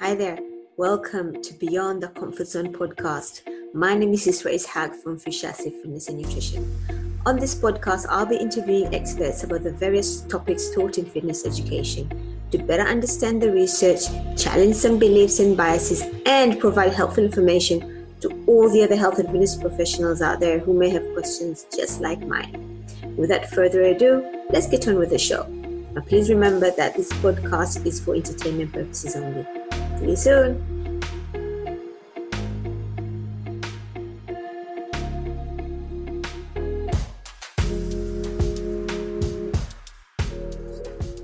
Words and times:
Hi 0.00 0.14
there. 0.14 0.38
Welcome 0.76 1.42
to 1.42 1.54
Beyond 1.54 2.04
the 2.04 2.08
Comfort 2.10 2.46
Zone 2.46 2.72
podcast. 2.72 3.42
My 3.74 3.96
name 3.96 4.12
is 4.12 4.28
Isra 4.28 4.54
Ishaq 4.54 4.94
from 5.02 5.18
Fushasi 5.18 5.72
Fitness 5.72 6.08
and 6.08 6.18
Nutrition. 6.18 6.62
On 7.26 7.36
this 7.36 7.56
podcast, 7.56 8.06
I'll 8.08 8.24
be 8.24 8.36
interviewing 8.36 8.94
experts 8.94 9.42
about 9.42 9.64
the 9.64 9.72
various 9.72 10.20
topics 10.20 10.70
taught 10.72 10.98
in 10.98 11.04
fitness 11.04 11.44
education 11.44 12.08
to 12.52 12.58
better 12.58 12.84
understand 12.84 13.42
the 13.42 13.50
research, 13.50 14.02
challenge 14.36 14.76
some 14.76 15.00
beliefs 15.00 15.40
and 15.40 15.56
biases, 15.56 16.04
and 16.26 16.60
provide 16.60 16.92
helpful 16.92 17.24
information 17.24 18.06
to 18.20 18.44
all 18.46 18.70
the 18.70 18.84
other 18.84 18.94
health 18.94 19.18
and 19.18 19.28
fitness 19.30 19.56
professionals 19.56 20.22
out 20.22 20.38
there 20.38 20.60
who 20.60 20.74
may 20.74 20.90
have 20.90 21.12
questions 21.12 21.66
just 21.74 22.00
like 22.00 22.20
mine. 22.20 22.84
Without 23.16 23.46
further 23.46 23.82
ado, 23.82 24.44
let's 24.50 24.68
get 24.68 24.86
on 24.86 24.94
with 24.94 25.10
the 25.10 25.18
show. 25.18 25.42
Now, 25.92 26.02
please 26.02 26.30
remember 26.30 26.70
that 26.70 26.96
this 26.96 27.12
podcast 27.14 27.84
is 27.84 27.98
for 27.98 28.14
entertainment 28.14 28.72
purposes 28.72 29.16
only. 29.16 29.44
See 29.98 30.10
you 30.10 30.16
soon. 30.16 31.00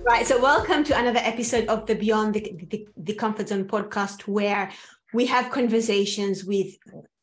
Right, 0.05 0.27
so 0.27 0.41
welcome 0.41 0.83
to 0.85 0.99
another 0.99 1.21
episode 1.23 1.69
of 1.69 1.87
the 1.87 1.95
Beyond 1.95 2.35
the, 2.35 2.53
the, 2.69 2.89
the 2.97 3.15
Comfort 3.15 3.49
Zone 3.49 3.69
podcast, 3.69 4.23
where 4.23 4.73
we 5.13 5.27
have 5.27 5.53
conversations 5.53 6.45
with 6.45 6.77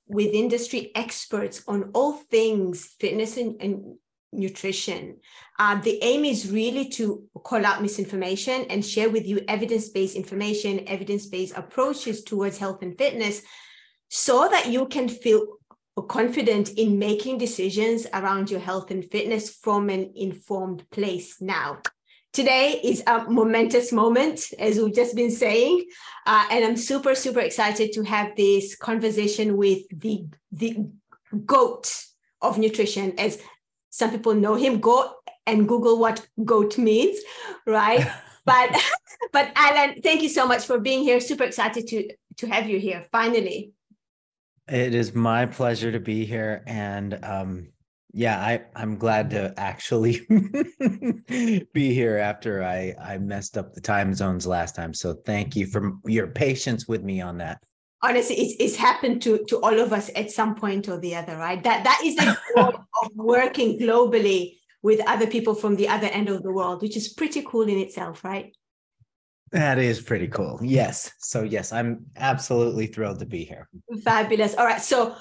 with 0.07 0.33
industry 0.33 0.91
experts 0.95 1.63
on 1.67 1.91
all 1.93 2.13
things 2.13 2.95
fitness 2.99 3.37
and, 3.37 3.61
and 3.61 3.97
nutrition. 4.31 5.17
Uh, 5.59 5.79
the 5.81 5.99
aim 6.03 6.25
is 6.25 6.51
really 6.51 6.89
to 6.89 7.23
call 7.43 7.65
out 7.65 7.81
misinformation 7.81 8.65
and 8.69 8.85
share 8.85 9.09
with 9.09 9.25
you 9.25 9.41
evidence 9.47 9.89
based 9.89 10.15
information, 10.15 10.87
evidence 10.87 11.27
based 11.27 11.57
approaches 11.57 12.23
towards 12.23 12.57
health 12.57 12.81
and 12.81 12.97
fitness 12.97 13.41
so 14.09 14.47
that 14.49 14.67
you 14.67 14.87
can 14.87 15.07
feel 15.07 15.57
confident 16.07 16.69
in 16.69 16.97
making 16.97 17.37
decisions 17.37 18.07
around 18.13 18.49
your 18.49 18.59
health 18.59 18.91
and 18.91 19.09
fitness 19.11 19.49
from 19.49 19.89
an 19.89 20.11
informed 20.15 20.89
place 20.89 21.41
now. 21.41 21.77
Today 22.33 22.79
is 22.81 23.03
a 23.07 23.29
momentous 23.29 23.91
moment, 23.91 24.53
as 24.57 24.79
we've 24.79 24.95
just 24.95 25.15
been 25.15 25.31
saying, 25.31 25.85
uh, 26.25 26.45
and 26.49 26.63
I'm 26.63 26.77
super, 26.77 27.13
super 27.13 27.41
excited 27.41 27.91
to 27.91 28.03
have 28.03 28.37
this 28.37 28.75
conversation 28.75 29.57
with 29.57 29.79
the 29.91 30.25
the 30.51 30.87
goat 31.45 31.93
of 32.41 32.57
nutrition, 32.57 33.19
as 33.19 33.37
some 33.91 34.09
people 34.09 34.33
know 34.33 34.55
him 34.55 34.79
go 34.79 35.13
and 35.45 35.67
google 35.67 35.99
what 35.99 36.25
goat 36.43 36.77
means 36.77 37.19
right? 37.67 38.07
But 38.43 38.75
but 39.31 39.51
alan 39.55 40.01
thank 40.01 40.23
you 40.23 40.29
so 40.29 40.47
much 40.47 40.65
for 40.65 40.79
being 40.79 41.03
here. 41.03 41.19
Super 41.19 41.43
excited 41.43 41.85
to 41.89 42.09
to 42.37 42.47
have 42.47 42.67
you 42.67 42.79
here 42.79 43.05
finally. 43.11 43.71
It 44.67 44.95
is 44.95 45.13
my 45.13 45.45
pleasure 45.45 45.91
to 45.91 45.99
be 45.99 46.25
here 46.25 46.63
and 46.65 47.23
um 47.23 47.67
yeah 48.13 48.39
i 48.41 48.61
i'm 48.75 48.97
glad 48.97 49.29
to 49.29 49.53
actually 49.57 50.21
be 51.73 51.93
here 51.93 52.17
after 52.17 52.63
i 52.63 52.93
i 52.99 53.17
messed 53.19 53.57
up 53.57 53.73
the 53.73 53.81
time 53.81 54.15
zones 54.15 54.47
last 54.47 54.75
time. 54.75 54.93
So 54.93 55.13
thank 55.13 55.55
you 55.55 55.67
for 55.67 55.93
your 56.05 56.27
patience 56.27 56.87
with 56.87 57.03
me 57.03 57.21
on 57.21 57.37
that 57.37 57.61
honestly 58.03 58.35
it's, 58.35 58.55
it's 58.59 58.75
happened 58.75 59.21
to 59.21 59.43
to 59.45 59.57
all 59.57 59.79
of 59.79 59.93
us 59.93 60.09
at 60.15 60.31
some 60.31 60.55
point 60.55 60.87
or 60.87 60.99
the 60.99 61.15
other 61.15 61.37
right? 61.37 61.63
That 61.63 61.83
that 61.83 62.01
is 62.03 62.15
the 62.15 62.37
goal 62.55 62.73
of 63.03 63.11
working 63.15 63.79
globally 63.79 64.57
with 64.81 64.99
other 65.07 65.27
people 65.27 65.53
from 65.53 65.75
the 65.75 65.87
other 65.87 66.07
end 66.07 66.29
of 66.29 66.43
the 66.43 66.51
world 66.51 66.81
which 66.81 66.97
is 66.97 67.09
pretty 67.09 67.43
cool 67.43 67.63
in 67.63 67.77
itself 67.77 68.23
right? 68.23 68.55
That 69.51 69.79
is 69.79 69.99
pretty 69.99 70.27
cool. 70.27 70.59
Yes. 70.61 71.11
So 71.19 71.43
yes 71.43 71.71
i'm 71.71 72.05
absolutely 72.17 72.87
thrilled 72.87 73.19
to 73.19 73.25
be 73.25 73.43
here. 73.43 73.69
Fabulous. 74.03 74.55
All 74.55 74.65
right. 74.65 74.81
So 74.81 75.15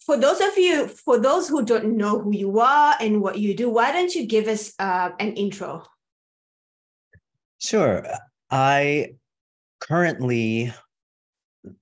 for 0.00 0.16
those 0.16 0.40
of 0.40 0.56
you 0.56 0.86
for 0.86 1.18
those 1.18 1.48
who 1.48 1.64
don't 1.64 1.96
know 1.96 2.20
who 2.20 2.34
you 2.34 2.60
are 2.60 2.94
and 3.00 3.20
what 3.20 3.38
you 3.38 3.54
do 3.54 3.68
why 3.68 3.92
don't 3.92 4.14
you 4.14 4.26
give 4.26 4.46
us 4.46 4.72
uh, 4.78 5.10
an 5.18 5.34
intro? 5.34 5.84
Sure. 7.58 8.06
I 8.50 9.14
currently 9.80 10.72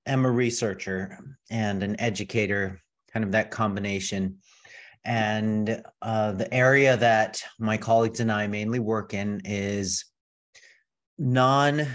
am 0.06 0.25
a 0.25 0.31
researcher 0.31 1.19
and 1.50 1.82
an 1.82 1.98
educator, 2.00 2.81
kind 3.12 3.25
of 3.25 3.32
that 3.32 3.50
combination. 3.50 4.38
And 5.04 5.82
uh, 6.03 6.32
the 6.32 6.53
area 6.53 6.97
that 6.97 7.41
my 7.59 7.76
colleagues 7.76 8.20
and 8.20 8.32
I 8.32 8.47
mainly 8.47 8.81
work 8.81 9.14
in 9.14 9.41
is 9.44 10.04
non 11.19 11.87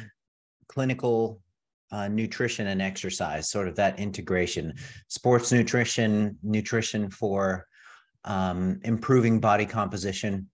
clinical 0.67 1.41
uh, 1.91 2.07
nutrition 2.07 2.67
and 2.67 2.81
exercise, 2.81 3.49
sort 3.49 3.67
of 3.67 3.75
that 3.75 3.99
integration, 3.99 4.73
sports 5.09 5.51
nutrition, 5.51 6.37
nutrition 6.41 7.09
for 7.09 7.67
um, 8.23 8.79
improving 8.83 9.39
body 9.41 9.65
composition. 9.65 10.49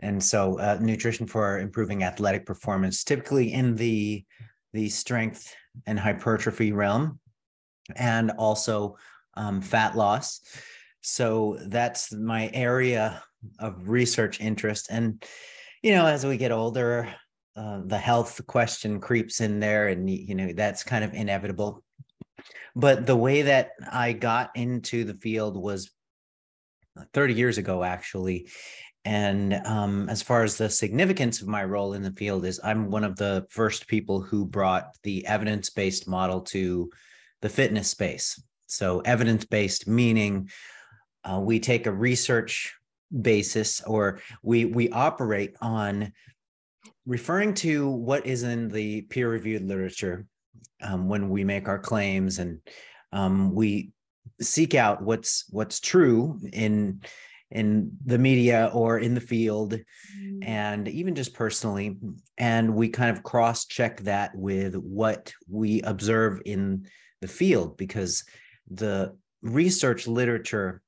And 0.00 0.22
so, 0.22 0.58
uh, 0.60 0.78
nutrition 0.80 1.26
for 1.26 1.58
improving 1.58 2.04
athletic 2.04 2.44
performance, 2.44 3.02
typically 3.02 3.52
in 3.52 3.74
the 3.74 4.24
the 4.74 4.88
strength 4.88 5.54
and 5.86 5.98
hypertrophy 5.98 6.72
realm, 6.72 7.20
and 7.96 8.30
also 8.32 8.96
um, 9.34 9.60
fat 9.60 9.96
loss. 9.96 10.40
So 11.00 11.58
that's 11.66 12.12
my 12.12 12.50
area 12.52 13.22
of 13.58 13.88
research 13.88 14.40
interest. 14.40 14.88
And, 14.90 15.22
you 15.82 15.92
know, 15.92 16.06
as 16.06 16.26
we 16.26 16.36
get 16.36 16.52
older, 16.52 17.08
uh, 17.56 17.80
the 17.84 17.98
health 17.98 18.40
question 18.46 19.00
creeps 19.00 19.40
in 19.40 19.60
there, 19.60 19.88
and, 19.88 20.08
you 20.10 20.34
know, 20.34 20.52
that's 20.52 20.82
kind 20.84 21.04
of 21.04 21.14
inevitable. 21.14 21.82
But 22.76 23.06
the 23.06 23.16
way 23.16 23.42
that 23.42 23.70
I 23.90 24.12
got 24.12 24.50
into 24.54 25.04
the 25.04 25.14
field 25.14 25.56
was 25.56 25.90
30 27.14 27.34
years 27.34 27.58
ago, 27.58 27.82
actually. 27.82 28.48
And 29.08 29.54
um, 29.64 30.10
as 30.10 30.20
far 30.20 30.42
as 30.42 30.58
the 30.58 30.68
significance 30.68 31.40
of 31.40 31.48
my 31.48 31.64
role 31.64 31.94
in 31.94 32.02
the 32.02 32.12
field 32.12 32.44
is, 32.44 32.60
I'm 32.62 32.90
one 32.90 33.04
of 33.04 33.16
the 33.16 33.46
first 33.48 33.88
people 33.88 34.20
who 34.20 34.44
brought 34.44 34.94
the 35.02 35.26
evidence 35.26 35.70
based 35.70 36.06
model 36.06 36.42
to 36.42 36.90
the 37.40 37.48
fitness 37.48 37.88
space. 37.88 38.38
So, 38.66 39.00
evidence 39.00 39.46
based 39.46 39.88
meaning 39.88 40.50
uh, 41.24 41.40
we 41.40 41.58
take 41.58 41.86
a 41.86 41.90
research 41.90 42.74
basis 43.22 43.80
or 43.80 44.20
we 44.42 44.66
we 44.66 44.90
operate 44.90 45.56
on 45.62 46.12
referring 47.06 47.54
to 47.54 47.88
what 47.88 48.26
is 48.26 48.42
in 48.42 48.68
the 48.68 49.00
peer 49.02 49.30
reviewed 49.30 49.62
literature 49.62 50.26
um, 50.82 51.08
when 51.08 51.30
we 51.30 51.44
make 51.44 51.66
our 51.66 51.78
claims 51.78 52.40
and 52.40 52.60
um, 53.14 53.54
we 53.54 53.90
seek 54.38 54.74
out 54.74 55.02
what's 55.02 55.46
what's 55.48 55.80
true 55.80 56.38
in 56.52 57.00
in 57.50 57.90
the 58.04 58.18
media 58.18 58.70
or 58.74 58.98
in 58.98 59.14
the 59.14 59.20
field 59.20 59.74
mm. 59.74 60.46
and 60.46 60.88
even 60.88 61.14
just 61.14 61.34
personally. 61.34 61.96
And 62.36 62.74
we 62.74 62.88
kind 62.88 63.16
of 63.16 63.22
cross 63.22 63.66
check 63.66 64.00
that 64.00 64.34
with 64.34 64.74
what 64.74 65.32
we 65.48 65.80
observe 65.82 66.40
in 66.44 66.86
the 67.20 67.28
field 67.28 67.76
because 67.76 68.24
the 68.70 69.16
research 69.42 70.06
literature 70.06 70.82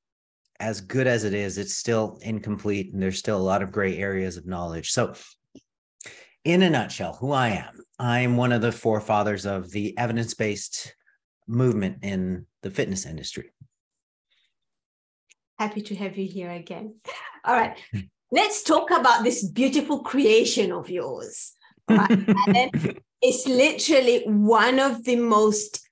as 0.59 0.82
good 0.82 1.06
as 1.06 1.25
it 1.25 1.32
is 1.32 1.56
it's 1.56 1.75
still 1.75 2.19
incomplete 2.20 2.93
and 2.93 3.03
there's 3.03 3.19
still 3.19 3.38
a 3.38 3.43
lot 3.43 3.62
of 3.62 3.72
gray 3.72 3.97
areas 3.97 4.37
of 4.37 4.47
knowledge. 4.47 4.91
So 4.91 5.15
in 6.44 6.62
a 6.62 6.70
nutshell 6.70 7.16
who 7.20 7.32
i 7.32 7.49
am. 7.49 7.75
I'm 7.99 8.38
one 8.38 8.53
of 8.53 8.62
the 8.62 8.72
forefathers 8.72 9.44
of 9.44 9.70
the 9.70 9.97
evidence-based 9.99 10.94
movement 11.47 11.99
in 12.03 12.47
the 12.62 12.70
fitness 12.70 13.04
industry 13.04 13.50
Happy 15.60 15.82
to 15.82 15.94
have 15.94 16.16
you 16.16 16.26
here 16.26 16.50
again. 16.50 16.94
All 17.44 17.54
right. 17.54 17.76
Let's 18.32 18.62
talk 18.62 18.91
about 18.91 19.25
this 19.25 19.44
beautiful 19.44 19.98
creation 20.03 20.73
of 20.73 20.88
yours. 20.88 21.52
Right? 21.87 22.70
it's 23.20 23.46
literally 23.46 24.23
one 24.25 24.79
of 24.79 25.05
the 25.05 25.17
most 25.17 25.87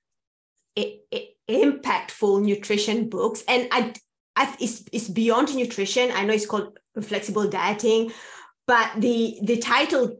I- 0.75 1.01
I- 1.13 1.27
impactful 1.47 2.41
nutrition 2.41 3.09
books. 3.09 3.43
And 3.47 3.67
I, 3.71 3.93
I, 4.35 4.55
it's, 4.59 4.85
it's 4.91 5.07
beyond 5.07 5.55
nutrition. 5.55 6.09
I 6.15 6.25
know 6.25 6.33
it's 6.33 6.47
called 6.47 6.75
flexible 6.99 7.47
dieting, 7.47 8.11
but 8.65 8.89
the, 8.97 9.37
the 9.43 9.57
title 9.57 10.19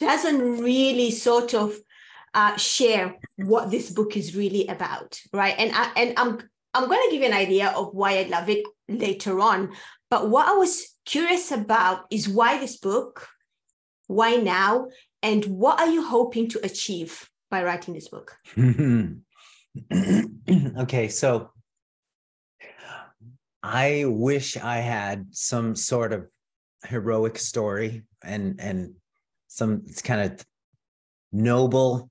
doesn't 0.00 0.62
really 0.62 1.10
sort 1.10 1.52
of 1.52 1.76
uh, 2.32 2.56
share 2.56 3.16
what 3.36 3.70
this 3.70 3.90
book 3.90 4.16
is 4.16 4.34
really 4.34 4.66
about, 4.68 5.20
right? 5.34 5.54
And 5.58 5.70
I, 5.74 5.92
and 5.96 6.14
I'm 6.16 6.38
I'm 6.74 6.88
going 6.88 7.00
to 7.04 7.10
give 7.12 7.22
you 7.22 7.28
an 7.28 7.34
idea 7.34 7.70
of 7.70 7.94
why 7.94 8.18
I 8.18 8.22
love 8.24 8.48
it 8.48 8.64
later 8.88 9.38
on. 9.40 9.72
But 10.10 10.28
what 10.28 10.48
I 10.48 10.52
was 10.52 10.86
curious 11.04 11.52
about 11.52 12.06
is 12.10 12.28
why 12.28 12.58
this 12.58 12.76
book, 12.76 13.28
why 14.06 14.36
now, 14.36 14.88
and 15.22 15.44
what 15.44 15.80
are 15.80 15.88
you 15.88 16.04
hoping 16.04 16.48
to 16.50 16.64
achieve 16.64 17.30
by 17.50 17.62
writing 17.62 17.94
this 17.94 18.08
book? 18.08 18.36
okay, 20.78 21.08
so 21.08 21.50
I 23.62 24.04
wish 24.06 24.56
I 24.56 24.76
had 24.76 25.28
some 25.30 25.74
sort 25.74 26.12
of 26.12 26.30
heroic 26.86 27.38
story 27.38 28.02
and 28.22 28.60
and 28.60 28.94
some 29.48 29.84
kind 30.02 30.32
of 30.32 30.44
noble 31.32 32.10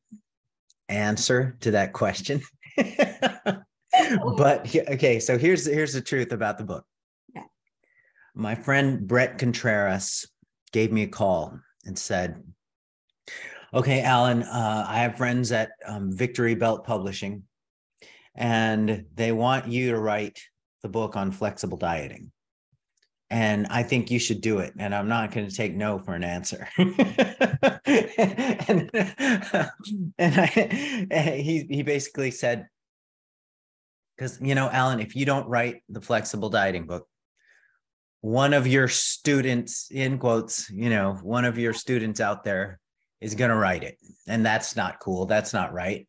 answer 0.90 1.58
to 1.62 1.72
that 1.72 1.94
question. 1.94 2.42
but 4.38 4.76
okay, 4.76 5.20
so 5.20 5.38
here's 5.38 5.66
here's 5.66 5.94
the 5.94 6.02
truth 6.02 6.32
about 6.32 6.58
the 6.58 6.64
book. 6.64 6.86
Yeah. 7.34 7.44
My 8.36 8.56
friend 8.56 9.08
Bret 9.08 9.38
Contreras 9.38 10.26
gave 10.72 10.92
me 10.92 11.04
a 11.04 11.08
call 11.08 11.60
and 11.86 11.98
said, 11.98 12.44
"Okay, 13.74 14.02
Alan, 14.02 14.44
uh, 14.44 14.86
I 14.88 15.00
have 15.00 15.18
friends 15.18 15.52
at 15.52 15.72
um, 15.86 16.12
Victory 16.12 16.56
Belt 16.56 16.86
Publishing, 16.86 17.44
and 18.36 19.06
they 19.14 19.32
want 19.32 19.68
you 19.68 19.92
to 19.92 20.00
write 20.00 20.40
the 20.82 20.90
book 20.90 21.16
on 21.16 21.32
flexible 21.32 21.78
dieting." 21.78 22.32
and 23.34 23.66
I 23.72 23.82
think 23.82 24.12
you 24.12 24.20
should 24.20 24.42
do 24.42 24.60
it. 24.60 24.74
And 24.78 24.94
I'm 24.94 25.08
not 25.08 25.32
going 25.32 25.48
to 25.48 25.56
take 25.56 25.74
no 25.76 25.98
for 25.98 26.14
an 26.14 26.24
answer. 26.24 26.70
and, 26.78 26.92
and 30.20 30.40
I, 30.40 31.42
he 31.44 31.66
he 31.68 31.82
basically 31.82 32.30
said, 32.30 32.68
because 34.16 34.40
you 34.42 34.56
know, 34.56 34.70
Alan, 34.70 35.00
if 35.00 35.16
you 35.16 35.26
don't 35.26 35.48
write 35.48 35.84
the 35.90 36.02
flexible 36.02 36.50
dieting 36.50 36.86
book, 36.86 37.08
one 38.22 38.54
of 38.54 38.68
your 38.68 38.88
students, 38.88 39.90
in 39.92 40.18
quotes, 40.18 40.70
you 40.70 40.90
know, 40.90 41.16
one 41.22 41.46
of 41.46 41.58
your 41.58 41.74
students 41.74 42.22
out 42.22 42.44
there 42.44 42.80
is 43.20 43.36
going 43.36 43.50
to 43.50 43.56
write 43.56 43.84
it, 43.84 43.98
and 44.28 44.46
that's 44.46 44.76
not 44.76 45.00
cool. 45.00 45.26
That's 45.26 45.54
not 45.54 45.74
right. 45.74 46.08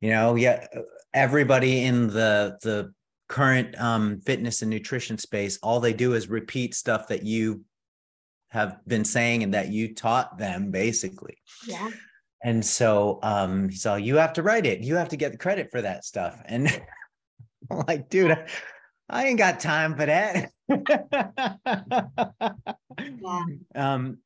You 0.00 0.10
know, 0.10 0.34
yeah, 0.34 0.66
everybody 1.12 1.84
in 1.84 2.08
the 2.08 2.58
the 2.62 2.92
current 3.28 3.78
um, 3.80 4.20
fitness 4.20 4.62
and 4.62 4.70
nutrition 4.70 5.18
space, 5.18 5.58
all 5.62 5.80
they 5.80 5.92
do 5.92 6.14
is 6.14 6.28
repeat 6.28 6.74
stuff 6.74 7.08
that 7.08 7.24
you 7.24 7.64
have 8.48 8.78
been 8.86 9.04
saying 9.04 9.42
and 9.42 9.54
that 9.54 9.68
you 9.68 9.94
taught 9.94 10.38
them, 10.38 10.70
basically. 10.70 11.36
Yeah. 11.66 11.90
And 12.42 12.64
so 12.64 13.18
um, 13.22 13.72
so 13.72 13.96
you 13.96 14.16
have 14.16 14.34
to 14.34 14.42
write 14.42 14.66
it. 14.66 14.80
You 14.80 14.96
have 14.96 15.08
to 15.10 15.16
get 15.16 15.32
the 15.32 15.38
credit 15.38 15.70
for 15.70 15.82
that 15.82 16.04
stuff. 16.04 16.40
And 16.44 16.68
I'm 17.70 17.84
like, 17.86 18.08
dude, 18.08 18.32
I, 18.32 18.46
I 19.08 19.26
ain't 19.26 19.38
got 19.38 19.60
time 19.60 19.96
for 19.96 20.06
that. 20.06 20.50
yeah. 20.68 22.52
Um, 23.74 24.18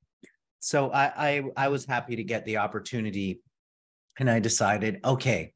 so 0.60 0.90
I, 0.90 1.12
I 1.16 1.42
I 1.56 1.68
was 1.68 1.86
happy 1.86 2.16
to 2.16 2.24
get 2.24 2.44
the 2.44 2.58
opportunity 2.58 3.40
and 4.18 4.28
I 4.28 4.40
decided, 4.40 5.00
okay, 5.04 5.54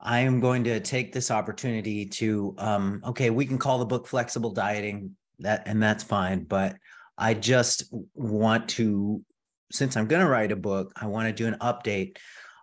I 0.00 0.20
am 0.20 0.40
going 0.40 0.64
to 0.64 0.80
take 0.80 1.12
this 1.12 1.30
opportunity 1.30 2.06
to 2.06 2.54
um, 2.58 3.02
okay, 3.06 3.30
we 3.30 3.46
can 3.46 3.58
call 3.58 3.78
the 3.78 3.86
book 3.86 4.06
flexible 4.06 4.50
dieting 4.50 5.16
that 5.38 5.62
and 5.66 5.82
that's 5.82 6.04
fine, 6.04 6.44
but 6.44 6.76
I 7.16 7.34
just 7.34 7.84
want 8.14 8.68
to 8.70 9.24
since 9.72 9.96
I'm 9.96 10.06
going 10.06 10.22
to 10.22 10.28
write 10.28 10.52
a 10.52 10.56
book, 10.56 10.92
I 10.94 11.06
want 11.06 11.28
to 11.28 11.32
do 11.32 11.48
an 11.48 11.56
update 11.60 12.18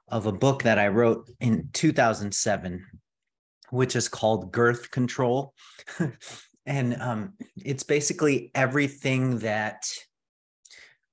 of 0.07 0.27
a 0.27 0.31
book 0.31 0.63
that 0.63 0.77
I 0.77 0.89
wrote 0.89 1.29
in 1.39 1.69
2007 1.73 2.85
which 3.71 3.95
is 3.95 4.07
called 4.07 4.51
Girth 4.51 4.91
Control. 4.91 5.53
and 6.65 6.95
um, 7.01 7.33
it's 7.57 7.83
basically 7.83 8.51
everything 8.53 9.39
that 9.39 9.85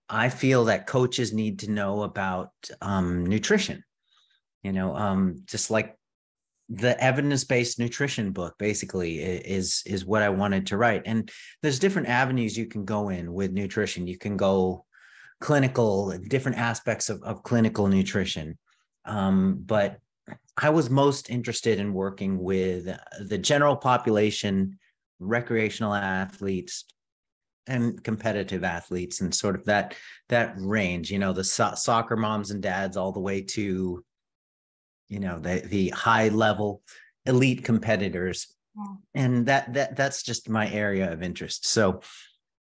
I 0.08 0.28
feel 0.28 0.66
that 0.66 0.87
coaches 0.87 1.32
need 1.32 1.60
to 1.60 1.70
know 1.70 2.02
about 2.02 2.50
um, 2.81 3.25
nutrition. 3.26 3.84
You 4.62 4.72
know, 4.72 4.94
um, 4.96 5.43
just 5.46 5.70
like 5.70 5.96
the 6.69 7.02
evidence-based 7.02 7.78
nutrition 7.78 8.32
book 8.32 8.55
basically 8.58 9.20
is 9.20 9.82
is 9.87 10.04
what 10.04 10.22
I 10.22 10.28
wanted 10.28 10.66
to 10.66 10.76
write. 10.76 11.02
And 11.06 11.31
there's 11.62 11.78
different 11.78 12.08
avenues 12.08 12.58
you 12.58 12.66
can 12.66 12.84
go 12.84 13.08
in 13.08 13.32
with 13.32 13.52
nutrition. 13.52 14.06
You 14.06 14.19
can 14.19 14.37
go 14.37 14.84
clinical, 15.40 16.16
different 16.28 16.58
aspects 16.58 17.08
of, 17.08 17.22
of 17.22 17.43
clinical 17.43 17.87
nutrition. 17.87 18.58
Um, 19.04 19.62
but 19.64 19.99
I 20.60 20.70
was 20.70 20.90
most 20.90 21.31
interested 21.31 21.78
in 21.78 21.93
working 21.93 22.38
with 22.43 22.88
uh, 22.88 22.96
the 23.20 23.38
general 23.38 23.76
population, 23.76 24.78
recreational 25.20 25.94
athletes, 25.94 26.84
and 27.66 28.02
competitive 28.02 28.64
athletes, 28.64 29.20
and 29.20 29.34
sort 29.34 29.55
of 29.55 29.64
that 29.66 29.94
that 30.28 30.55
range. 30.58 31.10
You 31.10 31.19
know, 31.19 31.32
the 31.32 31.44
so- 31.44 31.75
soccer 31.75 32.16
moms 32.16 32.50
and 32.50 32.62
dads, 32.62 32.96
all 32.96 33.12
the 33.12 33.20
way 33.20 33.43
to 33.43 34.05
you 35.08 35.20
know 35.20 35.38
the 35.38 35.62
the 35.66 35.88
high 35.90 36.28
level 36.28 36.82
elite 37.26 37.64
competitors 37.64 38.54
yeah. 38.76 38.94
and 39.14 39.46
that 39.46 39.72
that 39.75 39.96
that's 39.96 40.22
just 40.22 40.49
my 40.49 40.70
area 40.70 41.11
of 41.11 41.22
interest 41.22 41.66
so 41.66 42.00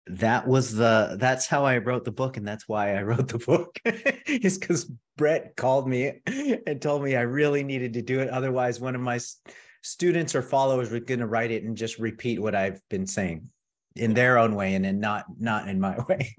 that 0.09 0.47
was 0.47 0.73
the 0.73 1.15
that's 1.19 1.45
how 1.45 1.65
i 1.65 1.77
wrote 1.77 2.03
the 2.03 2.11
book 2.11 2.37
and 2.37 2.47
that's 2.47 2.67
why 2.67 2.95
i 2.95 3.01
wrote 3.03 3.27
the 3.27 3.37
book 3.37 3.79
is 4.27 4.57
because 4.57 4.91
brett 5.17 5.55
called 5.55 5.87
me 5.87 6.19
and 6.67 6.81
told 6.81 7.03
me 7.03 7.15
i 7.15 7.21
really 7.21 7.63
needed 7.63 7.93
to 7.93 8.01
do 8.01 8.19
it 8.19 8.29
otherwise 8.29 8.79
one 8.79 8.95
of 8.95 9.01
my 9.01 9.19
students 9.81 10.35
or 10.35 10.41
followers 10.41 10.91
were 10.91 10.99
going 10.99 11.19
to 11.19 11.27
write 11.27 11.51
it 11.51 11.63
and 11.63 11.77
just 11.77 11.99
repeat 11.99 12.41
what 12.41 12.55
i've 12.55 12.81
been 12.89 13.05
saying 13.05 13.49
in 13.95 14.13
their 14.13 14.37
own 14.37 14.55
way 14.55 14.75
and 14.75 14.83
then 14.83 14.99
not 14.99 15.25
not 15.39 15.67
in 15.67 15.79
my 15.79 15.97
way 16.09 16.33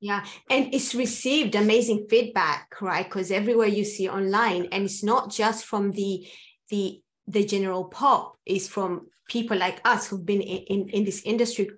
yeah, 0.00 0.24
and 0.48 0.72
it's 0.72 0.94
received 0.94 1.54
amazing 1.54 2.06
feedback, 2.08 2.74
right? 2.80 3.04
Because 3.04 3.30
everywhere 3.30 3.68
you 3.68 3.84
see 3.84 4.08
online, 4.08 4.66
and 4.72 4.84
it's 4.84 5.04
not 5.04 5.30
just 5.30 5.66
from 5.66 5.92
the 5.92 6.26
the 6.70 7.02
the 7.26 7.44
general 7.44 7.84
pop, 7.84 8.38
it's 8.46 8.66
from 8.66 9.08
people 9.28 9.58
like 9.58 9.80
us 9.84 10.08
who've 10.08 10.24
been 10.24 10.40
in, 10.40 10.62
in, 10.68 10.88
in 10.88 11.04
this 11.04 11.22
industry 11.24 11.70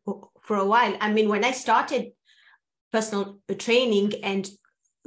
for 0.42 0.56
a 0.56 0.66
while. 0.66 0.96
I 1.00 1.12
mean, 1.12 1.28
when 1.28 1.44
I 1.44 1.52
started 1.52 2.12
personal 2.92 3.38
training 3.58 4.12
and 4.22 4.48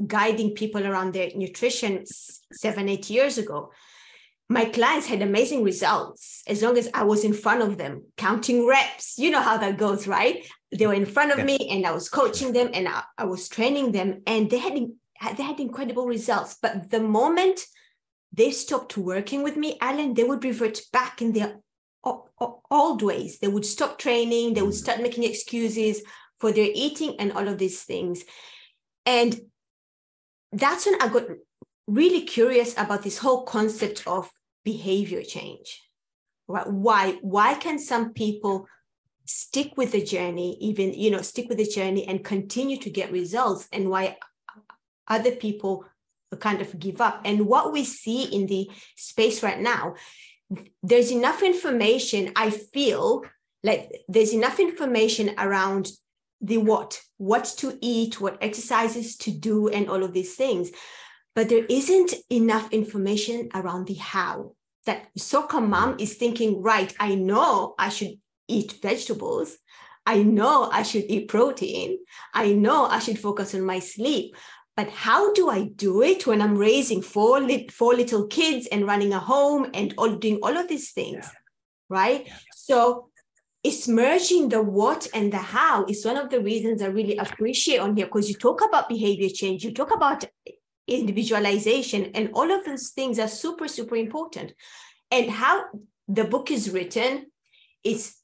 guiding 0.05 0.55
people 0.55 0.85
around 0.85 1.13
their 1.13 1.29
nutrition 1.35 2.03
seven, 2.51 2.89
eight 2.89 3.09
years 3.09 3.37
ago, 3.37 3.71
my 4.47 4.65
clients 4.65 5.07
had 5.07 5.21
amazing 5.21 5.63
results 5.63 6.43
as 6.47 6.61
long 6.61 6.77
as 6.77 6.89
I 6.93 7.03
was 7.03 7.23
in 7.23 7.33
front 7.33 7.61
of 7.61 7.77
them, 7.77 8.03
counting 8.15 8.67
reps. 8.67 9.17
You 9.17 9.31
know 9.31 9.41
how 9.41 9.57
that 9.57 9.77
goes, 9.77 10.07
right? 10.07 10.45
They 10.71 10.85
were 10.85 10.93
in 10.93 11.05
front 11.05 11.31
of 11.31 11.39
yeah. 11.39 11.45
me 11.45 11.57
and 11.71 11.85
I 11.85 11.91
was 11.91 12.09
coaching 12.09 12.53
them 12.53 12.69
and 12.73 12.87
I, 12.87 13.03
I, 13.17 13.25
was 13.25 13.49
training 13.49 13.91
them 13.91 14.21
and 14.27 14.49
they 14.49 14.59
had 14.59 14.73
they 15.37 15.43
had 15.43 15.59
incredible 15.59 16.05
results. 16.05 16.57
But 16.61 16.91
the 16.91 16.99
moment 16.99 17.61
they 18.31 18.51
stopped 18.51 18.97
working 18.97 19.41
with 19.41 19.55
me, 19.55 19.77
Alan, 19.81 20.13
they 20.13 20.23
would 20.23 20.43
revert 20.43 20.79
back 20.91 21.21
in 21.21 21.31
their 21.31 21.55
old 22.05 23.01
ways. 23.01 23.39
They 23.39 23.47
would 23.47 23.65
stop 23.65 23.97
training, 23.97 24.53
they 24.53 24.61
would 24.61 24.73
mm. 24.73 24.83
start 24.83 25.01
making 25.01 25.23
excuses 25.23 26.01
for 26.39 26.51
their 26.51 26.69
eating 26.73 27.15
and 27.19 27.31
all 27.31 27.47
of 27.47 27.57
these 27.57 27.83
things. 27.83 28.23
And 29.05 29.39
that's 30.51 30.85
when 30.85 31.01
I 31.01 31.07
got 31.07 31.23
really 31.87 32.21
curious 32.21 32.73
about 32.73 33.03
this 33.03 33.17
whole 33.17 33.43
concept 33.43 34.03
of 34.07 34.29
behavior 34.63 35.23
change. 35.23 35.81
Right? 36.47 36.67
Why? 36.67 37.17
Why 37.21 37.55
can 37.55 37.79
some 37.79 38.13
people 38.13 38.67
stick 39.25 39.73
with 39.75 39.91
the 39.91 40.03
journey, 40.03 40.57
even 40.61 40.93
you 40.93 41.09
know, 41.09 41.21
stick 41.21 41.49
with 41.49 41.57
the 41.57 41.65
journey 41.65 42.07
and 42.07 42.23
continue 42.23 42.77
to 42.77 42.89
get 42.89 43.11
results, 43.11 43.67
and 43.71 43.89
why 43.89 44.17
other 45.07 45.31
people 45.31 45.85
kind 46.39 46.61
of 46.61 46.77
give 46.79 47.01
up? 47.01 47.21
And 47.25 47.47
what 47.47 47.73
we 47.73 47.83
see 47.83 48.23
in 48.25 48.45
the 48.45 48.69
space 48.95 49.41
right 49.41 49.59
now, 49.59 49.95
there's 50.83 51.11
enough 51.11 51.43
information. 51.43 52.31
I 52.35 52.49
feel 52.49 53.23
like 53.63 53.91
there's 54.07 54.33
enough 54.33 54.59
information 54.59 55.33
around 55.37 55.91
the 56.41 56.57
what, 56.57 57.01
what 57.17 57.45
to 57.57 57.77
eat, 57.81 58.21
what 58.21 58.37
exercises 58.41 59.17
to 59.17 59.31
do, 59.31 59.69
and 59.69 59.89
all 59.89 60.03
of 60.03 60.13
these 60.13 60.35
things 60.35 60.71
but 61.35 61.49
there 61.49 61.65
isn't 61.65 62.13
enough 62.29 62.71
information 62.71 63.49
around 63.53 63.87
the 63.87 63.95
how. 63.95 64.53
That 64.85 65.07
soccer 65.17 65.59
mom 65.59 65.97
is 65.99 66.15
thinking, 66.15 66.61
right, 66.61 66.93
I 66.99 67.15
know 67.15 67.75
I 67.77 67.89
should 67.89 68.13
eat 68.47 68.75
vegetables. 68.81 69.57
I 70.05 70.23
know 70.23 70.69
I 70.71 70.83
should 70.83 71.05
eat 71.09 71.27
protein. 71.27 71.97
I 72.33 72.53
know 72.53 72.85
I 72.85 72.99
should 72.99 73.19
focus 73.19 73.53
on 73.53 73.61
my 73.61 73.79
sleep. 73.79 74.35
But 74.75 74.89
how 74.89 75.33
do 75.33 75.49
I 75.49 75.65
do 75.65 76.01
it 76.01 76.27
when 76.27 76.41
I'm 76.41 76.57
raising 76.57 77.01
four, 77.01 77.39
li- 77.39 77.69
four 77.69 77.93
little 77.93 78.27
kids 78.27 78.67
and 78.67 78.85
running 78.85 79.13
a 79.13 79.19
home 79.19 79.69
and 79.73 79.93
all, 79.97 80.15
doing 80.15 80.39
all 80.43 80.57
of 80.57 80.67
these 80.67 80.91
things? 80.91 81.23
Yeah. 81.23 81.29
Right. 81.87 82.23
Yeah. 82.25 82.33
So 82.55 83.09
it's 83.63 83.87
merging 83.87 84.49
the 84.49 84.61
what 84.61 85.07
and 85.13 85.31
the 85.31 85.37
how 85.37 85.85
is 85.85 86.05
one 86.05 86.17
of 86.17 86.29
the 86.29 86.41
reasons 86.41 86.81
I 86.81 86.87
really 86.87 87.17
appreciate 87.17 87.79
on 87.79 87.95
here 87.95 88.05
because 88.05 88.29
you 88.29 88.35
talk 88.35 88.61
about 88.67 88.89
behavior 88.89 89.29
change, 89.29 89.63
you 89.63 89.73
talk 89.73 89.95
about 89.95 90.25
individualization 90.87 92.11
and 92.13 92.29
all 92.33 92.51
of 92.51 92.63
those 92.65 92.89
things 92.89 93.17
are 93.17 93.27
super 93.27 93.67
super 93.67 93.95
important 93.95 94.53
and 95.09 95.29
how 95.31 95.63
the 96.07 96.23
book 96.23 96.51
is 96.51 96.69
written 96.69 97.25
is 97.83 98.15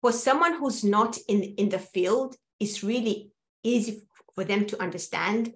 for 0.00 0.12
someone 0.12 0.54
who's 0.54 0.82
not 0.82 1.18
in 1.28 1.42
in 1.42 1.68
the 1.68 1.78
field 1.78 2.34
it's 2.58 2.82
really 2.82 3.30
easy 3.62 4.00
for 4.34 4.44
them 4.44 4.66
to 4.66 4.80
understand 4.80 5.52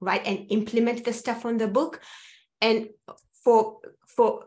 right 0.00 0.22
and 0.26 0.46
implement 0.50 1.04
the 1.04 1.12
stuff 1.12 1.44
on 1.44 1.56
the 1.56 1.68
book 1.68 2.00
and 2.60 2.88
for 3.44 3.78
for 4.06 4.46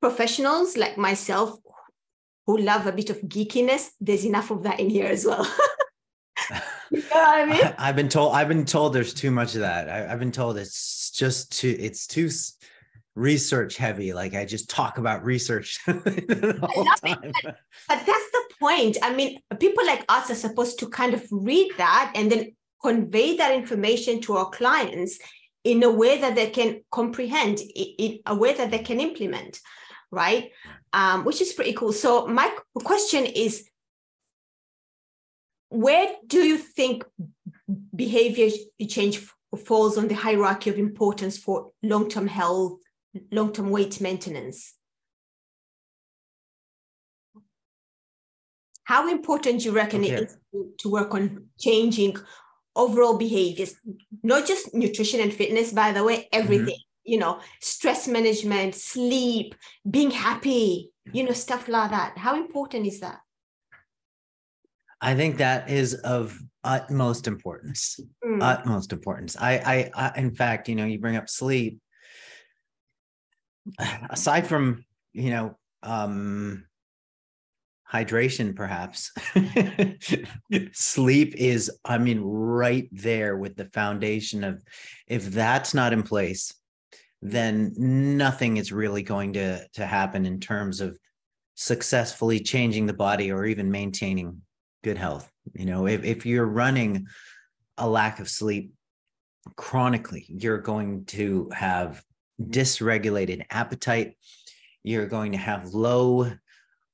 professionals 0.00 0.76
like 0.76 0.98
myself 0.98 1.58
who 2.46 2.58
love 2.58 2.86
a 2.86 2.92
bit 2.92 3.10
of 3.10 3.18
geekiness 3.22 3.90
there's 4.00 4.24
enough 4.24 4.50
of 4.50 4.62
that 4.64 4.80
in 4.80 4.90
here 4.90 5.06
as 5.06 5.24
well 5.24 5.46
You 6.92 6.98
know 7.00 7.06
what 7.08 7.38
I 7.38 7.46
mean? 7.46 7.74
I, 7.78 7.86
have 7.86 7.96
been 7.96 8.08
told. 8.10 8.34
I've 8.34 8.48
been 8.48 8.66
told 8.66 8.92
there's 8.92 9.14
too 9.14 9.30
much 9.30 9.54
of 9.54 9.62
that. 9.62 9.88
I, 9.88 10.08
have 10.08 10.18
been 10.18 10.30
told 10.30 10.58
it's 10.58 11.10
just 11.10 11.58
too. 11.58 11.74
It's 11.78 12.06
too 12.06 12.28
research 13.14 13.76
heavy. 13.76 14.12
Like 14.12 14.34
I 14.34 14.44
just 14.44 14.68
talk 14.68 14.98
about 14.98 15.24
research 15.24 15.80
the 15.86 16.58
whole 16.62 16.84
time. 16.84 17.32
But, 17.42 17.56
but 17.88 18.06
that's 18.06 18.06
the 18.06 18.42
point. 18.60 18.98
I 19.02 19.14
mean, 19.14 19.40
people 19.58 19.86
like 19.86 20.04
us 20.08 20.30
are 20.30 20.34
supposed 20.34 20.78
to 20.80 20.88
kind 20.88 21.14
of 21.14 21.26
read 21.30 21.72
that 21.78 22.12
and 22.14 22.30
then 22.30 22.54
convey 22.82 23.36
that 23.36 23.54
information 23.54 24.20
to 24.22 24.36
our 24.36 24.50
clients 24.50 25.18
in 25.64 25.82
a 25.82 25.90
way 25.90 26.20
that 26.20 26.34
they 26.34 26.50
can 26.50 26.82
comprehend, 26.90 27.60
in 27.76 28.18
a 28.26 28.34
way 28.34 28.52
that 28.54 28.70
they 28.70 28.80
can 28.80 29.00
implement, 29.00 29.60
right? 30.10 30.50
Um, 30.92 31.24
which 31.24 31.40
is 31.40 31.52
pretty 31.52 31.72
cool. 31.72 31.92
So 31.92 32.26
my 32.26 32.52
question 32.74 33.24
is, 33.24 33.68
where 35.68 36.14
do 36.26 36.42
you 36.42 36.58
think 36.58 37.04
behavior 37.94 38.50
change 38.88 39.26
falls 39.64 39.96
on 39.96 40.08
the 40.08 40.14
hierarchy 40.14 40.70
of 40.70 40.78
importance 40.78 41.38
for 41.38 41.70
long-term 41.82 42.26
health, 42.26 42.80
long-term 43.30 43.70
weight 43.70 44.00
maintenance? 44.00 44.74
How 48.84 49.08
important 49.08 49.60
do 49.60 49.66
you 49.66 49.72
reckon 49.72 50.02
okay. 50.02 50.14
it 50.14 50.22
is 50.22 50.36
to 50.80 50.90
work 50.90 51.14
on 51.14 51.46
changing 51.58 52.16
overall 52.76 53.16
behaviors, 53.16 53.74
not 54.22 54.46
just 54.46 54.74
nutrition 54.74 55.20
and 55.20 55.32
fitness, 55.32 55.72
by 55.72 55.92
the 55.92 56.04
way, 56.04 56.16
mm-hmm. 56.16 56.40
everything, 56.40 56.66
mm-hmm. 56.66 57.12
you 57.12 57.18
know, 57.18 57.40
stress 57.60 58.08
management, 58.08 58.74
sleep, 58.74 59.54
being 59.88 60.10
happy, 60.10 60.90
you 61.12 61.24
know, 61.24 61.32
stuff 61.32 61.68
like 61.68 61.90
that. 61.90 62.16
How 62.18 62.36
important 62.36 62.86
is 62.86 63.00
that? 63.00 63.20
I 65.00 65.14
think 65.14 65.38
that 65.38 65.68
is 65.68 65.94
of 65.94 66.38
utmost 66.62 67.26
importance. 67.26 67.98
Mm. 68.24 68.40
Utmost 68.40 68.92
importance. 68.92 69.36
I, 69.36 69.54
I, 69.54 69.90
I, 69.94 70.18
in 70.18 70.32
fact, 70.34 70.68
you 70.68 70.76
know, 70.76 70.84
you 70.84 71.00
bring 71.00 71.16
up 71.16 71.28
sleep. 71.28 71.80
Aside 74.10 74.46
from, 74.46 74.84
you 75.12 75.30
know, 75.30 75.58
um, 75.82 76.64
hydration 77.92 78.54
perhaps. 78.54 79.12
Sleep 80.72 81.34
is 81.36 81.70
i 81.84 81.98
mean 81.98 82.20
right 82.20 82.88
there 82.92 83.36
with 83.36 83.56
the 83.56 83.66
foundation 83.66 84.44
of 84.44 84.62
if 85.06 85.26
that's 85.26 85.74
not 85.74 85.92
in 85.92 86.02
place 86.02 86.54
then 87.20 87.72
nothing 87.76 88.56
is 88.56 88.72
really 88.72 89.02
going 89.02 89.32
to 89.34 89.66
to 89.74 89.86
happen 89.86 90.26
in 90.26 90.40
terms 90.40 90.80
of 90.80 90.98
successfully 91.54 92.40
changing 92.40 92.86
the 92.86 92.92
body 92.92 93.30
or 93.30 93.44
even 93.44 93.70
maintaining 93.70 94.40
good 94.82 94.98
health. 94.98 95.30
You 95.54 95.66
know 95.66 95.86
if, 95.86 96.04
if 96.04 96.26
you're 96.26 96.46
running 96.46 97.06
a 97.78 97.88
lack 97.88 98.20
of 98.20 98.28
sleep 98.28 98.72
chronically 99.56 100.24
you're 100.28 100.58
going 100.58 101.04
to 101.06 101.50
have 101.52 102.02
dysregulated 102.40 103.42
appetite. 103.50 104.16
You're 104.82 105.06
going 105.06 105.32
to 105.32 105.38
have 105.38 105.74
low 105.74 106.32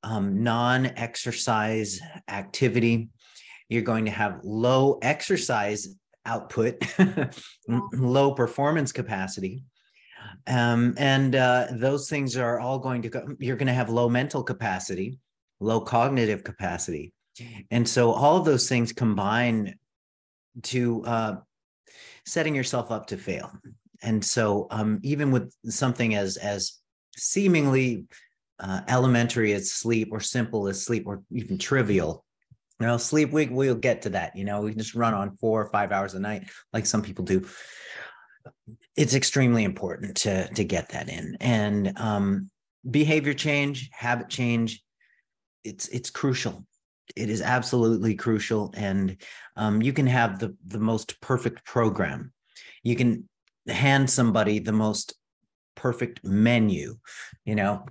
um, 0.02 0.42
non 0.42 0.86
exercise 0.86 2.00
activity. 2.28 3.08
You're 3.68 3.82
going 3.82 4.06
to 4.06 4.10
have 4.10 4.40
low 4.44 4.98
exercise 5.02 5.88
output, 6.24 6.82
low 7.68 8.32
performance 8.32 8.92
capacity. 8.92 9.64
Um, 10.46 10.94
and 10.96 11.34
uh, 11.34 11.66
those 11.72 12.08
things 12.08 12.36
are 12.36 12.58
all 12.58 12.78
going 12.78 13.02
to 13.02 13.08
go, 13.08 13.26
you're 13.38 13.56
going 13.56 13.66
to 13.66 13.72
have 13.72 13.90
low 13.90 14.08
mental 14.08 14.42
capacity, 14.42 15.18
low 15.60 15.80
cognitive 15.80 16.44
capacity. 16.44 17.12
And 17.70 17.88
so 17.88 18.10
all 18.12 18.36
of 18.36 18.44
those 18.44 18.68
things 18.68 18.92
combine 18.92 19.78
to 20.64 21.04
uh, 21.04 21.36
setting 22.26 22.54
yourself 22.54 22.90
up 22.90 23.06
to 23.08 23.16
fail. 23.16 23.52
And 24.02 24.24
so 24.24 24.66
um, 24.70 25.00
even 25.02 25.30
with 25.30 25.52
something 25.64 26.14
as 26.14 26.36
as 26.36 26.78
seemingly 27.16 28.04
uh, 28.60 28.80
elementary 28.88 29.52
as 29.52 29.72
sleep 29.72 30.08
or 30.12 30.20
simple 30.20 30.68
as 30.68 30.82
sleep 30.82 31.06
or 31.06 31.22
even 31.30 31.58
trivial. 31.58 32.24
You 32.80 32.86
know 32.86 32.96
sleep 32.96 33.32
we, 33.32 33.46
we'll 33.46 33.74
get 33.74 34.02
to 34.02 34.10
that 34.10 34.36
you 34.36 34.44
know 34.44 34.60
we 34.60 34.74
just 34.74 34.94
run 34.94 35.12
on 35.12 35.36
four 35.38 35.60
or 35.60 35.70
five 35.70 35.90
hours 35.90 36.14
a 36.14 36.20
night 36.20 36.48
like 36.72 36.86
some 36.86 37.02
people 37.02 37.24
do. 37.24 37.46
It's 38.96 39.14
extremely 39.14 39.64
important 39.64 40.16
to 40.18 40.48
to 40.54 40.64
get 40.64 40.90
that 40.90 41.08
in. 41.08 41.36
And 41.40 41.92
um, 41.96 42.50
behavior 42.88 43.34
change 43.34 43.90
habit 43.92 44.28
change 44.28 44.82
it's 45.64 45.88
it's 45.88 46.10
crucial. 46.10 46.64
It 47.16 47.30
is 47.30 47.42
absolutely 47.42 48.14
crucial. 48.14 48.72
And 48.76 49.16
um, 49.56 49.82
you 49.82 49.92
can 49.92 50.06
have 50.06 50.38
the 50.38 50.56
the 50.66 50.78
most 50.78 51.20
perfect 51.20 51.64
program. 51.64 52.32
You 52.84 52.94
can 52.94 53.28
hand 53.66 54.08
somebody 54.08 54.60
the 54.60 54.72
most 54.72 55.14
perfect 55.78 56.24
menu 56.24 56.96
you 57.44 57.54
know 57.54 57.86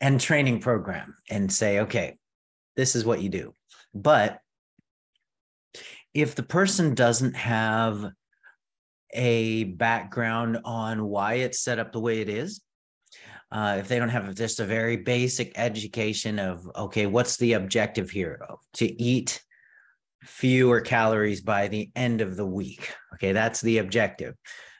and 0.00 0.20
training 0.20 0.60
program 0.60 1.14
and 1.30 1.52
say, 1.52 1.80
okay, 1.80 2.16
this 2.76 2.94
is 2.94 3.04
what 3.04 3.22
you 3.22 3.28
do. 3.28 3.54
But 3.94 4.40
if 6.14 6.34
the 6.34 6.42
person 6.42 6.94
doesn't 6.94 7.34
have 7.34 8.04
a 9.12 9.64
background 9.64 10.58
on 10.64 11.04
why 11.04 11.34
it's 11.34 11.60
set 11.60 11.78
up 11.78 11.92
the 11.92 12.00
way 12.00 12.20
it 12.20 12.28
is, 12.28 12.60
uh, 13.50 13.76
if 13.78 13.88
they 13.88 13.98
don't 13.98 14.10
have 14.10 14.34
just 14.34 14.60
a 14.60 14.64
very 14.64 14.96
basic 14.96 15.52
education 15.58 16.38
of, 16.38 16.68
okay, 16.76 17.06
what's 17.06 17.36
the 17.38 17.54
objective 17.54 18.10
here? 18.10 18.40
To 18.74 19.02
eat 19.02 19.42
fewer 20.22 20.80
calories 20.80 21.40
by 21.40 21.68
the 21.68 21.90
end 21.96 22.20
of 22.20 22.36
the 22.36 22.46
week. 22.46 22.92
Okay, 23.14 23.32
that's 23.32 23.60
the 23.60 23.78
objective. 23.78 24.34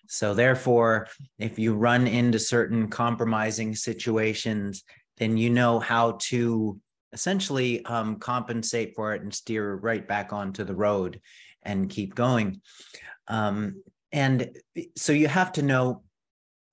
So, 0.06 0.34
therefore, 0.34 1.08
if 1.38 1.58
you 1.58 1.74
run 1.74 2.06
into 2.06 2.38
certain 2.38 2.88
compromising 2.88 3.74
situations 3.74 4.84
then 5.18 5.36
you 5.36 5.50
know 5.50 5.78
how 5.78 6.12
to 6.20 6.80
essentially 7.12 7.84
um, 7.84 8.16
compensate 8.16 8.94
for 8.94 9.14
it 9.14 9.22
and 9.22 9.32
steer 9.34 9.76
right 9.76 10.06
back 10.06 10.32
onto 10.32 10.64
the 10.64 10.74
road 10.74 11.20
and 11.62 11.90
keep 11.90 12.14
going. 12.14 12.60
Um, 13.28 13.82
and 14.12 14.50
so 14.96 15.12
you 15.12 15.28
have 15.28 15.52
to 15.52 15.62
know 15.62 16.02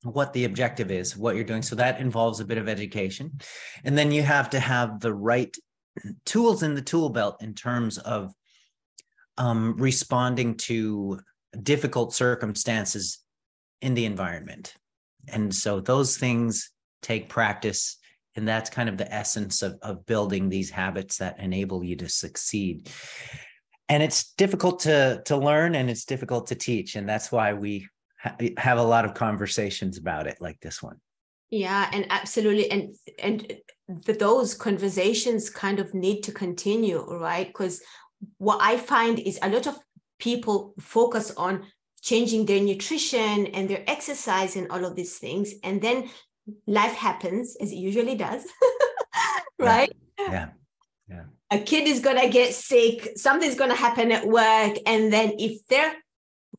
what 0.04 0.34
the 0.34 0.46
objective 0.46 0.92
is, 0.92 1.18
what 1.18 1.36
you're 1.36 1.44
doing. 1.44 1.64
So 1.64 1.76
that 1.76 2.00
involves 2.00 2.40
a 2.40 2.46
bit 2.46 2.58
of 2.58 2.70
education. 2.70 3.40
And 3.84 3.98
then 3.98 4.12
you 4.12 4.22
have 4.22 4.50
to 4.52 4.60
have 4.60 5.00
the 5.00 5.14
right 5.14 5.56
tools 6.26 6.64
in 6.64 6.76
the 6.76 6.82
tool 6.82 7.10
belt 7.10 7.42
in 7.42 7.54
terms 7.54 7.98
of 7.98 8.32
um, 9.38 9.76
responding 9.78 10.56
to 10.56 11.20
difficult 11.64 12.14
circumstances 12.14 13.20
in 13.82 13.94
the 13.94 14.06
environment. 14.06 14.74
And 15.28 15.54
so 15.54 15.80
those 15.80 16.18
things 16.18 16.72
take 17.02 17.30
practice 17.30 17.98
and 18.36 18.48
that's 18.48 18.70
kind 18.70 18.90
of 18.90 18.98
the 18.98 19.12
essence 19.14 19.62
of, 19.62 19.78
of 19.82 20.06
building 20.06 20.50
these 20.50 20.70
habits 20.70 21.18
that 21.18 21.40
enable 21.40 21.84
you 21.84 21.96
to 21.98 22.10
succeed. 22.10 22.90
And 23.88 24.02
it's 24.02 24.34
difficult 24.34 24.80
to 24.82 25.22
to 25.26 25.38
learn 25.38 25.76
and 25.76 25.90
it's 25.90 26.06
difficult 26.06 26.48
to 26.48 26.56
teach. 26.56 26.96
And 26.96 27.08
that's 27.08 27.32
why 27.32 27.54
we 27.54 27.88
ha- 28.20 28.36
have 28.58 28.78
a 28.78 28.84
lot 28.84 29.06
of 29.06 29.14
conversations 29.14 29.98
about 29.98 30.28
it 30.28 30.38
like 30.42 30.60
this 30.60 30.82
one. 30.82 30.98
Yeah 31.50 31.90
and 31.94 32.08
absolutely. 32.10 32.70
And 32.72 32.96
and 33.20 33.58
those 34.20 34.56
conversations 34.56 35.50
kind 35.50 35.80
of 35.80 35.94
need 35.94 36.22
to 36.24 36.32
continue 36.32 37.06
right? 37.20 37.48
Because 37.48 37.82
what 38.38 38.58
i 38.62 38.78
find 38.78 39.20
is 39.20 39.38
a 39.42 39.50
lot 39.50 39.68
of 39.68 39.78
people 40.20 40.74
focus 40.80 41.32
on 41.38 41.66
changing 42.02 42.46
their 42.46 42.62
nutrition 42.62 43.48
and 43.48 43.68
their 43.68 43.84
exercise 43.88 44.56
and 44.56 44.70
all 44.72 44.86
of 44.86 44.96
these 44.96 45.18
things. 45.18 45.54
And 45.64 45.82
then 45.82 46.10
life 46.68 46.94
happens 46.94 47.56
as 47.60 47.72
it 47.72 47.78
usually 47.78 48.16
does, 48.16 48.46
right? 49.60 49.92
Yeah. 50.20 50.32
yeah. 50.32 50.50
Yeah. 51.08 51.24
A 51.52 51.60
kid 51.60 51.88
is 51.88 52.00
going 52.00 52.20
to 52.20 52.30
get 52.30 52.54
sick, 52.54 53.12
something's 53.16 53.56
going 53.56 53.70
to 53.70 53.76
happen 53.76 54.12
at 54.12 54.26
work. 54.26 54.78
And 54.86 55.14
then 55.14 55.34
if 55.38 55.66
their 55.68 55.94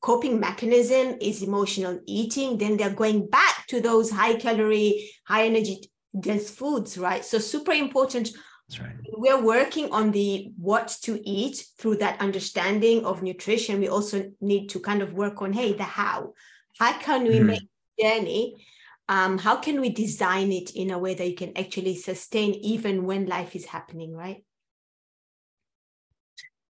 coping 0.00 0.38
mechanism 0.38 1.16
is 1.20 1.42
emotional 1.42 1.98
eating, 2.06 2.58
then 2.58 2.76
they're 2.76 2.90
going 2.90 3.26
back 3.28 3.66
to 3.68 3.80
those 3.80 4.10
high 4.10 4.34
calorie, 4.34 5.10
high 5.26 5.46
energy 5.46 5.90
dense 6.18 6.50
foods, 6.50 6.96
right? 6.96 7.24
So, 7.24 7.38
super 7.38 7.72
important. 7.72 8.30
That's 8.68 8.80
right. 8.80 8.94
We're 9.12 9.42
working 9.42 9.90
on 9.92 10.10
the 10.12 10.52
what 10.56 10.96
to 11.02 11.20
eat 11.28 11.64
through 11.78 11.96
that 11.96 12.20
understanding 12.20 13.04
of 13.04 13.22
nutrition. 13.22 13.80
We 13.80 13.88
also 13.88 14.30
need 14.40 14.68
to 14.70 14.80
kind 14.80 15.02
of 15.02 15.12
work 15.12 15.42
on, 15.42 15.52
hey, 15.52 15.72
the 15.72 15.84
how. 15.84 16.34
How 16.78 16.92
can 16.98 17.24
we 17.24 17.36
mm-hmm. 17.36 17.46
make 17.46 17.68
journey 18.00 18.66
um, 19.08 19.38
how 19.38 19.56
can 19.56 19.80
we 19.80 19.90
design 19.90 20.52
it 20.52 20.74
in 20.74 20.90
a 20.90 20.98
way 20.98 21.14
that 21.14 21.28
you 21.28 21.36
can 21.36 21.56
actually 21.56 21.94
sustain 21.94 22.54
even 22.54 23.04
when 23.04 23.26
life 23.26 23.54
is 23.54 23.66
happening 23.66 24.14
right? 24.14 24.44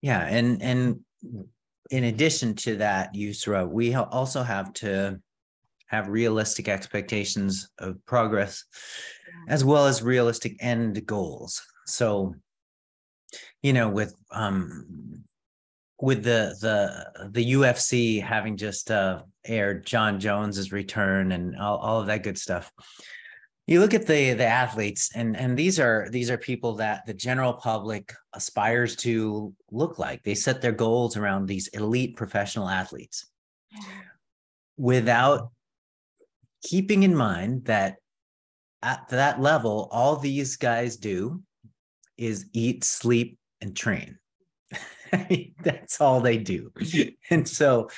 Yeah 0.02 0.26
and 0.26 0.62
and 0.62 1.00
in 1.90 2.04
addition 2.04 2.54
to 2.54 2.76
that 2.76 3.14
Yusra, 3.14 3.68
we 3.68 3.94
also 3.94 4.42
have 4.42 4.72
to 4.74 5.20
have 5.86 6.08
realistic 6.08 6.68
expectations 6.68 7.70
of 7.78 8.04
progress 8.06 8.64
as 9.48 9.64
well 9.64 9.86
as 9.86 10.02
realistic 10.02 10.56
end 10.60 11.06
goals. 11.06 11.62
So 11.86 12.34
you 13.62 13.72
know 13.72 13.88
with 13.88 14.14
um 14.30 15.24
with 16.00 16.22
the 16.22 16.56
the 16.60 17.28
the 17.30 17.52
UFC 17.52 18.22
having 18.22 18.56
just 18.56 18.90
uh, 18.90 19.22
aired 19.44 19.86
Jon 19.86 20.20
Jones's 20.20 20.72
return 20.72 21.32
and 21.32 21.56
all, 21.56 21.78
all 21.78 22.00
of 22.00 22.06
that 22.06 22.22
good 22.22 22.38
stuff. 22.38 22.70
You 23.66 23.80
look 23.80 23.94
at 23.94 24.06
the 24.06 24.34
the 24.34 24.46
athletes, 24.46 25.10
and 25.14 25.36
and 25.36 25.56
these 25.56 25.80
are 25.80 26.08
these 26.10 26.30
are 26.30 26.38
people 26.38 26.74
that 26.76 27.06
the 27.06 27.14
general 27.14 27.54
public 27.54 28.12
aspires 28.34 28.94
to 28.96 29.54
look 29.70 29.98
like. 29.98 30.22
They 30.22 30.34
set 30.34 30.60
their 30.60 30.72
goals 30.72 31.16
around 31.16 31.46
these 31.46 31.68
elite 31.68 32.16
professional 32.16 32.68
athletes, 32.68 33.26
without 34.76 35.50
keeping 36.62 37.02
in 37.02 37.14
mind 37.14 37.64
that 37.64 37.96
at 38.82 39.08
that 39.08 39.40
level, 39.40 39.88
all 39.90 40.16
these 40.16 40.56
guys 40.56 40.96
do 40.96 41.42
is 42.16 42.46
eat, 42.52 42.84
sleep, 42.84 43.38
and 43.60 43.74
train. 43.74 44.18
that's 45.62 46.00
all 46.00 46.20
they 46.20 46.38
do. 46.38 46.72
and 47.30 47.48
so 47.48 47.88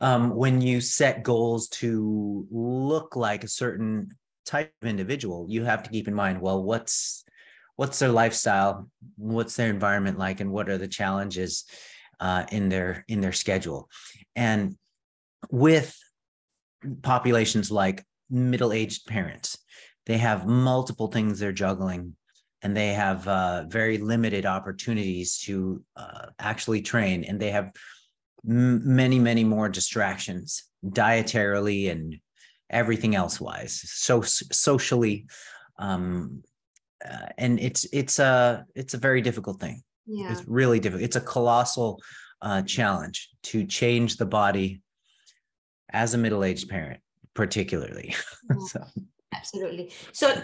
um, 0.00 0.34
when 0.34 0.60
you 0.60 0.80
set 0.80 1.22
goals 1.22 1.68
to 1.68 2.46
look 2.50 3.16
like 3.16 3.44
a 3.44 3.48
certain 3.48 4.10
type 4.46 4.72
of 4.82 4.88
individual, 4.88 5.46
you 5.48 5.64
have 5.64 5.82
to 5.82 5.90
keep 5.90 6.08
in 6.08 6.14
mind, 6.14 6.40
well, 6.40 6.62
what's 6.62 7.24
what's 7.76 7.98
their 7.98 8.10
lifestyle, 8.10 8.88
what's 9.16 9.56
their 9.56 9.70
environment 9.70 10.18
like, 10.18 10.40
and 10.40 10.52
what 10.52 10.68
are 10.68 10.78
the 10.78 10.88
challenges 10.88 11.64
uh, 12.20 12.44
in 12.52 12.68
their 12.68 13.04
in 13.08 13.20
their 13.20 13.32
schedule. 13.32 13.88
And 14.36 14.76
with 15.50 15.96
populations 17.02 17.70
like 17.70 18.04
middle-aged 18.30 19.06
parents, 19.06 19.58
they 20.06 20.18
have 20.18 20.46
multiple 20.46 21.08
things 21.08 21.38
they're 21.38 21.52
juggling 21.52 22.16
and 22.62 22.76
they 22.76 22.88
have 22.88 23.26
uh, 23.26 23.64
very 23.68 23.98
limited 23.98 24.46
opportunities 24.46 25.38
to 25.40 25.82
uh, 25.96 26.26
actually 26.38 26.80
train 26.80 27.24
and 27.24 27.40
they 27.40 27.50
have 27.50 27.72
m- 28.48 28.94
many 28.94 29.18
many 29.18 29.44
more 29.44 29.68
distractions 29.68 30.64
dietarily 30.84 31.90
and 31.90 32.16
everything 32.70 33.14
else 33.14 33.40
wise 33.40 33.82
so 33.86 34.22
socially 34.22 35.26
um, 35.78 36.42
uh, 37.04 37.26
and 37.38 37.58
it's 37.60 37.84
it's 37.92 38.18
a 38.18 38.64
it's 38.74 38.94
a 38.94 38.98
very 38.98 39.20
difficult 39.20 39.60
thing 39.60 39.82
yeah. 40.06 40.32
it's 40.32 40.46
really 40.46 40.80
difficult 40.80 41.04
it's 41.04 41.16
a 41.16 41.20
colossal 41.20 42.00
uh, 42.40 42.62
challenge 42.62 43.30
to 43.42 43.64
change 43.64 44.16
the 44.16 44.26
body 44.26 44.80
as 45.90 46.14
a 46.14 46.18
middle-aged 46.18 46.68
parent 46.68 47.00
particularly 47.34 48.14
yeah. 48.50 48.56
so. 48.66 48.84
absolutely 49.34 49.90
so 50.12 50.42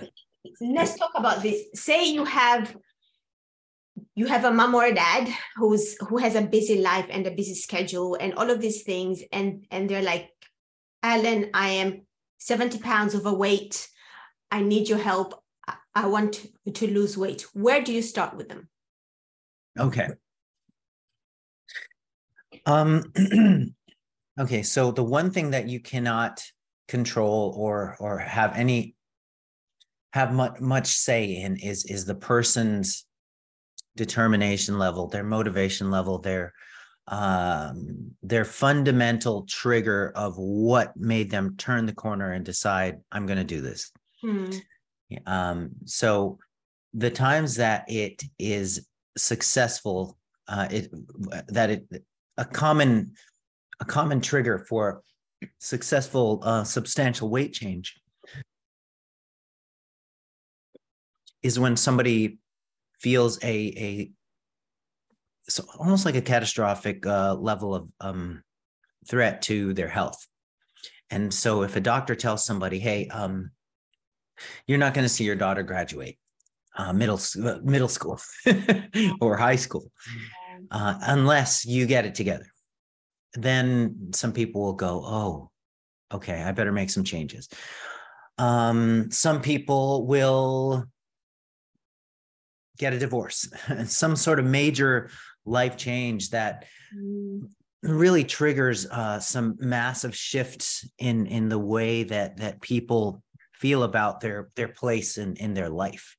let's 0.60 0.96
talk 0.96 1.10
about 1.14 1.42
this 1.42 1.64
say 1.74 2.04
you 2.10 2.24
have 2.24 2.76
you 4.14 4.26
have 4.26 4.44
a 4.44 4.50
mom 4.50 4.74
or 4.74 4.84
a 4.84 4.94
dad 4.94 5.28
who's 5.56 5.96
who 6.08 6.16
has 6.16 6.34
a 6.34 6.42
busy 6.42 6.80
life 6.80 7.06
and 7.10 7.26
a 7.26 7.30
busy 7.30 7.54
schedule 7.54 8.16
and 8.20 8.34
all 8.34 8.50
of 8.50 8.60
these 8.60 8.82
things 8.82 9.22
and 9.32 9.66
and 9.70 9.88
they're 9.88 10.02
like 10.02 10.30
alan 11.02 11.50
i 11.54 11.68
am 11.70 12.02
70 12.38 12.78
pounds 12.78 13.14
overweight. 13.14 13.88
I 14.50 14.62
need 14.62 14.88
your 14.88 14.98
help. 14.98 15.42
I 15.94 16.06
want 16.06 16.46
to 16.72 16.86
lose 16.86 17.18
weight. 17.18 17.42
Where 17.52 17.82
do 17.82 17.92
you 17.92 18.02
start 18.02 18.36
with 18.36 18.48
them? 18.48 18.68
Okay. 19.78 20.08
Um 22.64 23.12
okay 24.40 24.62
so 24.62 24.90
the 24.92 25.02
one 25.02 25.30
thing 25.30 25.50
that 25.50 25.68
you 25.68 25.80
cannot 25.80 26.42
control 26.86 27.54
or 27.56 27.96
or 27.98 28.18
have 28.18 28.56
any 28.56 28.94
have 30.12 30.32
much 30.32 30.60
much 30.60 30.86
say 30.86 31.36
in 31.36 31.56
is 31.56 31.84
is 31.84 32.04
the 32.04 32.14
person's 32.14 33.06
determination 33.96 34.78
level, 34.78 35.08
their 35.08 35.24
motivation 35.24 35.90
level, 35.90 36.18
their 36.18 36.54
um, 37.08 38.12
their 38.22 38.44
fundamental 38.44 39.44
trigger 39.48 40.12
of 40.14 40.34
what 40.36 40.96
made 40.96 41.30
them 41.30 41.56
turn 41.56 41.86
the 41.86 41.94
corner 41.94 42.32
and 42.32 42.44
decide 42.44 42.98
I'm 43.12 43.26
going 43.26 43.38
to 43.38 43.44
do 43.44 43.60
this. 43.60 43.90
Hmm. 44.20 44.50
Um, 45.26 45.70
so 45.84 46.38
the 46.92 47.10
times 47.10 47.56
that 47.56 47.84
it 47.88 48.22
is 48.38 48.86
successful, 49.16 50.18
uh, 50.48 50.68
it 50.70 50.90
that 51.48 51.70
it 51.70 51.86
a 52.36 52.44
common 52.44 53.12
a 53.80 53.84
common 53.84 54.20
trigger 54.20 54.64
for 54.68 55.02
successful 55.58 56.40
uh, 56.42 56.64
substantial 56.64 57.30
weight 57.30 57.52
change 57.52 57.94
is 61.42 61.58
when 61.58 61.76
somebody 61.76 62.38
feels 63.00 63.38
a 63.42 63.48
a 63.48 64.10
so 65.48 65.64
almost 65.78 66.04
like 66.04 66.14
a 66.14 66.20
catastrophic 66.22 67.06
uh, 67.06 67.34
level 67.34 67.74
of 67.74 67.88
um, 68.00 68.42
threat 69.08 69.42
to 69.42 69.72
their 69.72 69.88
health. 69.88 70.26
And 71.10 71.32
so, 71.32 71.62
if 71.62 71.74
a 71.76 71.80
doctor 71.80 72.14
tells 72.14 72.44
somebody, 72.44 72.78
"Hey, 72.78 73.08
um, 73.08 73.50
you're 74.66 74.78
not 74.78 74.94
going 74.94 75.04
to 75.04 75.08
see 75.08 75.24
your 75.24 75.36
daughter 75.36 75.62
graduate 75.62 76.18
uh, 76.76 76.92
middle 76.92 77.20
uh, 77.42 77.58
middle 77.62 77.88
school 77.88 78.20
or 79.20 79.36
high 79.36 79.56
school 79.56 79.90
uh, 80.70 80.98
unless 81.02 81.64
you 81.64 81.86
get 81.86 82.04
it 82.04 82.14
together," 82.14 82.46
then 83.34 84.10
some 84.12 84.32
people 84.32 84.62
will 84.62 84.74
go, 84.74 85.02
"Oh, 85.04 85.50
okay, 86.12 86.42
I 86.42 86.52
better 86.52 86.72
make 86.72 86.90
some 86.90 87.04
changes." 87.04 87.48
Um, 88.36 89.10
some 89.10 89.40
people 89.40 90.06
will 90.06 90.84
get 92.78 92.92
a 92.92 92.98
divorce, 92.98 93.48
some 93.86 94.16
sort 94.16 94.38
of 94.38 94.44
major 94.44 95.10
life 95.44 95.76
change 95.76 96.30
that 96.30 96.66
mm. 96.96 97.48
really 97.82 98.24
triggers 98.24 98.86
uh, 98.86 99.20
some 99.20 99.56
massive 99.58 100.14
shifts 100.14 100.88
in 100.98 101.26
in 101.26 101.48
the 101.48 101.58
way 101.58 102.04
that 102.04 102.36
that 102.38 102.60
people 102.60 103.22
feel 103.54 103.82
about 103.82 104.20
their 104.20 104.50
their 104.54 104.68
place 104.68 105.18
in 105.18 105.36
in 105.36 105.54
their 105.54 105.68
life. 105.68 106.16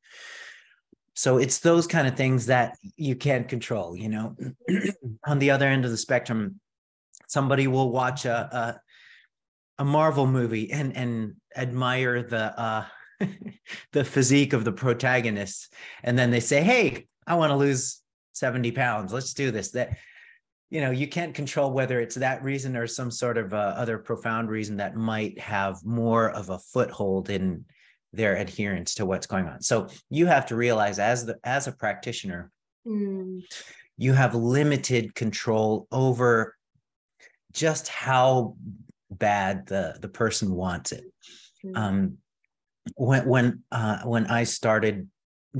So 1.13 1.38
it's 1.38 1.60
those 1.60 1.86
kind 1.86 2.08
of 2.08 2.15
things 2.15 2.45
that 2.45 2.78
you 2.95 3.15
can't 3.15 3.48
control. 3.48 3.95
You 3.95 4.10
know, 4.10 4.36
on 5.26 5.39
the 5.39 5.52
other 5.52 5.67
end 5.67 5.86
of 5.86 5.91
the 5.91 5.98
spectrum, 5.98 6.60
somebody 7.28 7.67
will 7.67 7.91
watch 7.91 8.26
a, 8.26 8.80
a 9.78 9.84
a 9.84 9.86
Marvel 9.86 10.28
movie 10.28 10.72
and 10.72 10.95
and 10.95 11.36
admire 11.56 12.24
the 12.24 12.60
uh, 12.60 12.86
the 13.92 14.04
physique 14.04 14.54
of 14.54 14.64
the 14.64 14.72
protagonists 14.72 15.70
and 16.04 16.18
then 16.18 16.32
they 16.32 16.40
say 16.40 16.62
hey 16.62 17.06
i 17.28 17.36
want 17.36 17.52
to 17.52 17.56
lose 17.56 18.02
70 18.40 18.72
pounds. 18.72 19.14
Let's 19.14 19.34
do 19.34 19.52
this. 19.52 19.72
That 19.72 19.98
you 20.70 20.82
know 20.82 20.92
you 20.92 21.08
can't 21.08 21.36
control 21.36 21.72
whether 21.72 22.00
it's 22.00 22.16
that 22.16 22.44
reason 22.44 22.76
or 22.76 22.88
some 22.88 23.12
sort 23.12 23.38
of 23.38 23.54
uh, 23.54 23.74
other 23.76 23.98
profound 23.98 24.50
reason 24.50 24.78
that 24.78 24.96
might 24.96 25.40
have 25.40 25.84
more 25.84 26.30
of 26.30 26.50
a 26.50 26.60
foothold 26.60 27.30
in 27.30 27.66
their 28.14 28.38
adherence 28.38 28.96
to 28.96 29.06
what's 29.06 29.28
going 29.28 29.48
on. 29.48 29.62
So 29.62 29.88
you 30.10 30.26
have 30.26 30.48
to 30.48 30.56
realize 30.56 30.98
as 30.98 31.26
the 31.26 31.38
as 31.44 31.68
a 31.68 31.72
practitioner 31.72 32.52
mm. 32.88 33.44
you 33.98 34.14
have 34.14 34.34
limited 34.34 35.14
control 35.14 35.88
over 35.92 36.56
just 37.52 37.88
how 37.88 38.56
bad 39.12 39.68
the 39.68 39.98
the 40.00 40.10
person 40.10 40.52
wants 40.52 40.92
it. 40.92 41.04
Mm. 41.66 41.78
um 41.78 42.18
when 42.96 43.28
when 43.28 43.63
uh, 43.72 44.02
when 44.04 44.28
I 44.28 44.44
started 44.44 45.08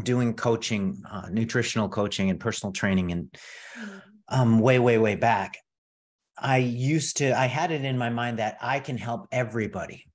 doing 0.04 0.34
coaching, 0.34 1.02
uh, 1.10 1.28
nutritional 1.32 1.90
coaching 1.90 2.30
and 2.30 2.40
personal 2.40 2.74
training, 2.74 3.12
and 3.12 3.32
mm. 3.80 4.02
um, 4.28 4.60
way 4.60 4.80
way 4.80 4.98
way 4.98 5.16
back, 5.16 5.58
I 6.38 6.58
used 6.58 7.18
to 7.18 7.38
I 7.38 7.46
had 7.48 7.72
it 7.72 7.84
in 7.84 7.98
my 7.98 8.10
mind 8.10 8.40
that 8.40 8.58
I 8.62 8.80
can 8.80 8.98
help 8.98 9.28
everybody, 9.32 10.06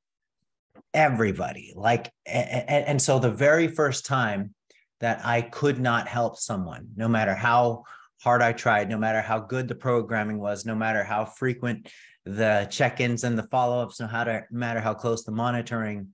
everybody. 0.92 1.72
Like, 1.76 2.10
and, 2.26 2.86
and 2.86 3.02
so 3.02 3.18
the 3.18 3.30
very 3.30 3.68
first 3.68 4.06
time 4.06 4.54
that 5.00 5.24
I 5.24 5.42
could 5.42 5.80
not 5.80 6.08
help 6.08 6.38
someone, 6.38 6.88
no 6.96 7.08
matter 7.08 7.34
how 7.34 7.84
hard 8.22 8.40
I 8.40 8.52
tried, 8.52 8.88
no 8.88 8.96
matter 8.96 9.20
how 9.20 9.38
good 9.38 9.68
the 9.68 9.74
programming 9.74 10.38
was, 10.38 10.64
no 10.64 10.74
matter 10.74 11.04
how 11.04 11.26
frequent 11.26 11.90
the 12.24 12.66
check-ins 12.70 13.22
and 13.22 13.36
the 13.36 13.42
follow-ups, 13.42 14.00
no 14.00 14.08
matter 14.50 14.80
how 14.80 14.94
close 14.94 15.24
the 15.24 15.32
monitoring 15.32 16.08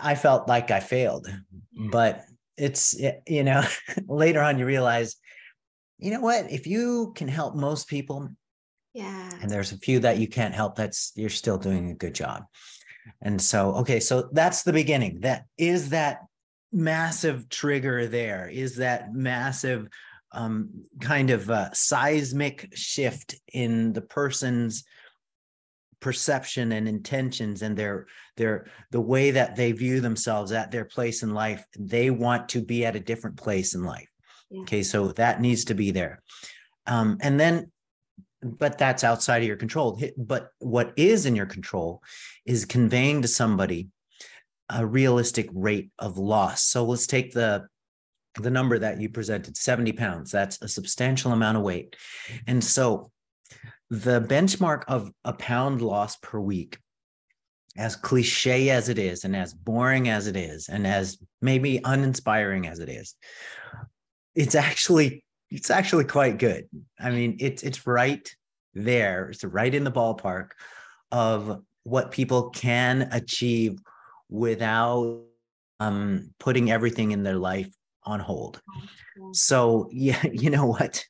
I 0.00 0.14
felt 0.14 0.48
like 0.48 0.70
I 0.70 0.80
failed, 0.80 1.26
but 1.90 2.22
it's, 2.56 2.94
you 3.26 3.42
know, 3.42 3.62
later 4.08 4.40
on 4.40 4.58
you 4.58 4.66
realize, 4.66 5.16
you 5.98 6.10
know 6.10 6.20
what, 6.20 6.50
if 6.50 6.66
you 6.66 7.12
can 7.16 7.28
help 7.28 7.54
most 7.54 7.88
people, 7.88 8.28
yeah, 8.92 9.30
and 9.42 9.50
there's 9.50 9.72
a 9.72 9.78
few 9.78 9.98
that 10.00 10.18
you 10.18 10.28
can't 10.28 10.54
help, 10.54 10.76
that's, 10.76 11.12
you're 11.16 11.30
still 11.30 11.58
doing 11.58 11.90
a 11.90 11.94
good 11.94 12.14
job. 12.14 12.44
And 13.20 13.40
so, 13.40 13.74
okay, 13.76 14.00
so 14.00 14.28
that's 14.32 14.62
the 14.62 14.72
beginning. 14.72 15.20
That 15.20 15.44
is 15.58 15.90
that 15.90 16.20
massive 16.72 17.48
trigger 17.48 18.06
there, 18.06 18.48
is 18.48 18.76
that 18.76 19.12
massive 19.12 19.88
um, 20.32 20.70
kind 21.00 21.30
of 21.30 21.50
uh, 21.50 21.72
seismic 21.72 22.68
shift 22.74 23.36
in 23.52 23.92
the 23.92 24.00
person's 24.00 24.84
perception 26.00 26.72
and 26.72 26.88
intentions 26.88 27.62
and 27.62 27.76
their 27.76 28.06
their 28.36 28.66
the 28.90 29.00
way 29.00 29.30
that 29.30 29.56
they 29.56 29.72
view 29.72 30.00
themselves 30.00 30.52
at 30.52 30.70
their 30.70 30.84
place 30.84 31.22
in 31.22 31.32
life 31.34 31.64
they 31.78 32.10
want 32.10 32.48
to 32.48 32.60
be 32.62 32.84
at 32.84 32.96
a 32.96 33.00
different 33.00 33.36
place 33.36 33.74
in 33.74 33.84
life 33.84 34.08
yeah. 34.50 34.62
okay 34.62 34.82
so 34.82 35.08
that 35.12 35.40
needs 35.40 35.64
to 35.64 35.74
be 35.74 35.90
there 35.90 36.20
Um, 36.86 37.18
and 37.20 37.38
then, 37.40 37.70
but 38.42 38.78
that's 38.78 39.04
outside 39.04 39.42
of 39.42 39.48
your 39.48 39.56
control. 39.56 40.00
But 40.16 40.48
what 40.58 40.92
is 40.96 41.26
in 41.26 41.34
your 41.34 41.46
control 41.46 42.02
is 42.44 42.64
conveying 42.66 43.22
to 43.22 43.28
somebody 43.28 43.88
a 44.68 44.84
realistic 44.84 45.48
rate 45.52 45.90
of 45.98 46.18
loss. 46.18 46.64
So 46.64 46.84
let's 46.84 47.06
take 47.06 47.32
the 47.32 47.66
the 48.40 48.50
number 48.50 48.76
that 48.80 49.00
you 49.00 49.08
presented 49.08 49.56
70 49.56 49.92
pounds 49.92 50.32
that's 50.32 50.60
a 50.60 50.66
substantial 50.66 51.30
amount 51.30 51.56
of 51.56 51.62
weight 51.62 51.94
and 52.48 52.64
so 52.64 53.12
the 53.90 54.20
benchmark 54.20 54.82
of 54.88 55.12
a 55.24 55.32
pound 55.34 55.80
loss 55.80 56.16
per 56.16 56.40
week 56.40 56.78
as 57.76 57.96
cliche 57.96 58.70
as 58.70 58.88
it 58.88 58.98
is 58.98 59.24
and 59.24 59.34
as 59.34 59.52
boring 59.52 60.08
as 60.08 60.26
it 60.26 60.36
is 60.36 60.68
and 60.68 60.86
as 60.86 61.18
maybe 61.42 61.80
uninspiring 61.84 62.66
as 62.66 62.78
it 62.78 62.88
is 62.88 63.16
it's 64.34 64.54
actually 64.54 65.24
it's 65.50 65.70
actually 65.70 66.04
quite 66.04 66.38
good. 66.38 66.68
I 66.98 67.10
mean 67.10 67.36
it's 67.40 67.62
it's 67.62 67.86
right 67.86 68.28
there. 68.74 69.30
It's 69.30 69.44
right 69.44 69.72
in 69.72 69.84
the 69.84 69.92
ballpark 69.92 70.50
of 71.12 71.62
what 71.84 72.10
people 72.10 72.50
can 72.50 73.08
achieve 73.12 73.78
without 74.28 75.22
um, 75.80 76.30
putting 76.40 76.70
everything 76.70 77.12
in 77.12 77.22
their 77.22 77.36
life 77.36 77.72
on 78.04 78.20
hold. 78.20 78.60
So 79.32 79.88
yeah 79.92 80.22
you 80.32 80.50
know 80.50 80.66
what? 80.66 81.04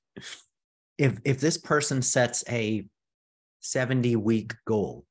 If 0.99 1.21
if 1.25 1.41
this 1.41 1.59
person 1.59 2.03
sets 2.03 2.45
a 2.49 2.85
70 3.61 4.17
week 4.17 4.53
goal 4.67 5.07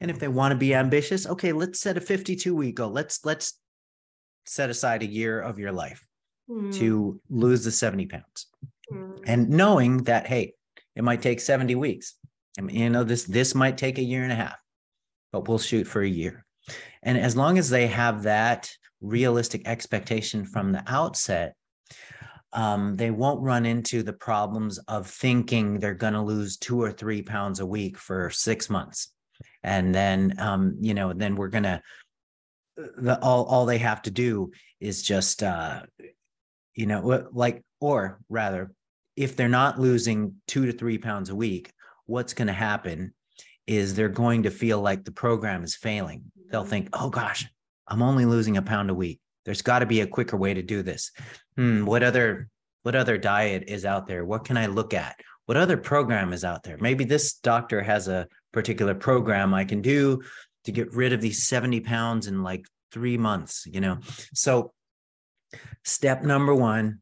and 0.00 0.10
if 0.10 0.18
they 0.18 0.28
want 0.28 0.52
to 0.52 0.56
be 0.56 0.74
ambitious 0.74 1.26
okay 1.26 1.52
let's 1.52 1.80
set 1.80 1.96
a 1.96 2.00
52 2.00 2.54
week 2.54 2.76
goal. 2.76 2.90
Let's 2.90 3.24
let's 3.24 3.58
set 4.46 4.70
aside 4.70 5.02
a 5.02 5.06
year 5.06 5.40
of 5.40 5.58
your 5.58 5.72
life 5.72 6.06
mm. 6.48 6.74
to 6.74 7.20
lose 7.28 7.64
the 7.64 7.70
70 7.70 8.06
pounds. 8.06 8.46
Mm. 8.92 9.20
and 9.26 9.48
knowing 9.50 9.98
that 10.04 10.26
hey 10.26 10.54
it 10.96 11.04
might 11.04 11.22
take 11.22 11.40
70 11.40 11.76
weeks. 11.76 12.16
I 12.58 12.62
mean, 12.62 12.76
you 12.76 12.90
know 12.90 13.04
this 13.04 13.24
this 13.24 13.54
might 13.54 13.78
take 13.78 13.98
a 13.98 14.02
year 14.02 14.22
and 14.22 14.32
a 14.32 14.36
half 14.36 14.58
but 15.32 15.46
we'll 15.48 15.58
shoot 15.58 15.86
for 15.86 16.02
a 16.02 16.08
year. 16.08 16.44
And 17.02 17.16
as 17.16 17.36
long 17.36 17.56
as 17.56 17.70
they 17.70 17.86
have 17.86 18.24
that 18.24 18.70
realistic 19.00 19.66
expectation 19.66 20.44
from 20.44 20.72
the 20.72 20.82
outset 20.86 21.54
um, 22.52 22.96
they 22.96 23.10
won't 23.10 23.42
run 23.42 23.64
into 23.64 24.02
the 24.02 24.12
problems 24.12 24.78
of 24.88 25.06
thinking 25.06 25.78
they're 25.78 25.94
going 25.94 26.14
to 26.14 26.22
lose 26.22 26.56
two 26.56 26.82
or 26.82 26.90
three 26.90 27.22
pounds 27.22 27.60
a 27.60 27.66
week 27.66 27.96
for 27.96 28.28
six 28.30 28.68
months 28.68 29.12
and 29.62 29.94
then 29.94 30.34
um, 30.38 30.76
you 30.80 30.94
know 30.94 31.12
then 31.12 31.36
we're 31.36 31.48
to 31.48 31.82
the 32.76 33.18
all 33.20 33.44
all 33.44 33.66
they 33.66 33.78
have 33.78 34.02
to 34.02 34.10
do 34.10 34.50
is 34.80 35.02
just 35.02 35.42
uh 35.42 35.82
you 36.74 36.86
know 36.86 37.28
like 37.32 37.62
or 37.80 38.18
rather 38.28 38.72
if 39.16 39.36
they're 39.36 39.48
not 39.48 39.78
losing 39.78 40.34
2 40.46 40.66
to 40.66 40.72
3 40.72 40.98
pounds 40.98 41.30
a 41.30 41.34
week 41.34 41.72
what's 42.06 42.32
going 42.32 42.48
to 42.48 42.54
happen 42.54 43.12
is 43.66 43.94
they're 43.94 44.08
going 44.08 44.42
to 44.42 44.50
feel 44.50 44.80
like 44.80 45.04
the 45.04 45.12
program 45.12 45.62
is 45.62 45.76
failing. 45.76 46.24
They'll 46.50 46.64
think 46.64 46.88
oh 46.92 47.10
gosh 47.10 47.46
i'm 47.86 48.02
only 48.02 48.24
losing 48.24 48.56
a 48.56 48.62
pound 48.62 48.90
a 48.90 48.94
week. 48.94 49.20
There's 49.44 49.62
got 49.62 49.80
to 49.80 49.86
be 49.86 50.00
a 50.00 50.06
quicker 50.06 50.36
way 50.36 50.54
to 50.54 50.62
do 50.62 50.82
this. 50.82 51.12
Hmm, 51.56 51.84
what 51.84 52.02
other 52.02 52.48
what 52.82 52.94
other 52.94 53.18
diet 53.18 53.64
is 53.68 53.84
out 53.84 54.06
there? 54.06 54.24
What 54.24 54.44
can 54.44 54.56
i 54.56 54.66
look 54.66 54.94
at? 54.94 55.16
What 55.46 55.56
other 55.56 55.76
program 55.76 56.32
is 56.32 56.44
out 56.44 56.62
there? 56.62 56.78
Maybe 56.78 57.04
this 57.04 57.34
doctor 57.34 57.82
has 57.82 58.08
a 58.08 58.26
particular 58.52 58.94
program 58.94 59.54
i 59.54 59.64
can 59.64 59.80
do 59.80 60.20
to 60.64 60.72
get 60.72 60.92
rid 60.94 61.12
of 61.12 61.20
these 61.20 61.46
70 61.46 61.80
pounds 61.80 62.26
in 62.26 62.42
like 62.42 62.66
three 62.92 63.16
months 63.16 63.66
you 63.66 63.80
know 63.80 63.98
so 64.34 64.72
step 65.84 66.22
number 66.22 66.54
one 66.54 67.00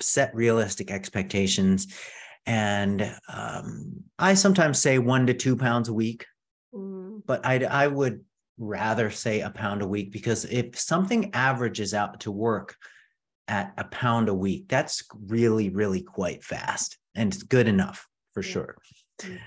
set 0.00 0.34
realistic 0.34 0.90
expectations 0.90 1.86
and 2.44 3.14
um, 3.32 4.02
i 4.18 4.34
sometimes 4.34 4.80
say 4.80 4.98
one 4.98 5.26
to 5.26 5.34
two 5.34 5.56
pounds 5.56 5.88
a 5.88 5.94
week 5.94 6.26
mm. 6.74 7.20
but 7.26 7.44
I'd, 7.44 7.64
i 7.64 7.86
would 7.86 8.20
rather 8.58 9.10
say 9.10 9.40
a 9.40 9.50
pound 9.50 9.82
a 9.82 9.88
week 9.88 10.12
because 10.12 10.44
if 10.46 10.78
something 10.78 11.34
averages 11.34 11.94
out 11.94 12.20
to 12.20 12.30
work 12.30 12.76
at 13.48 13.72
a 13.76 13.84
pound 13.84 14.28
a 14.28 14.34
week, 14.34 14.68
that's 14.68 15.04
really, 15.26 15.70
really 15.70 16.02
quite 16.02 16.42
fast 16.42 16.98
and 17.14 17.32
it's 17.32 17.42
good 17.42 17.68
enough 17.68 18.06
for 18.32 18.42
yeah. 18.42 18.50
sure. 18.50 18.76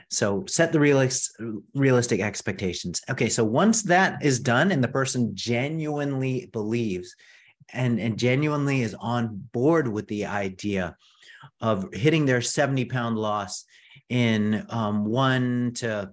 So 0.10 0.46
set 0.48 0.72
the 0.72 0.80
realist, 0.80 1.40
realistic 1.74 2.22
expectations. 2.22 3.02
Okay, 3.10 3.30
so 3.30 3.44
once 3.44 3.84
that 3.84 4.24
is 4.24 4.40
done 4.40 4.72
and 4.72 4.84
the 4.84 4.88
person 4.88 5.32
genuinely 5.36 6.50
believes 6.52 7.16
and, 7.72 8.00
and 8.00 8.18
genuinely 8.18 8.82
is 8.82 8.96
on 9.00 9.48
board 9.52 9.88
with 9.88 10.08
the 10.08 10.26
idea 10.26 10.96
of 11.62 11.94
hitting 11.94 12.26
their 12.26 12.42
70 12.42 12.86
pound 12.86 13.18
loss 13.18 13.66
in 14.10 14.66
um, 14.70 15.06
one 15.06 15.72
to 15.76 16.12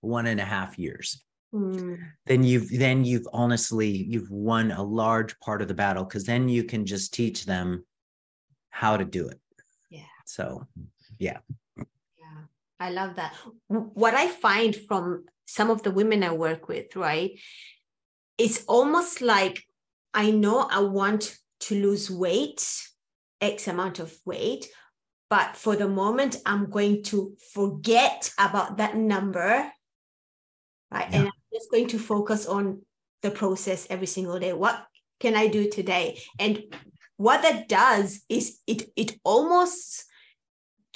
one 0.00 0.26
and 0.26 0.40
a 0.40 0.44
half 0.44 0.78
years 0.78 1.22
Mm. 1.52 1.98
then 2.26 2.44
you've 2.44 2.70
then 2.70 3.04
you've 3.04 3.26
honestly 3.32 3.88
you've 3.88 4.30
won 4.30 4.70
a 4.70 4.84
large 4.84 5.36
part 5.40 5.60
of 5.62 5.66
the 5.66 5.74
battle 5.74 6.04
because 6.04 6.22
then 6.22 6.48
you 6.48 6.62
can 6.62 6.86
just 6.86 7.12
teach 7.12 7.44
them 7.44 7.84
how 8.68 8.96
to 8.96 9.04
do 9.04 9.26
it 9.26 9.40
yeah 9.90 10.02
so 10.26 10.64
yeah 11.18 11.38
yeah 11.48 11.56
i 12.80 12.90
love 12.90 13.16
that 13.16 13.34
what 13.68 14.14
i 14.14 14.26
find 14.26 14.74
from 14.74 15.24
some 15.46 15.70
of 15.70 15.82
the 15.82 15.90
women 15.90 16.22
i 16.22 16.32
work 16.32 16.68
with 16.68 16.96
right 16.96 17.38
it's 18.38 18.64
almost 18.66 19.20
like 19.20 19.62
i 20.14 20.30
know 20.30 20.66
i 20.70 20.80
want 20.80 21.36
to 21.60 21.80
lose 21.80 22.10
weight 22.10 22.66
x 23.40 23.68
amount 23.68 23.98
of 23.98 24.12
weight 24.24 24.68
but 25.28 25.54
for 25.54 25.76
the 25.76 25.88
moment 25.88 26.36
i'm 26.46 26.68
going 26.68 27.02
to 27.02 27.36
forget 27.52 28.32
about 28.38 28.78
that 28.78 28.96
number 28.96 29.70
right 30.90 31.08
yeah. 31.10 31.18
and 31.18 31.26
I'm 31.26 31.32
just 31.52 31.70
going 31.70 31.88
to 31.88 31.98
focus 31.98 32.46
on 32.46 32.82
the 33.22 33.30
process 33.30 33.86
every 33.90 34.06
single 34.06 34.38
day. 34.38 34.52
What 34.52 34.84
can 35.18 35.36
I 35.36 35.48
do 35.48 35.68
today? 35.68 36.20
And 36.38 36.62
what 37.16 37.42
that 37.42 37.68
does 37.68 38.22
is 38.28 38.58
it 38.66 38.90
it 38.96 39.18
almost 39.24 40.04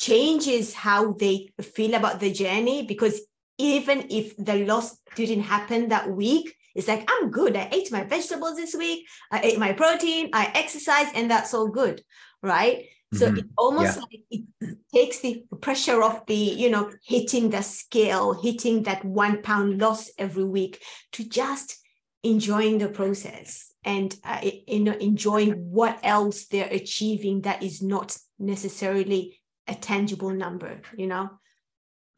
changes 0.05 0.75
how 0.75 1.12
they 1.12 1.49
feel 1.62 1.95
about 1.95 2.21
the 2.21 2.33
journey 2.33 2.85
because 2.87 3.23
even 3.57 4.07
if 4.11 4.37
the 4.37 4.64
loss 4.67 4.99
didn't 5.17 5.43
happen 5.43 5.88
that 5.88 6.11
week, 6.11 6.55
it's 6.75 6.88
like 6.88 7.09
I'm 7.11 7.31
good. 7.31 7.57
I 7.57 7.69
ate 7.73 7.90
my 7.93 8.05
vegetables 8.05 8.57
this 8.57 8.75
week. 8.75 9.07
I 9.31 9.40
ate 9.40 9.59
my 9.59 9.73
protein. 9.73 10.31
I 10.33 10.51
exercise, 10.55 11.07
and 11.14 11.31
that's 11.31 11.55
all 11.55 11.69
good, 11.69 12.03
right? 12.43 12.87
So 13.14 13.29
mm-hmm. 13.29 13.38
it 13.38 13.45
almost 13.57 13.97
yeah. 13.97 14.03
like 14.03 14.45
it 14.61 14.79
takes 14.93 15.21
the 15.21 15.45
pressure 15.61 16.03
off 16.03 16.27
the, 16.27 16.35
you 16.35 16.69
know, 16.69 16.90
hitting 17.07 17.51
the 17.51 17.62
scale, 17.62 18.35
hitting 18.35 18.83
that 18.83 19.05
one 19.05 19.40
pound 19.40 19.79
loss 19.79 20.11
every 20.19 20.45
week 20.45 20.83
to 21.12 21.25
just 21.25 21.79
enjoying 22.25 22.79
the 22.79 22.88
process 22.88 23.73
and 23.85 24.17
uh, 24.25 24.40
you 24.67 24.81
know 24.81 24.93
enjoying 24.93 25.53
what 25.71 25.99
else 26.03 26.47
they're 26.47 26.73
achieving 26.73 27.43
that 27.43 27.62
is 27.62 27.83
not 27.83 28.17
necessarily 28.38 29.38
a 29.68 29.74
tangible 29.74 30.31
number 30.31 30.81
you 30.96 31.07
know 31.07 31.31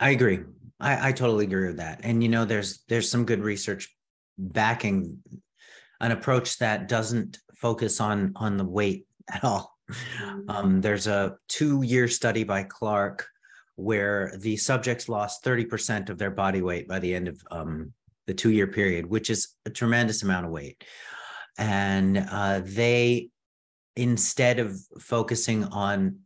i 0.00 0.10
agree 0.10 0.40
i 0.80 1.08
i 1.08 1.12
totally 1.12 1.44
agree 1.44 1.68
with 1.68 1.78
that 1.78 2.00
and 2.02 2.22
you 2.22 2.28
know 2.28 2.44
there's 2.44 2.82
there's 2.88 3.10
some 3.10 3.24
good 3.24 3.40
research 3.40 3.94
backing 4.38 5.18
an 6.00 6.12
approach 6.12 6.58
that 6.58 6.88
doesn't 6.88 7.38
focus 7.54 8.00
on 8.00 8.32
on 8.36 8.56
the 8.56 8.64
weight 8.64 9.06
at 9.32 9.44
all 9.44 9.76
Mm-hmm. 9.90 10.50
Um, 10.50 10.80
there's 10.80 11.06
a 11.06 11.36
two 11.48 11.82
year 11.82 12.08
study 12.08 12.44
by 12.44 12.64
Clark 12.64 13.26
where 13.76 14.32
the 14.38 14.56
subjects 14.56 15.08
lost 15.08 15.44
30% 15.44 16.08
of 16.08 16.18
their 16.18 16.30
body 16.30 16.62
weight 16.62 16.88
by 16.88 16.98
the 16.98 17.14
end 17.14 17.28
of 17.28 17.40
um, 17.50 17.92
the 18.26 18.34
two 18.34 18.50
year 18.50 18.66
period, 18.66 19.06
which 19.06 19.30
is 19.30 19.54
a 19.66 19.70
tremendous 19.70 20.22
amount 20.22 20.46
of 20.46 20.52
weight. 20.52 20.82
And 21.58 22.26
uh, 22.30 22.62
they, 22.64 23.30
instead 23.94 24.58
of 24.58 24.78
focusing 25.00 25.64
on 25.64 26.20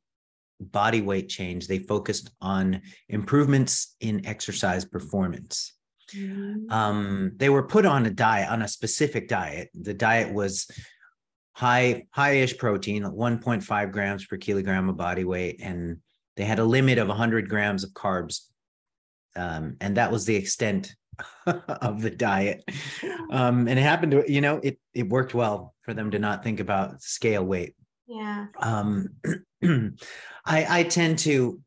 body 0.60 1.00
weight 1.00 1.28
change, 1.28 1.66
they 1.66 1.78
focused 1.78 2.30
on 2.40 2.82
improvements 3.08 3.96
in 4.00 4.26
exercise 4.26 4.84
performance. 4.84 5.74
Mm-hmm. 6.14 6.70
Um, 6.70 7.32
they 7.36 7.48
were 7.48 7.62
put 7.62 7.86
on 7.86 8.06
a 8.06 8.10
diet, 8.10 8.50
on 8.50 8.62
a 8.62 8.68
specific 8.68 9.28
diet. 9.28 9.70
The 9.74 9.94
diet 9.94 10.32
was 10.32 10.68
high 11.60 12.06
high-ish 12.10 12.56
protein 12.58 13.02
1.5 13.02 13.92
grams 13.92 14.24
per 14.24 14.36
kilogram 14.36 14.88
of 14.88 14.96
body 14.96 15.24
weight 15.24 15.60
and 15.62 15.98
they 16.36 16.44
had 16.44 16.58
a 16.58 16.64
limit 16.64 16.96
of 16.96 17.08
100 17.08 17.48
grams 17.48 17.84
of 17.84 17.90
carbs 17.90 18.46
um, 19.36 19.76
and 19.80 19.96
that 19.96 20.10
was 20.10 20.24
the 20.24 20.36
extent 20.36 20.94
of 21.46 22.00
the 22.00 22.10
diet 22.10 22.64
um, 23.30 23.68
and 23.68 23.78
it 23.78 23.82
happened 23.82 24.12
to 24.12 24.32
you 24.32 24.40
know 24.40 24.58
it 24.62 24.78
it 24.94 25.08
worked 25.08 25.34
well 25.34 25.74
for 25.82 25.92
them 25.92 26.10
to 26.10 26.18
not 26.18 26.42
think 26.42 26.60
about 26.60 27.02
scale 27.02 27.44
weight 27.44 27.74
yeah. 28.10 28.46
Um, 28.58 29.10
i 30.44 30.80
i 30.80 30.82
tend 30.82 31.18
to 31.20 31.60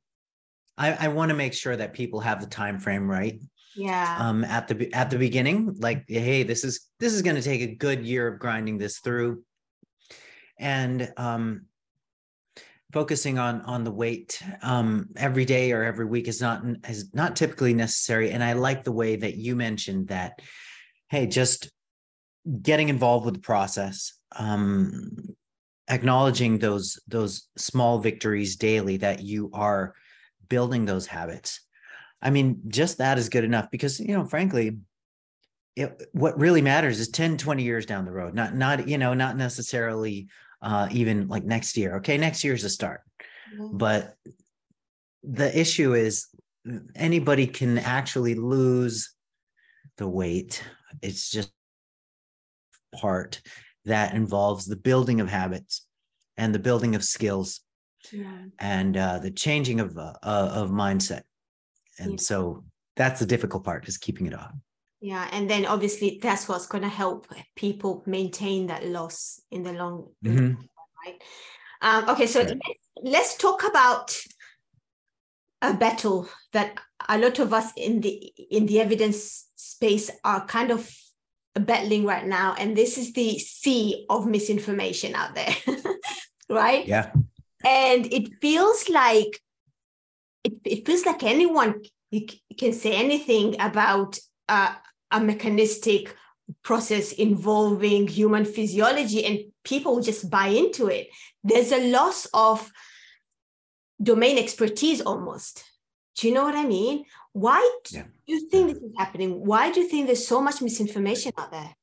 i 0.77 1.06
i 1.06 1.08
want 1.08 1.29
to 1.29 1.36
make 1.36 1.53
sure 1.53 1.75
that 1.75 1.93
people 1.93 2.19
have 2.19 2.41
the 2.41 2.47
time 2.47 2.79
frame 2.79 3.10
right. 3.10 3.39
Yeah. 3.75 4.17
Um 4.19 4.43
at 4.43 4.67
the 4.67 4.93
at 4.93 5.10
the 5.10 5.17
beginning 5.17 5.77
like 5.79 6.03
hey 6.08 6.43
this 6.43 6.63
is 6.63 6.89
this 6.99 7.13
is 7.13 7.21
going 7.21 7.38
to 7.38 7.41
take 7.41 7.62
a 7.62 7.75
good 7.75 8.06
year 8.06 8.27
of 8.27 8.39
grinding 8.39 8.77
this 8.77 8.99
through. 8.99 9.43
And 10.60 11.12
um, 11.17 11.65
focusing 12.91 13.39
on 13.39 13.62
on 13.62 13.86
the 13.86 13.91
weight 13.91 14.41
um, 14.62 15.10
every 15.15 15.45
day 15.45 15.71
or 15.71 15.84
every 15.84 16.06
week 16.06 16.27
is 16.27 16.41
not 16.41 16.63
is 16.89 17.13
not 17.13 17.36
typically 17.38 17.73
necessary. 17.73 18.32
And 18.32 18.43
i 18.43 18.53
like 18.53 18.84
the 18.84 18.91
way 18.91 19.15
that 19.15 19.36
you 19.36 19.56
mentioned 19.56 20.10
that 20.10 20.41
hey 21.10 21.25
just 21.25 21.71
getting 22.62 22.89
involved 22.89 23.25
with 23.25 23.36
the 23.36 23.39
process 23.39 24.13
um, 24.36 25.32
acknowledging 25.93 26.58
those 26.60 26.99
those 27.08 27.47
small 27.58 27.99
victories 27.99 28.56
daily 28.56 28.97
that 28.97 29.21
you 29.21 29.49
are 29.53 29.93
building 30.49 30.86
those 30.86 31.08
habits 31.08 31.62
i 32.21 32.29
mean 32.29 32.62
just 32.67 32.97
that 32.97 33.17
is 33.17 33.29
good 33.29 33.43
enough 33.43 33.69
because 33.71 33.99
you 33.99 34.15
know 34.15 34.25
frankly 34.25 34.77
it, 35.75 36.03
what 36.12 36.38
really 36.38 36.62
matters 36.62 36.99
is 36.99 37.10
10 37.10 37.38
20 37.38 37.63
years 37.63 37.86
down 37.86 38.06
the 38.06 38.12
road 38.12 38.34
not 38.34 38.56
not 38.56 38.88
you 38.88 38.97
know 38.97 39.13
not 39.13 39.38
necessarily 39.38 40.27
uh, 40.63 40.88
even 40.91 41.27
like 41.27 41.43
next 41.43 41.77
year. 41.77 41.97
Okay, 41.97 42.17
next 42.17 42.43
year's 42.43 42.63
a 42.63 42.69
start. 42.69 43.01
Mm-hmm. 43.53 43.77
But 43.77 44.15
the 45.21 45.58
issue 45.60 45.93
is 45.93 46.27
anybody 46.95 47.45
can 47.45 47.77
actually 47.77 48.36
lose 48.36 49.13
the 49.97 50.08
weight. 50.08 50.63
It's 51.01 51.29
just 51.29 51.51
part 52.95 53.41
that 53.85 54.13
involves 54.13 54.65
the 54.65 54.75
building 54.75 55.21
of 55.21 55.29
habits 55.29 55.85
and 56.37 56.53
the 56.53 56.59
building 56.59 56.95
of 56.95 57.03
skills 57.03 57.61
yeah. 58.11 58.45
and 58.59 58.97
uh, 58.97 59.19
the 59.19 59.31
changing 59.31 59.79
of 59.79 59.97
uh, 59.97 60.13
of 60.23 60.71
mindset. 60.71 61.23
And 61.99 62.11
yeah. 62.11 62.17
so 62.17 62.63
that's 62.95 63.19
the 63.19 63.25
difficult 63.25 63.63
part 63.63 63.87
is 63.87 63.97
keeping 63.97 64.27
it 64.27 64.33
off. 64.33 64.53
Yeah, 65.01 65.27
and 65.31 65.49
then 65.49 65.65
obviously 65.65 66.19
that's 66.21 66.47
what's 66.47 66.65
going 66.65 66.83
to 66.83 66.89
help 66.89 67.27
people 67.55 68.03
maintain 68.05 68.67
that 68.67 68.85
loss 68.85 69.41
in 69.51 69.63
the 69.63 69.73
long 69.73 70.07
mm-hmm. 70.23 70.53
right? 71.05 71.21
Um, 71.81 72.09
okay, 72.09 72.25
so 72.25 72.41
right. 72.41 72.57
let's 73.01 73.35
talk 73.35 73.67
about 73.67 74.17
a 75.61 75.73
battle 75.73 76.29
that 76.53 76.77
a 77.09 77.17
lot 77.17 77.39
of 77.39 77.53
us 77.53 77.71
in 77.75 77.99
the 77.99 78.33
in 78.49 78.65
the 78.65 78.79
evidence 78.79 79.49
space 79.55 80.09
are 80.23 80.45
kind 80.45 80.71
of 80.71 80.89
battling 81.55 82.05
right 82.05 82.25
now, 82.25 82.55
and 82.57 82.75
this 82.75 82.97
is 82.97 83.13
the 83.13 83.37
sea 83.39 84.05
of 84.09 84.25
misinformation 84.27 85.15
out 85.15 85.35
there, 85.35 85.55
right? 86.49 86.85
Yeah, 86.87 87.11
and 87.65 88.11
it 88.11 88.39
feels 88.41 88.89
like 88.89 89.39
it, 90.43 90.53
it 90.65 90.85
feels 90.85 91.05
like 91.05 91.23
anyone 91.23 91.81
can 92.57 92.73
say 92.73 92.93
anything 92.95 93.59
about 93.59 94.19
uh, 94.49 94.75
a 95.11 95.19
mechanistic 95.19 96.15
process 96.63 97.13
involving 97.13 98.07
human 98.07 98.45
physiology 98.45 99.25
and 99.25 99.39
people 99.63 100.01
just 100.01 100.29
buy 100.29 100.47
into 100.47 100.87
it. 100.87 101.07
There's 101.43 101.71
a 101.71 101.89
loss 101.89 102.27
of 102.33 102.71
domain 104.01 104.37
expertise 104.37 105.01
almost. 105.01 105.63
Do 106.15 106.27
you 106.27 106.33
know 106.33 106.43
what 106.43 106.55
i 106.55 106.63
mean 106.63 107.05
why 107.33 107.59
do 107.85 107.97
yeah. 107.97 108.03
you 108.25 108.47
think 108.49 108.73
this 108.73 108.77
is 108.81 108.91
happening 108.97 109.45
why 109.45 109.71
do 109.71 109.81
you 109.81 109.87
think 109.87 110.05
there's 110.05 110.27
so 110.27 110.41
much 110.41 110.61
misinformation 110.61 111.31
out 111.37 111.51
there 111.51 111.75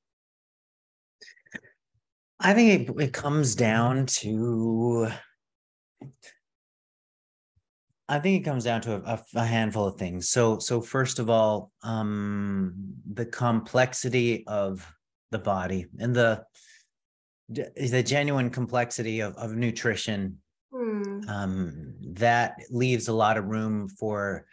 i 2.40 2.54
think 2.54 2.88
it, 2.88 3.02
it 3.02 3.12
comes 3.12 3.54
down 3.54 4.06
to 4.06 5.08
I 8.10 8.18
think 8.18 8.40
it 8.40 8.44
comes 8.44 8.64
down 8.64 8.80
to 8.82 8.96
a, 8.96 9.24
a, 9.36 9.44
handful 9.44 9.86
of 9.86 9.94
things. 9.94 10.30
So, 10.30 10.58
so 10.58 10.80
first 10.80 11.20
of 11.20 11.30
all, 11.30 11.70
um, 11.84 12.74
the 13.12 13.24
complexity 13.24 14.44
of 14.48 14.84
the 15.30 15.38
body 15.38 15.86
and 16.00 16.14
the 16.14 16.44
the 17.48 18.02
genuine 18.04 18.50
complexity 18.50 19.20
of, 19.20 19.36
of 19.36 19.54
nutrition. 19.54 20.38
Mm. 20.72 21.28
Um, 21.28 21.94
that 22.14 22.56
leaves 22.70 23.08
a 23.08 23.12
lot 23.12 23.36
of 23.36 23.46
room 23.46 23.88
for 23.88 24.44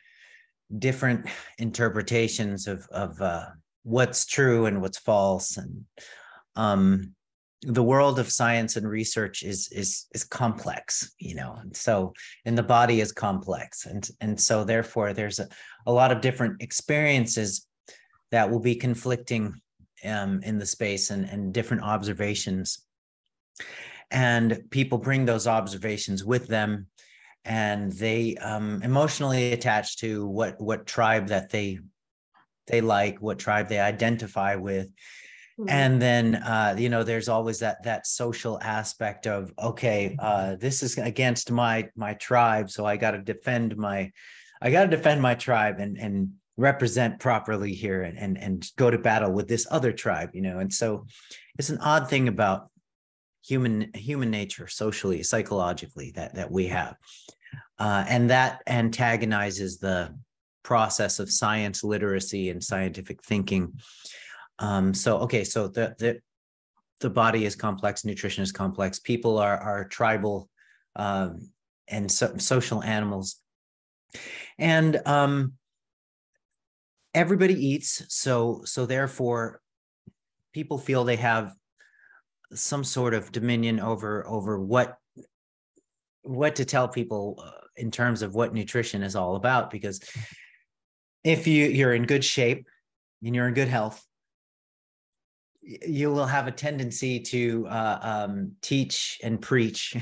different 0.80 1.28
interpretations 1.58 2.68
of 2.68 2.88
of 2.92 3.22
uh, 3.22 3.46
what's 3.84 4.26
true 4.26 4.66
and 4.66 4.82
what's 4.82 5.00
false, 5.00 5.58
and 5.58 5.86
um, 6.56 7.16
the 7.64 7.84
world 7.84 8.20
of 8.20 8.32
science 8.32 8.76
and 8.76 8.88
research 8.88 9.44
is 9.44 9.70
is 9.72 10.06
is 10.14 10.24
complex 10.24 11.16
you 11.20 11.34
know 11.34 11.58
and 11.60 11.76
so 11.76 12.14
and 12.46 12.58
the 12.58 12.64
body 12.64 13.02
is 13.02 13.12
complex. 13.12 13.86
And 13.86 14.08
and 14.22 14.40
so 14.40 14.64
therefore 14.64 15.14
there's 15.14 15.40
a, 15.40 15.48
a 15.86 15.92
lot 15.92 16.12
of 16.12 16.22
different 16.22 16.62
experiences 16.62 17.66
that 18.32 18.50
will 18.50 18.60
be 18.60 18.76
conflicting 18.76 19.60
um, 20.06 20.42
in 20.44 20.60
the 20.60 20.66
space 20.66 21.10
and 21.10 21.26
and 21.26 21.54
different 21.54 21.84
observations. 21.84 22.84
And 24.12 24.62
people 24.70 25.00
bring 25.00 25.26
those 25.26 25.48
observations 25.48 26.24
with 26.24 26.48
them 26.48 26.88
and 27.48 27.92
they 27.94 28.36
um, 28.38 28.82
emotionally 28.84 29.54
attach 29.54 29.98
to 29.98 30.28
what 30.28 30.60
what 30.62 30.86
tribe 30.86 31.28
that 31.28 31.50
they 31.50 31.80
they 32.68 32.82
like 32.82 33.22
what 33.22 33.40
tribe 33.40 33.70
they 33.70 33.80
identify 33.80 34.56
with. 34.56 34.90
Mm-hmm. 35.60 35.70
and 35.70 36.00
then 36.00 36.36
uh, 36.36 36.76
you 36.78 36.88
know 36.88 37.02
there's 37.02 37.28
always 37.28 37.58
that 37.60 37.82
that 37.84 38.06
social 38.06 38.60
aspect 38.62 39.26
of 39.26 39.52
okay 39.58 40.16
uh, 40.20 40.56
this 40.56 40.84
is 40.84 41.00
against 41.00 41.50
my 41.52 41.90
my 41.96 42.14
tribe 42.14 42.70
so 42.70 42.86
i 42.86 42.96
got 42.96 43.12
to 43.12 43.18
defend 43.24 43.76
my 43.76 44.12
i 44.62 44.70
got 44.70 44.84
to 44.84 44.96
defend 44.96 45.20
my 45.20 45.34
tribe 45.34 45.80
and 45.80 45.98
and 45.98 46.30
represent 46.58 47.20
properly 47.20 47.74
here 47.74 48.04
and, 48.04 48.20
and 48.20 48.38
and 48.38 48.72
go 48.76 48.92
to 48.92 49.00
battle 49.00 49.32
with 49.32 49.48
this 49.48 49.66
other 49.72 49.92
tribe 49.92 50.30
you 50.34 50.42
know? 50.42 50.60
And 50.60 50.72
so 50.72 51.08
it's 51.58 51.72
an 51.72 51.80
odd 51.80 52.08
thing 52.08 52.28
about 52.28 52.70
human 53.44 53.92
human 53.94 54.30
nature 54.30 54.68
socially 54.68 55.24
psychologically 55.24 56.12
that 56.12 56.36
that 56.36 56.52
we 56.52 56.68
have 56.68 56.98
uh, 57.80 58.06
and 58.08 58.30
that 58.30 58.62
antagonizes 58.68 59.78
the 59.78 60.16
process 60.64 61.20
of 61.20 61.32
science 61.32 61.84
literacy 61.84 62.50
and 62.50 62.64
scientific 62.64 63.24
thinking 63.24 63.74
um, 64.60 64.94
so 64.94 65.20
okay, 65.20 65.44
so 65.44 65.68
the 65.68 65.96
the 66.00 66.20
the 67.00 67.10
body 67.10 67.46
is 67.46 67.56
complex, 67.56 68.06
nutrition 68.06 68.44
is 68.44 68.52
complex. 68.52 69.00
People 69.00 69.38
are 69.38 69.58
are 69.58 69.88
tribal 69.88 70.50
um, 70.96 71.50
and 71.88 72.12
so, 72.12 72.38
social 72.38 72.84
animals, 72.84 73.40
and 74.58 75.00
um, 75.06 75.54
everybody 77.14 77.54
eats. 77.54 78.04
So 78.10 78.62
so 78.66 78.86
therefore, 78.86 79.62
people 80.54 80.80
feel 80.80 81.04
they 81.04 81.18
have 81.18 81.54
some 82.54 82.84
sort 82.84 83.14
of 83.14 83.32
dominion 83.32 83.80
over 83.80 84.28
over 84.28 84.60
what 84.60 84.98
what 86.24 86.56
to 86.56 86.66
tell 86.66 86.88
people 86.88 87.40
uh, 87.46 87.67
in 87.78 87.92
terms 87.92 88.22
of 88.22 88.36
what 88.36 88.54
nutrition 88.54 89.04
is 89.04 89.16
all 89.16 89.36
about 89.36 89.70
because 89.70 90.00
if 91.24 91.48
you 91.48 91.66
you're 91.66 91.94
in 91.94 92.06
good 92.06 92.24
shape 92.24 92.68
and 93.24 93.36
you're 93.36 93.48
in 93.48 93.54
good 93.54 93.68
health 93.68 94.04
you 95.68 96.12
will 96.12 96.26
have 96.26 96.48
a 96.48 96.52
tendency 96.52 97.20
to 97.20 97.68
uh, 97.68 98.00
um, 98.02 98.54
teach 98.62 99.20
and 99.22 99.42
preach 99.42 99.98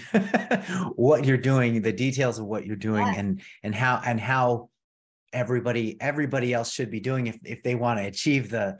what 0.96 1.26
you're 1.26 1.38
doing, 1.38 1.82
the 1.82 1.92
details 1.92 2.38
of 2.38 2.46
what 2.46 2.66
you're 2.66 2.76
doing, 2.76 3.06
yeah. 3.08 3.16
and 3.18 3.42
and 3.64 3.74
how 3.74 4.00
and 4.06 4.20
how 4.20 4.70
everybody 5.34 5.98
everybody 6.00 6.54
else 6.54 6.72
should 6.72 6.92
be 6.92 7.00
doing 7.00 7.28
if 7.28 7.40
if 7.44 7.64
they 7.64 7.74
want 7.74 8.00
to 8.00 8.06
achieve 8.06 8.50
the 8.50 8.78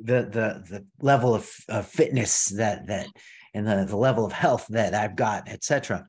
the 0.00 0.22
the 0.22 0.64
the 0.70 0.86
level 1.00 1.34
of, 1.34 1.50
of 1.68 1.86
fitness 1.86 2.46
that 2.46 2.86
that 2.88 3.06
and 3.54 3.66
the, 3.66 3.86
the 3.86 3.96
level 3.96 4.26
of 4.26 4.32
health 4.32 4.66
that 4.68 4.94
I've 4.94 5.16
got, 5.16 5.48
etc. 5.48 6.06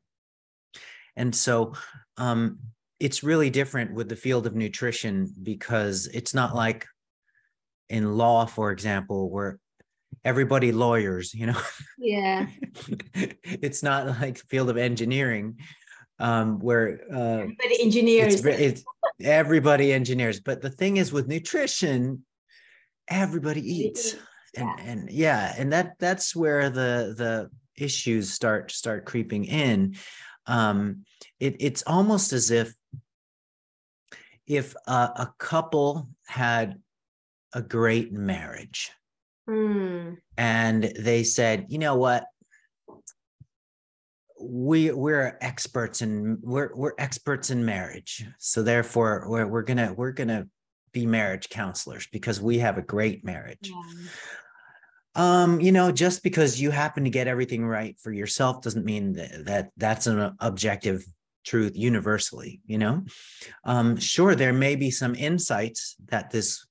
And 1.15 1.33
so 1.33 1.73
um, 2.19 2.59
it's 2.99 3.23
really 3.23 3.49
different 3.49 3.93
with 3.93 4.09
the 4.09 4.15
field 4.15 4.45
of 4.45 4.55
nutrition 4.55 5.33
because 5.41 6.07
it's 6.07 6.33
not 6.33 6.53
like 6.53 6.85
in 7.89 8.17
law, 8.17 8.45
for 8.45 8.71
example, 8.71 9.29
where 9.29 9.57
everybody 10.25 10.71
lawyers 10.71 11.33
you 11.33 11.47
know? 11.47 11.61
Yeah. 11.97 12.47
It's 13.43 13.83
not 13.83 14.07
like 14.21 14.37
field 14.37 14.69
of 14.69 14.77
engineering 14.77 15.57
um 16.21 16.59
where 16.59 16.99
uh 17.13 17.39
everybody 17.43 17.81
engineers. 17.81 18.45
it's, 18.45 18.59
it's, 18.59 18.83
everybody 19.21 19.93
engineers. 19.93 20.39
But 20.39 20.61
the 20.61 20.69
thing 20.69 20.97
is 20.97 21.13
with 21.13 21.27
nutrition 21.27 22.25
everybody 23.07 23.61
eats. 23.61 24.15
and 24.55 24.67
yeah. 24.67 24.91
and 24.91 25.11
yeah 25.11 25.55
and 25.57 25.73
that 25.73 25.95
that's 25.99 26.35
where 26.35 26.69
the 26.69 27.13
the 27.17 27.49
issues 27.75 28.33
start 28.33 28.71
start 28.71 29.05
creeping 29.05 29.45
in 29.45 29.95
um 30.49 31.05
it, 31.39 31.55
it's 31.59 31.83
almost 31.87 32.33
as 32.33 32.51
if 32.51 32.73
if 34.47 34.75
a, 34.87 34.91
a 34.91 35.33
couple 35.37 36.09
had 36.27 36.81
a 37.53 37.61
great 37.61 38.11
marriage 38.11 38.91
Mm. 39.49 40.17
And 40.37 40.83
they 40.97 41.23
said, 41.23 41.65
you 41.69 41.79
know 41.79 41.95
what? 41.95 42.25
We 44.41 44.91
we're 44.91 45.37
experts 45.41 46.01
in 46.01 46.37
we're 46.41 46.71
we're 46.73 46.93
experts 46.97 47.49
in 47.49 47.65
marriage. 47.65 48.25
So 48.37 48.63
therefore 48.63 49.25
we're 49.27 49.47
we're 49.47 49.63
gonna 49.63 49.93
we're 49.93 50.11
gonna 50.11 50.47
be 50.93 51.05
marriage 51.05 51.49
counselors 51.49 52.07
because 52.11 52.39
we 52.39 52.59
have 52.59 52.77
a 52.77 52.81
great 52.81 53.25
marriage. 53.25 53.69
Yeah. 53.71 54.09
Um, 55.15 55.59
you 55.59 55.71
know, 55.71 55.91
just 55.91 56.23
because 56.23 56.61
you 56.61 56.71
happen 56.71 57.03
to 57.03 57.09
get 57.09 57.27
everything 57.27 57.65
right 57.65 57.97
for 57.99 58.11
yourself 58.11 58.61
doesn't 58.61 58.85
mean 58.85 59.13
that, 59.13 59.45
that 59.45 59.71
that's 59.75 60.07
an 60.07 60.35
objective 60.39 61.03
truth 61.43 61.75
universally, 61.75 62.61
you 62.65 62.77
know? 62.77 63.03
Um, 63.63 63.97
sure, 63.97 64.35
there 64.35 64.53
may 64.53 64.75
be 64.75 64.91
some 64.91 65.15
insights 65.15 65.95
that 66.07 66.29
this 66.29 66.65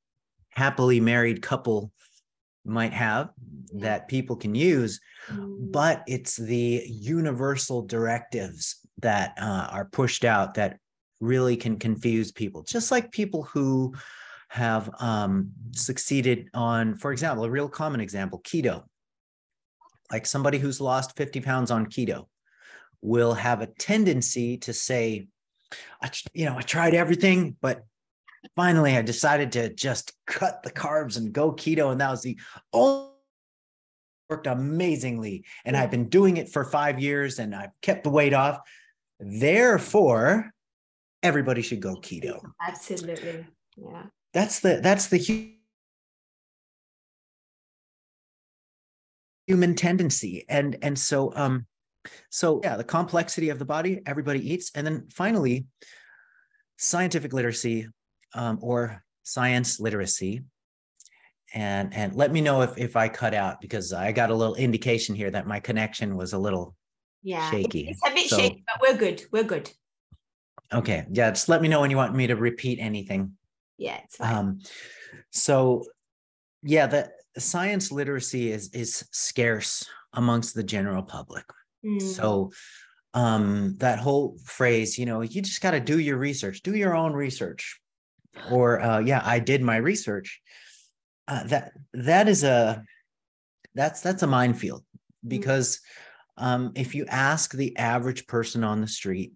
happily 0.51 1.01
married 1.01 1.43
couple 1.43 1.93
might 2.65 2.93
have 2.93 3.31
that 3.75 4.09
people 4.09 4.37
can 4.37 4.55
use, 4.55 5.01
mm. 5.29 5.73
but 5.73 6.05
it's 6.07 6.37
the 6.37 6.85
universal 6.87 7.83
directives 7.83 8.77
that 8.99 9.35
uh, 9.41 9.69
are 9.71 9.87
pushed 9.87 10.25
out 10.25 10.55
that 10.55 10.79
really 11.21 11.57
can 11.57 11.79
confuse 11.79 12.31
people, 12.31 12.63
just 12.63 12.91
like 12.91 13.11
people 13.11 13.43
who 13.45 13.95
have 14.49 14.91
um, 14.99 15.51
succeeded 15.73 16.49
on, 16.55 16.97
for 16.97 17.13
example, 17.13 17.45
a 17.45 17.51
real 17.51 17.69
common 17.69 18.01
example, 18.01 18.41
keto. 18.41 18.85
Like 20.11 20.27
somebody 20.27 20.59
who's 20.59 20.81
lost 20.81 21.17
50 21.17 21.41
pounds 21.41 21.71
on 21.71 21.87
keto 21.87 22.27
will 23.03 23.35
have 23.35 23.61
a 23.61 23.67
tendency 23.67 24.57
to 24.59 24.73
say, 24.73 25.29
I, 26.03 26.11
you 26.33 26.47
know, 26.47 26.57
I 26.57 26.63
tried 26.63 26.95
everything, 26.95 27.57
but 27.61 27.85
finally 28.57 28.97
I 28.97 29.03
decided 29.03 29.53
to 29.53 29.73
just 29.75 30.13
cut 30.27 30.63
the 30.63 30.71
carbs 30.71 31.19
and 31.19 31.33
go 31.33 31.53
keto. 31.53 31.93
And 31.93 32.01
that 32.01 32.11
was 32.11 32.23
the 32.23 32.39
only 32.73 33.13
worked 34.31 34.47
amazingly. 34.47 35.45
And 35.65 35.77
I've 35.77 35.91
been 35.91 36.09
doing 36.09 36.39
it 36.39 36.49
for 36.49 36.65
five 36.65 37.01
years 37.01 37.39
and 37.39 37.55
I've 37.55 37.71
kept 37.83 38.05
the 38.05 38.11
weight 38.11 38.35
off. 38.35 38.61
Therefore, 39.21 40.51
everybody 41.23 41.63
should 41.63 41.81
go 41.81 41.97
keto. 41.97 42.41
Absolutely. 42.67 43.47
Yeah. 43.77 44.05
That's 44.35 44.61
the 44.61 44.81
that's 44.83 45.09
the 45.09 45.57
human 49.47 49.75
tendency. 49.75 50.45
And 50.49 50.77
and 50.83 50.99
so 50.99 51.33
um 51.35 51.67
so 52.31 52.61
yeah, 52.63 52.77
the 52.77 52.85
complexity 52.85 53.49
of 53.49 53.59
the 53.59 53.65
body, 53.65 54.01
everybody 54.07 54.53
eats. 54.53 54.71
And 54.75 54.87
then 54.87 55.09
finally, 55.13 55.67
scientific 56.77 57.33
literacy 57.33 57.89
um, 58.35 58.59
or 58.63 59.03
science 59.23 59.81
literacy. 59.81 60.43
And 61.55 61.95
and 61.95 62.15
let 62.15 62.31
me 62.31 62.43
know 62.43 62.61
if 62.63 62.77
if 62.77 62.95
I 62.95 63.09
cut 63.09 63.33
out 63.33 63.61
because 63.61 63.93
I 63.93 64.13
got 64.13 64.31
a 64.31 64.35
little 64.35 64.55
indication 64.55 65.15
here 65.15 65.31
that 65.31 65.47
my 65.47 65.61
connection 65.61 66.17
was 66.17 66.35
a 66.35 66.39
little 66.39 66.77
yeah 67.23 67.51
shaky. 67.51 67.89
It's 67.89 68.07
a 68.07 68.15
bit 68.15 68.29
so, 68.29 68.37
shaky, 68.37 68.65
but 68.67 68.87
we're 68.87 68.99
good. 68.99 69.25
We're 69.33 69.45
good. 69.45 69.71
Okay. 70.71 71.07
Yeah, 71.11 71.31
just 71.31 71.49
let 71.49 71.63
me 71.63 71.69
know 71.69 71.81
when 71.81 71.91
you 71.91 71.97
want 71.97 72.15
me 72.15 72.27
to 72.27 72.37
repeat 72.37 72.79
anything. 72.81 73.38
Yeah, 73.79 74.01
it's 74.05 74.17
fine. 74.17 74.35
Um, 74.35 74.59
so 75.31 75.85
yeah, 76.63 76.87
the 76.87 77.11
science 77.39 77.91
literacy 77.93 78.51
is 78.51 78.71
is 78.71 79.07
scarce 79.13 79.85
amongst 80.13 80.55
the 80.55 80.65
general 80.65 81.03
public. 81.03 81.45
Mm. 81.85 82.03
So 82.03 82.51
um 83.15 83.77
that 83.79 83.99
whole 83.99 84.37
phrase, 84.45 84.99
you 84.99 85.07
know, 85.07 85.23
you 85.23 85.41
just 85.41 85.61
got 85.61 85.71
to 85.71 85.81
do 85.81 85.99
your 85.99 86.19
research, 86.19 86.63
do 86.63 86.75
your 86.75 86.95
own 86.95 87.13
research 87.13 87.81
or 88.51 88.81
uh, 88.81 88.99
yeah, 88.99 89.23
I 89.25 89.39
did 89.39 89.63
my 89.63 89.77
research. 89.77 90.41
Uh, 91.27 91.45
that 91.45 91.73
that 91.93 92.29
is 92.29 92.43
a 92.43 92.83
that's 93.75 94.01
that's 94.01 94.23
a 94.23 94.27
minefield 94.27 94.83
mm. 94.83 95.29
because 95.29 95.81
um, 96.37 96.73
if 96.75 96.95
you 96.95 97.05
ask 97.07 97.53
the 97.53 97.77
average 97.77 98.27
person 98.27 98.65
on 98.65 98.81
the 98.81 98.89
street 98.89 99.33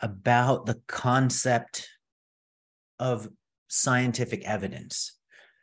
about 0.00 0.66
the 0.66 0.80
concept 0.86 1.88
of 3.00 3.28
scientific 3.66 4.44
evidence, 4.44 5.16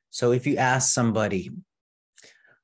so 0.09 0.33
if 0.33 0.45
you 0.45 0.57
ask 0.57 0.93
somebody 0.93 1.51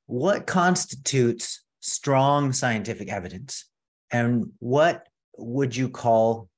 what 0.06 0.46
constitutes 0.46 1.64
strong 1.80 2.52
scientific 2.52 3.10
evidence? 3.10 3.66
And 4.10 4.46
what 4.58 5.06
would 5.36 5.74
you 5.76 5.88
call 5.88 6.48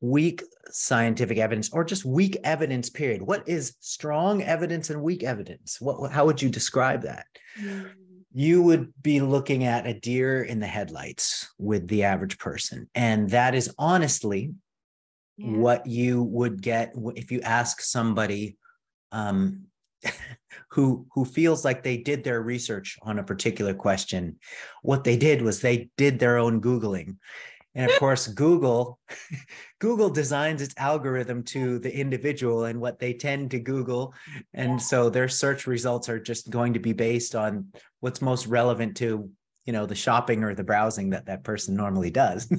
weak 0.00 0.42
scientific 0.70 1.38
evidence 1.38 1.70
or 1.72 1.84
just 1.84 2.04
weak 2.04 2.36
evidence 2.44 2.90
period? 2.90 3.22
What 3.22 3.48
is 3.48 3.74
strong 3.80 4.42
evidence 4.42 4.90
and 4.90 5.02
weak 5.02 5.22
evidence? 5.22 5.80
What 5.80 6.12
how 6.12 6.26
would 6.26 6.42
you 6.42 6.48
describe 6.48 7.02
that? 7.02 7.26
Mm. 7.60 7.90
you 8.32 8.62
would 8.62 8.92
be 9.02 9.20
looking 9.20 9.64
at 9.64 9.86
a 9.86 9.92
deer 9.92 10.42
in 10.42 10.58
the 10.58 10.66
headlights 10.66 11.52
with 11.58 11.86
the 11.88 12.04
average 12.04 12.38
person 12.38 12.88
and 12.94 13.28
that 13.28 13.54
is 13.54 13.74
honestly 13.78 14.54
yeah. 15.36 15.56
what 15.56 15.86
you 15.86 16.22
would 16.22 16.60
get 16.62 16.94
if 17.16 17.30
you 17.30 17.40
ask 17.42 17.80
somebody 17.80 18.56
um, 19.12 19.64
who 20.70 21.06
who 21.12 21.24
feels 21.24 21.64
like 21.64 21.82
they 21.82 21.96
did 21.96 22.24
their 22.24 22.42
research 22.42 22.98
on 23.02 23.18
a 23.18 23.24
particular 23.24 23.74
question 23.74 24.36
what 24.82 25.04
they 25.04 25.16
did 25.16 25.42
was 25.42 25.60
they 25.60 25.90
did 25.96 26.18
their 26.18 26.38
own 26.38 26.60
googling 26.60 27.16
and 27.74 27.90
of 27.90 27.96
course 27.98 28.26
google 28.28 28.98
google 29.78 30.10
designs 30.10 30.60
its 30.60 30.74
algorithm 30.76 31.42
to 31.42 31.78
the 31.78 31.94
individual 31.94 32.64
and 32.64 32.80
what 32.80 32.98
they 32.98 33.12
tend 33.12 33.50
to 33.50 33.58
google 33.58 34.14
and 34.54 34.72
yeah. 34.72 34.78
so 34.78 35.08
their 35.08 35.28
search 35.28 35.66
results 35.66 36.08
are 36.08 36.20
just 36.20 36.50
going 36.50 36.72
to 36.72 36.80
be 36.80 36.92
based 36.92 37.34
on 37.34 37.66
what's 38.00 38.22
most 38.22 38.46
relevant 38.46 38.96
to 38.96 39.30
you 39.66 39.72
know 39.72 39.86
the 39.86 39.94
shopping 39.94 40.42
or 40.42 40.54
the 40.54 40.64
browsing 40.64 41.10
that 41.10 41.26
that 41.26 41.44
person 41.44 41.76
normally 41.76 42.10
does 42.10 42.50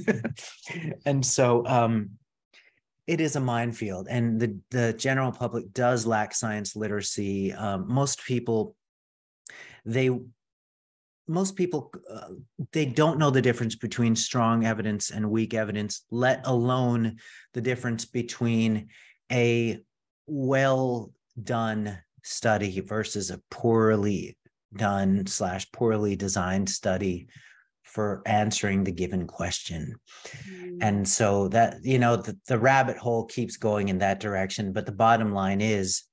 and 1.06 1.26
so 1.26 1.66
um 1.68 2.12
it 3.06 3.20
is 3.20 3.36
a 3.36 3.40
minefield 3.40 4.08
and 4.10 4.40
the 4.40 4.58
the 4.72 4.94
general 4.94 5.32
public 5.32 5.72
does 5.74 6.06
lack 6.06 6.34
science 6.34 6.76
literacy. 6.76 7.54
Um, 7.54 7.92
most 7.92 8.24
people 8.24 8.76
they 9.86 10.10
most 11.28 11.56
people 11.56 11.94
uh, 12.10 12.30
they 12.72 12.86
don't 12.86 13.20
know 13.20 13.30
the 13.30 13.42
difference 13.42 13.76
between 13.76 14.16
strong 14.16 14.66
evidence 14.66 15.10
and 15.12 15.30
weak 15.30 15.54
evidence 15.54 16.06
let 16.12 16.46
alone 16.46 17.18
the 17.54 17.62
difference 17.62 18.06
between 18.06 18.90
a 19.32 19.82
well 20.28 21.12
done 21.42 21.98
study 22.24 22.80
versus 22.82 23.32
a 23.32 23.42
poorly 23.50 24.38
done 24.76 25.26
slash 25.26 25.70
poorly 25.72 26.16
designed 26.16 26.70
study 26.70 27.28
for 27.94 28.24
answering 28.26 28.84
the 28.84 28.92
given 28.92 29.28
question 29.28 29.96
mm. 30.50 30.78
and 30.82 31.08
so 31.08 31.48
that 31.48 31.78
you 31.84 32.00
know 32.00 32.16
the, 32.16 32.38
the 32.48 32.58
rabbit 32.58 32.98
hole 32.98 33.26
keeps 33.26 33.56
going 33.56 33.90
in 33.90 34.00
that 34.00 34.20
direction 34.20 34.74
but 34.74 34.86
the 34.86 34.92
bottom 34.92 35.34
line 35.34 35.62
is 35.62 36.04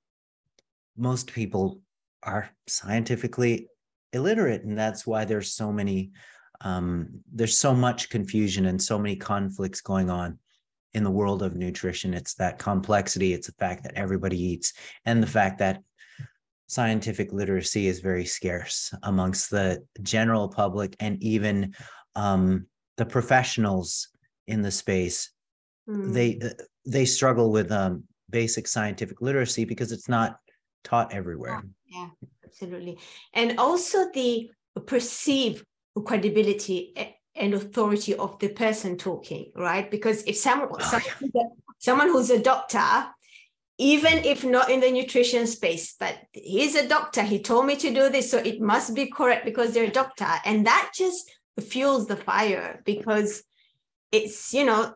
most 0.96 1.32
people 1.32 1.80
are 2.22 2.50
scientifically 2.66 3.66
illiterate 4.12 4.62
and 4.64 4.78
that's 4.78 5.06
why 5.06 5.24
there's 5.24 5.54
so 5.54 5.72
many 5.72 6.10
um, 6.62 7.08
there's 7.32 7.58
so 7.58 7.72
much 7.72 8.10
confusion 8.10 8.66
and 8.66 8.82
so 8.82 8.98
many 8.98 9.16
conflicts 9.16 9.80
going 9.80 10.10
on 10.10 10.38
in 10.92 11.02
the 11.02 11.10
world 11.10 11.42
of 11.42 11.56
nutrition 11.56 12.12
it's 12.12 12.34
that 12.34 12.58
complexity 12.58 13.32
it's 13.32 13.46
the 13.46 13.54
fact 13.54 13.84
that 13.84 13.94
everybody 13.94 14.38
eats 14.38 14.74
and 15.06 15.22
the 15.22 15.26
fact 15.26 15.58
that 15.58 15.82
scientific 16.70 17.32
literacy 17.32 17.86
is 17.86 18.00
very 18.00 18.24
scarce 18.24 18.94
amongst 19.02 19.50
the 19.50 19.82
general 20.02 20.48
public 20.48 20.94
and 21.00 21.22
even 21.22 21.74
um, 22.14 22.66
the 22.96 23.06
professionals 23.06 24.08
in 24.46 24.62
the 24.62 24.70
space 24.70 25.32
mm. 25.88 26.12
they 26.12 26.38
uh, 26.42 26.50
they 26.86 27.04
struggle 27.04 27.50
with 27.50 27.70
um, 27.72 28.04
basic 28.30 28.66
scientific 28.66 29.20
literacy 29.20 29.64
because 29.64 29.92
it's 29.92 30.08
not 30.08 30.38
taught 30.84 31.12
everywhere 31.12 31.62
yeah 31.86 32.08
absolutely. 32.50 32.98
And 33.34 33.58
also 33.58 34.10
the 34.12 34.50
perceived 34.86 35.64
credibility 36.04 36.94
and 37.34 37.54
authority 37.54 38.14
of 38.14 38.38
the 38.38 38.48
person 38.48 38.96
talking, 38.96 39.52
right? 39.54 39.90
Because 39.90 40.22
if 40.24 40.36
someone, 40.36 40.68
oh, 40.72 40.78
someone, 40.78 41.30
yeah. 41.34 41.42
someone 41.78 42.08
who's 42.08 42.30
a 42.30 42.42
doctor, 42.42 43.06
even 43.80 44.18
if 44.24 44.44
not 44.44 44.70
in 44.70 44.80
the 44.80 44.90
nutrition 44.90 45.46
space, 45.46 45.94
but 45.98 46.14
he's 46.32 46.74
a 46.74 46.86
doctor, 46.86 47.22
he 47.22 47.40
told 47.40 47.64
me 47.64 47.76
to 47.76 47.94
do 47.94 48.10
this, 48.10 48.30
so 48.30 48.36
it 48.36 48.60
must 48.60 48.94
be 48.94 49.06
correct 49.06 49.46
because 49.46 49.72
they're 49.72 49.84
a 49.84 49.90
doctor. 49.90 50.26
And 50.44 50.66
that 50.66 50.92
just 50.94 51.30
fuels 51.58 52.06
the 52.06 52.16
fire 52.16 52.82
because 52.84 53.42
it's, 54.12 54.52
you 54.52 54.66
know, 54.66 54.92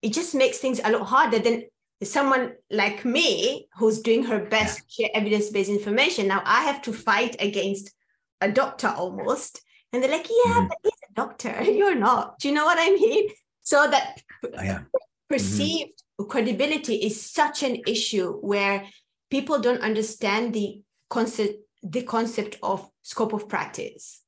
it 0.00 0.14
just 0.14 0.34
makes 0.34 0.56
things 0.56 0.80
a 0.82 0.90
lot 0.90 1.06
harder 1.06 1.38
than 1.38 1.64
someone 2.02 2.54
like 2.70 3.04
me 3.04 3.68
who's 3.76 4.00
doing 4.00 4.24
her 4.24 4.44
best 4.44 4.78
to 4.78 4.84
share 4.88 5.10
evidence-based 5.14 5.68
information 5.68 6.28
now 6.28 6.40
i 6.44 6.62
have 6.62 6.80
to 6.80 6.92
fight 6.92 7.34
against 7.40 7.92
a 8.40 8.48
doctor 8.48 8.86
almost 8.86 9.60
and 9.92 10.00
they're 10.00 10.10
like 10.10 10.28
yeah 10.28 10.52
mm-hmm. 10.52 10.66
but 10.68 10.78
he's 10.84 10.92
a 11.10 11.14
doctor 11.14 11.62
you're 11.78 11.96
not 11.96 12.38
do 12.38 12.46
you 12.46 12.54
know 12.54 12.64
what 12.64 12.78
i 12.78 12.88
mean 12.90 13.28
so 13.62 13.88
that 13.90 14.22
oh, 14.44 14.62
yeah. 14.62 14.82
perceived 15.28 15.90
mm-hmm. 15.90 16.07
Credibility 16.26 16.96
is 16.96 17.20
such 17.20 17.62
an 17.62 17.80
issue 17.86 18.32
where 18.40 18.84
people 19.30 19.58
don't 19.60 19.82
understand 19.82 20.54
the 20.54 20.82
concept 21.08 21.54
the 21.82 22.02
concept 22.02 22.56
of 22.62 22.88
scope 23.02 23.32
of 23.32 23.48
practice 23.48 24.22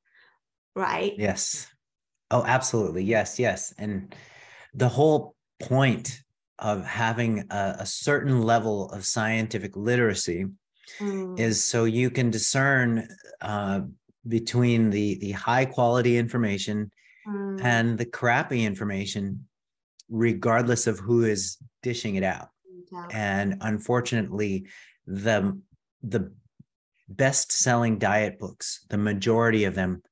right 0.76 1.14
yes 1.18 1.66
oh 2.30 2.44
absolutely 2.46 3.02
yes 3.02 3.38
yes 3.38 3.74
and 3.78 4.14
the 4.74 4.88
whole 4.88 5.34
point 5.60 6.22
of 6.60 6.84
having 6.84 7.44
a, 7.50 7.76
a 7.80 7.86
certain 7.86 8.42
level 8.42 8.88
of 8.90 9.04
scientific 9.04 9.76
literacy 9.76 10.46
mm. 11.00 11.38
is 11.38 11.62
so 11.64 11.84
you 11.84 12.10
can 12.10 12.30
discern 12.30 13.08
uh, 13.40 13.80
between 14.28 14.90
the 14.90 15.18
the 15.18 15.32
high 15.32 15.64
quality 15.64 16.16
information 16.16 16.90
mm. 17.26 17.64
and 17.64 17.98
the 17.98 18.04
crappy 18.04 18.64
information 18.64 19.46
regardless 20.10 20.86
of 20.86 20.98
who 20.98 21.24
is 21.24 21.56
dishing 21.82 22.16
it 22.16 22.22
out 22.22 22.48
yeah. 22.92 23.06
and 23.12 23.56
unfortunately 23.60 24.66
the 25.06 25.58
the 26.02 26.32
best 27.08 27.52
selling 27.52 27.98
diet 27.98 28.38
books 28.38 28.84
the 28.90 28.98
majority 28.98 29.64
of 29.64 29.74
them 29.74 30.02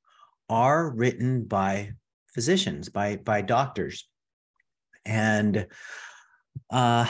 are 0.48 0.90
written 0.90 1.44
by 1.44 1.92
physicians 2.32 2.88
by 2.88 3.16
by 3.16 3.40
doctors 3.42 4.08
and 5.04 5.66
uh, 6.70 7.06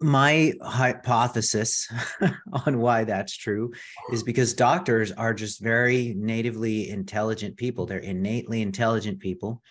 my 0.00 0.52
hypothesis 0.62 1.90
on 2.66 2.78
why 2.78 3.04
that's 3.04 3.36
true 3.36 3.72
is 4.12 4.22
because 4.22 4.54
doctors 4.54 5.10
are 5.12 5.34
just 5.34 5.60
very 5.60 6.14
natively 6.16 6.88
intelligent 6.90 7.56
people. 7.56 7.86
They're 7.86 7.98
innately 7.98 8.62
intelligent 8.62 9.18
people. 9.20 9.62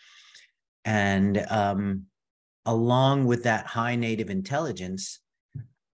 And 0.84 1.38
um, 1.50 2.06
along 2.66 3.26
with 3.26 3.44
that 3.44 3.66
high 3.66 3.96
native 3.96 4.30
intelligence 4.30 5.20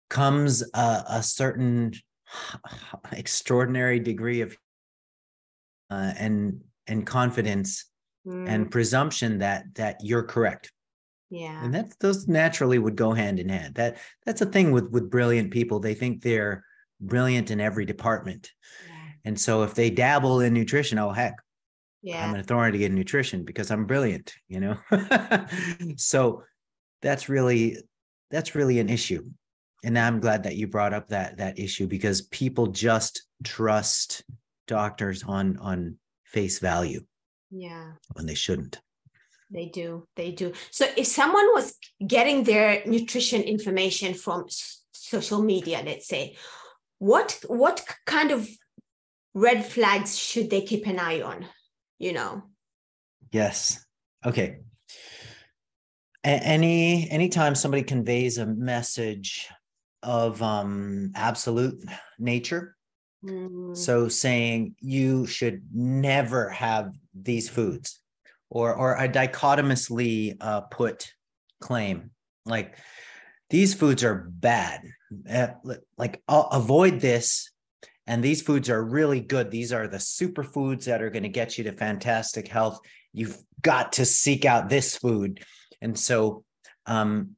comes 0.09 0.63
a, 0.75 1.05
a 1.09 1.23
certain 1.23 1.93
extraordinary 3.13 3.99
degree 3.99 4.41
of 4.41 4.57
uh, 5.91 6.13
and 6.19 6.61
and 6.87 7.07
confidence 7.07 7.87
mm. 8.27 8.49
and 8.49 8.71
presumption 8.71 9.39
that 9.39 9.75
that 9.75 9.97
you're 10.03 10.23
correct. 10.23 10.73
Yeah. 11.31 11.65
And 11.65 11.75
that 11.75 11.95
those 12.01 12.29
naturally 12.29 12.79
would 12.79 12.97
go 12.97 13.13
hand 13.13 13.39
in 13.39 13.49
hand. 13.49 13.75
That 13.77 13.99
that's 14.25 14.43
a 14.43 14.47
thing 14.47 14.71
with 14.71 14.91
with 14.91 15.11
brilliant 15.11 15.51
people. 15.51 15.81
They 15.81 15.95
think 15.95 16.23
they're 16.23 16.65
brilliant 17.01 17.51
in 17.51 17.61
every 17.61 17.85
department. 17.85 18.51
Yeah. 18.87 18.95
and 19.25 19.41
so 19.41 19.63
if 19.63 19.75
they 19.75 19.91
dabble 19.91 20.41
in 20.41 20.55
nutrition 20.55 20.99
oh 20.99 21.11
heck 21.11 21.35
yeah. 22.03 22.25
i'm 22.25 22.35
an 22.35 22.41
authority 22.41 22.85
in 22.85 22.95
nutrition 22.95 23.45
because 23.45 23.71
i'm 23.71 23.87
brilliant 23.87 24.33
you 24.49 24.61
know? 24.61 24.77
So 25.97 26.45
that's 27.03 27.29
really 27.29 27.79
that's 28.31 28.55
really 28.55 28.79
an 28.79 28.89
issue 28.89 29.25
and 29.85 29.99
i'm 29.99 30.21
glad 30.21 30.45
that 30.45 30.57
you 30.57 30.67
brought 30.67 30.95
up 30.95 31.09
that 31.09 31.37
that 31.39 31.59
issue 31.59 31.87
because 31.87 32.23
people 32.23 32.69
just 32.69 33.25
trust 33.45 34.25
doctors 34.67 35.23
on 35.25 35.57
on 35.59 35.97
face 36.25 36.59
value 36.59 37.01
yeah 37.51 37.93
when 38.15 38.27
they 38.27 38.35
shouldn't 38.35 38.81
they 39.53 39.67
do. 39.67 40.09
They 40.17 40.33
do. 40.33 40.53
So 40.71 40.87
if 40.97 41.07
someone 41.07 41.47
was 41.53 41.75
getting 42.05 42.45
their 42.45 42.83
nutrition 42.87 43.43
information 43.43 44.15
from 44.15 44.47
social 44.93 45.43
media, 45.43 45.83
let's 45.85 46.09
say, 46.09 46.37
what 46.99 47.39
what 47.49 47.85
kind 48.07 48.31
of 48.31 48.49
red 49.35 49.65
flags 49.65 50.19
should 50.19 50.49
they 50.49 50.63
keep 50.63 50.87
an 50.87 50.99
eye 50.99 51.21
on? 51.21 51.47
You 51.99 52.15
know. 52.15 52.43
Yes. 53.31 53.85
Okay. 54.25 54.61
Any 56.25 57.11
anytime 57.11 57.55
somebody 57.55 57.83
conveys 57.83 58.39
a 58.39 58.47
message 58.47 59.49
of 60.03 60.43
um 60.43 61.13
absolute 61.15 61.85
nature 62.19 62.77
mm. 63.25 63.77
so 63.77 64.09
saying 64.09 64.75
you 64.81 65.27
should 65.27 65.63
never 65.73 66.51
have 66.51 66.93
these 67.15 67.49
foods 67.49 68.01
or 68.51 68.75
or 68.75 68.97
a 68.97 69.07
dichotomously 69.07 70.37
uh, 70.41 70.61
put 70.63 71.13
claim 71.61 72.11
like 72.47 72.77
these 73.51 73.75
foods 73.75 74.03
are 74.03 74.15
bad. 74.15 74.81
Uh, 75.31 75.49
like 75.99 76.23
I'll 76.27 76.49
avoid 76.53 77.01
this 77.01 77.51
and 78.07 78.25
these 78.25 78.41
foods 78.41 78.71
are 78.71 78.83
really 78.83 79.21
good. 79.21 79.51
These 79.51 79.73
are 79.73 79.87
the 79.87 79.99
superfoods 79.99 80.85
that 80.85 81.03
are 81.03 81.11
going 81.11 81.23
to 81.23 81.29
get 81.29 81.59
you 81.59 81.65
to 81.65 81.73
fantastic 81.73 82.49
health. 82.49 82.81
You've 83.13 83.37
got 83.61 83.93
to 83.95 84.07
seek 84.07 84.47
out 84.47 84.71
this 84.71 84.97
food 84.97 85.45
and 85.83 85.99
so 85.99 86.45
um 86.87 87.37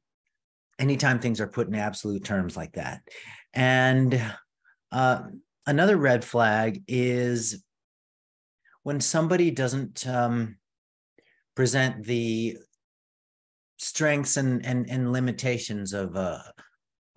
anytime 0.79 1.19
things 1.19 1.41
are 1.41 1.47
put 1.47 1.67
in 1.67 1.75
absolute 1.75 2.23
terms 2.23 2.55
like 2.55 2.73
that. 2.73 3.01
And 3.53 4.21
uh 4.91 5.23
another 5.65 5.97
red 5.97 6.23
flag 6.23 6.83
is 6.87 7.63
when 8.83 9.01
somebody 9.01 9.51
doesn't 9.51 10.07
um 10.07 10.57
present 11.55 12.05
the 12.05 12.57
strengths 13.77 14.37
and 14.37 14.65
and, 14.65 14.89
and 14.89 15.11
limitations 15.11 15.93
of 15.93 16.15
a 16.15 16.53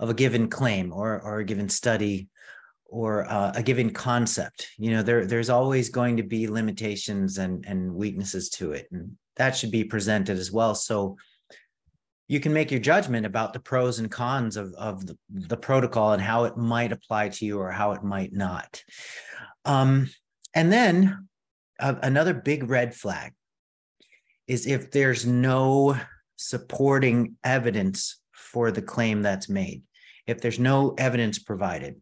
of 0.00 0.10
a 0.10 0.14
given 0.14 0.48
claim 0.48 0.92
or 0.92 1.20
or 1.22 1.38
a 1.38 1.44
given 1.44 1.68
study 1.68 2.28
or 2.90 3.30
uh, 3.30 3.52
a 3.54 3.62
given 3.62 3.90
concept 3.90 4.68
you 4.78 4.90
know 4.90 5.02
there 5.02 5.26
there's 5.26 5.50
always 5.50 5.90
going 5.90 6.16
to 6.16 6.22
be 6.22 6.48
limitations 6.48 7.38
and 7.38 7.64
and 7.66 7.92
weaknesses 7.92 8.48
to 8.48 8.72
it. 8.72 8.88
And 8.92 9.16
that 9.38 9.56
should 9.56 9.70
be 9.70 9.84
presented 9.84 10.38
as 10.38 10.52
well. 10.52 10.74
So 10.74 11.16
you 12.28 12.40
can 12.40 12.52
make 12.52 12.70
your 12.70 12.80
judgment 12.80 13.24
about 13.24 13.52
the 13.52 13.60
pros 13.60 13.98
and 13.98 14.10
cons 14.10 14.56
of, 14.56 14.74
of 14.74 15.06
the, 15.06 15.16
the 15.30 15.56
protocol 15.56 16.12
and 16.12 16.22
how 16.22 16.44
it 16.44 16.56
might 16.56 16.92
apply 16.92 17.30
to 17.30 17.46
you 17.46 17.58
or 17.58 17.70
how 17.70 17.92
it 17.92 18.04
might 18.04 18.32
not. 18.32 18.82
Um, 19.64 20.10
and 20.54 20.70
then 20.70 21.28
uh, 21.80 21.94
another 22.02 22.34
big 22.34 22.68
red 22.68 22.94
flag 22.94 23.32
is 24.46 24.66
if 24.66 24.90
there's 24.90 25.24
no 25.24 25.96
supporting 26.36 27.36
evidence 27.44 28.20
for 28.32 28.70
the 28.70 28.82
claim 28.82 29.22
that's 29.22 29.48
made 29.48 29.82
if 30.28 30.40
there's 30.40 30.58
no 30.60 30.94
evidence 30.98 31.40
provided. 31.40 32.00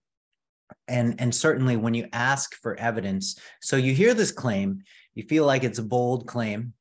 And 0.89 1.15
and 1.21 1.35
certainly 1.35 1.77
when 1.77 1.95
you 1.95 2.09
ask 2.13 2.55
for 2.57 2.77
evidence 2.77 3.39
so 3.63 3.77
you 3.77 3.95
hear 3.95 4.15
this 4.15 4.33
claim 4.33 4.83
you 5.15 5.23
feel 5.23 5.47
like 5.47 5.63
it's 5.63 5.79
a 5.79 5.83
bold 5.83 6.27
claim 6.27 6.73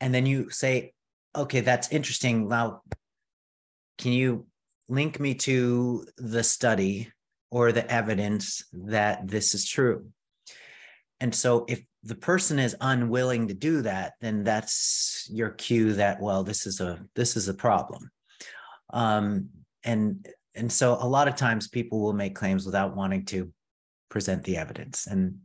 and 0.00 0.14
then 0.14 0.26
you 0.26 0.50
say 0.50 0.92
okay 1.34 1.60
that's 1.60 1.92
interesting. 1.92 2.48
Now 2.48 2.82
can 3.98 4.12
you 4.12 4.46
link 4.88 5.18
me 5.18 5.34
to 5.34 6.06
the 6.18 6.44
study 6.44 7.10
or 7.50 7.72
the 7.72 7.90
evidence 7.90 8.64
that 8.72 9.26
this 9.26 9.54
is 9.54 9.68
true? 9.68 10.06
And 11.20 11.34
so 11.34 11.64
if 11.68 11.82
the 12.02 12.14
person 12.14 12.58
is 12.58 12.76
unwilling 12.80 13.48
to 13.48 13.54
do 13.54 13.82
that 13.82 14.14
then 14.20 14.44
that's 14.44 15.28
your 15.32 15.50
cue 15.50 15.94
that 15.94 16.20
well 16.20 16.44
this 16.44 16.66
is 16.66 16.80
a 16.80 17.04
this 17.14 17.36
is 17.36 17.48
a 17.48 17.54
problem. 17.54 18.10
Um, 18.92 19.48
and 19.84 20.26
and 20.54 20.72
so 20.72 20.94
a 21.00 21.06
lot 21.06 21.28
of 21.28 21.36
times 21.36 21.68
people 21.68 22.00
will 22.00 22.14
make 22.14 22.34
claims 22.34 22.64
without 22.64 22.96
wanting 22.96 23.24
to 23.26 23.52
present 24.08 24.42
the 24.44 24.56
evidence. 24.56 25.06
And 25.06 25.38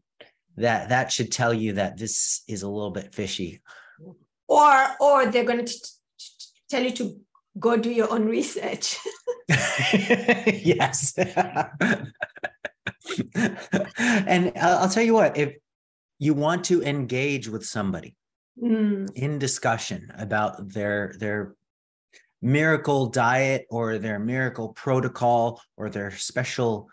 that 0.57 0.89
that 0.89 1.11
should 1.11 1.31
tell 1.31 1.53
you 1.53 1.73
that 1.73 1.97
this 1.97 2.43
is 2.47 2.63
a 2.63 2.69
little 2.69 2.91
bit 2.91 3.13
fishy 3.13 3.61
or 4.51 4.87
or 4.99 5.25
they're 5.27 5.45
going 5.45 5.65
to 5.65 5.73
tell 6.69 6.83
you 6.83 6.91
to 6.91 7.17
go 7.57 7.77
do 7.77 7.89
your 7.89 8.11
own 8.11 8.25
research 8.25 8.97
yes 9.49 11.17
and 14.27 14.51
I'll, 14.55 14.89
tell 14.89 15.03
you 15.03 15.13
what 15.13 15.37
if 15.37 15.55
you 16.19 16.33
want 16.33 16.65
to 16.65 16.83
engage 16.83 17.47
with 17.49 17.65
somebody 17.65 18.15
mm. 18.61 19.09
in 19.15 19.39
discussion 19.39 20.11
about 20.17 20.69
their 20.69 21.15
their 21.19 21.55
miracle 22.41 23.07
diet 23.07 23.65
or 23.69 23.97
their 23.97 24.19
miracle 24.19 24.69
protocol 24.69 25.61
or 25.77 25.89
their 25.89 26.11
special 26.11 26.89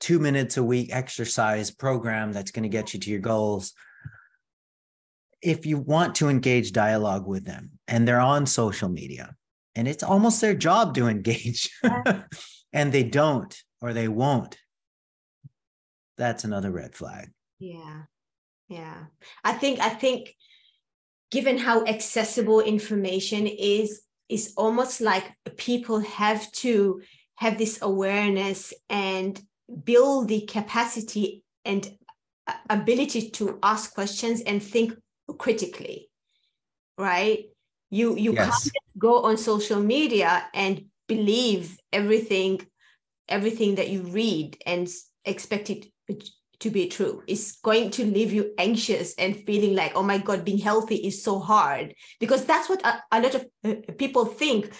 two 0.00 0.18
minutes 0.18 0.56
a 0.56 0.64
week 0.64 0.90
exercise 0.92 1.70
program 1.70 2.32
that's 2.32 2.50
going 2.50 2.62
to 2.62 2.68
get 2.68 2.92
you 2.92 3.00
to 3.00 3.10
your 3.10 3.20
goals 3.20 3.72
if 5.46 5.64
you 5.64 5.78
want 5.78 6.16
to 6.16 6.28
engage 6.28 6.72
dialogue 6.72 7.26
with 7.26 7.44
them 7.44 7.70
and 7.86 8.06
they're 8.06 8.20
on 8.20 8.46
social 8.46 8.88
media 8.88 9.34
and 9.76 9.86
it's 9.86 10.02
almost 10.02 10.40
their 10.40 10.54
job 10.54 10.94
to 10.94 11.06
engage 11.14 11.70
and 12.72 12.92
they 12.92 13.04
don't 13.04 13.62
or 13.80 13.92
they 13.92 14.08
won't 14.08 14.58
that's 16.18 16.44
another 16.44 16.70
red 16.70 16.94
flag. 16.94 17.30
Yeah. 17.58 18.02
Yeah. 18.68 19.04
I 19.44 19.52
think 19.52 19.80
i 19.80 19.90
think 19.90 20.34
given 21.30 21.58
how 21.58 21.84
accessible 21.84 22.60
information 22.60 23.46
is 23.46 24.02
is 24.28 24.54
almost 24.56 25.00
like 25.00 25.32
people 25.56 26.00
have 26.00 26.50
to 26.50 27.00
have 27.36 27.58
this 27.58 27.78
awareness 27.82 28.72
and 28.88 29.40
build 29.84 30.28
the 30.28 30.40
capacity 30.42 31.44
and 31.64 31.96
ability 32.70 33.30
to 33.30 33.58
ask 33.62 33.94
questions 33.94 34.40
and 34.40 34.62
think 34.62 34.94
critically 35.34 36.08
right 36.98 37.46
you 37.90 38.16
you 38.16 38.32
yes. 38.32 38.62
can't 38.62 38.84
go 38.98 39.22
on 39.22 39.36
social 39.36 39.80
media 39.80 40.44
and 40.54 40.86
believe 41.08 41.78
everything 41.92 42.60
everything 43.28 43.74
that 43.74 43.88
you 43.88 44.02
read 44.02 44.56
and 44.66 44.88
expect 45.24 45.70
it 45.70 45.86
to 46.60 46.70
be 46.70 46.88
true. 46.88 47.22
It's 47.26 47.56
going 47.60 47.90
to 47.90 48.04
leave 48.04 48.32
you 48.32 48.52
anxious 48.58 49.14
and 49.16 49.36
feeling 49.36 49.74
like, 49.74 49.92
oh 49.94 50.02
my 50.02 50.18
God, 50.18 50.44
being 50.44 50.58
healthy 50.58 50.96
is 50.96 51.22
so 51.22 51.38
hard. 51.38 51.94
Because 52.18 52.44
that's 52.44 52.68
what 52.68 52.84
a, 52.84 53.02
a 53.12 53.20
lot 53.20 53.34
of 53.34 53.46
uh, 53.64 53.74
people 53.98 54.24
think. 54.24 54.72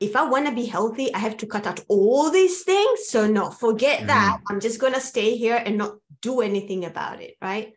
if 0.00 0.16
I 0.16 0.24
want 0.24 0.46
to 0.46 0.52
be 0.52 0.64
healthy, 0.64 1.12
I 1.12 1.18
have 1.18 1.36
to 1.38 1.46
cut 1.46 1.66
out 1.66 1.80
all 1.88 2.30
these 2.30 2.62
things. 2.62 3.08
So 3.08 3.26
no, 3.26 3.50
forget 3.50 4.00
mm. 4.00 4.06
that. 4.06 4.38
I'm 4.48 4.60
just 4.60 4.80
going 4.80 4.94
to 4.94 5.00
stay 5.00 5.36
here 5.36 5.60
and 5.62 5.76
not 5.76 5.96
do 6.22 6.40
anything 6.40 6.84
about 6.84 7.20
it, 7.20 7.36
right? 7.42 7.72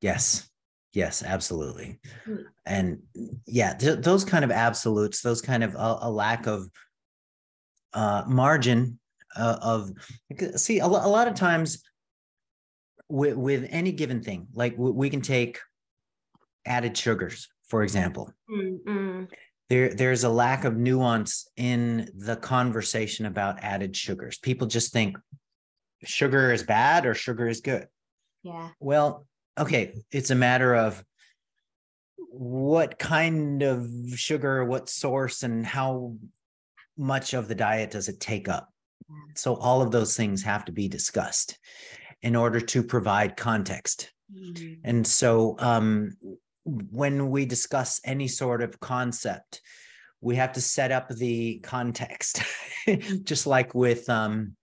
Yes. 0.00 0.48
Yes, 0.96 1.22
absolutely. 1.22 2.00
Mm. 2.26 2.44
And 2.64 3.02
yeah, 3.46 3.74
th- 3.74 3.98
those 3.98 4.24
kind 4.24 4.46
of 4.46 4.50
absolutes, 4.50 5.20
those 5.20 5.42
kind 5.42 5.62
of 5.62 5.76
uh, 5.76 5.98
a 6.00 6.10
lack 6.10 6.46
of 6.46 6.70
uh, 7.92 8.24
margin 8.26 8.98
uh, 9.36 9.58
of 9.60 9.90
see 10.54 10.78
a, 10.78 10.86
a, 10.86 10.88
lot 10.88 11.28
of 11.28 11.34
times 11.34 11.82
with, 13.10 13.36
with 13.36 13.68
any 13.68 13.92
given 13.92 14.22
thing, 14.22 14.46
like 14.54 14.74
we 14.78 15.10
can 15.10 15.20
take 15.20 15.60
added 16.64 16.96
sugars, 16.96 17.46
for 17.68 17.82
example. 17.82 18.32
Mm-hmm 18.50 19.24
there 19.68 19.92
there's 19.94 20.22
a 20.22 20.28
lack 20.28 20.62
of 20.62 20.76
nuance 20.76 21.48
in 21.56 22.08
the 22.14 22.36
conversation 22.36 23.26
about 23.26 23.58
added 23.64 23.96
sugars. 23.96 24.38
People 24.38 24.68
just 24.68 24.92
think 24.92 25.18
sugar 26.04 26.52
is 26.52 26.62
bad 26.62 27.04
or 27.04 27.14
sugar 27.14 27.48
is 27.48 27.60
good. 27.60 27.88
Yeah. 28.44 28.68
Well, 28.78 29.26
okay, 29.58 29.94
it's 30.10 30.30
a 30.30 30.34
matter 30.34 30.74
of 30.74 31.04
what 32.30 32.98
kind 32.98 33.62
of 33.62 33.88
sugar, 34.14 34.64
what 34.64 34.88
source, 34.88 35.42
and 35.42 35.64
how 35.64 36.16
much 36.96 37.34
of 37.34 37.48
the 37.48 37.54
diet 37.54 37.90
does 37.90 38.08
it 38.08 38.20
take 38.20 38.48
up. 38.48 38.68
So 39.34 39.54
all 39.54 39.82
of 39.82 39.92
those 39.92 40.16
things 40.16 40.42
have 40.42 40.64
to 40.66 40.72
be 40.72 40.88
discussed 40.88 41.58
in 42.22 42.34
order 42.34 42.60
to 42.60 42.82
provide 42.82 43.36
context. 43.36 44.12
Mm-hmm. 44.34 44.74
And 44.84 45.06
so 45.06 45.56
um, 45.58 46.16
when 46.64 47.30
we 47.30 47.46
discuss 47.46 48.00
any 48.04 48.28
sort 48.28 48.62
of 48.62 48.80
concept, 48.80 49.60
we 50.20 50.36
have 50.36 50.54
to 50.54 50.60
set 50.60 50.90
up 50.90 51.08
the 51.08 51.60
context, 51.60 52.42
just 53.24 53.46
like 53.46 53.74
with, 53.74 54.08
um, 54.08 54.56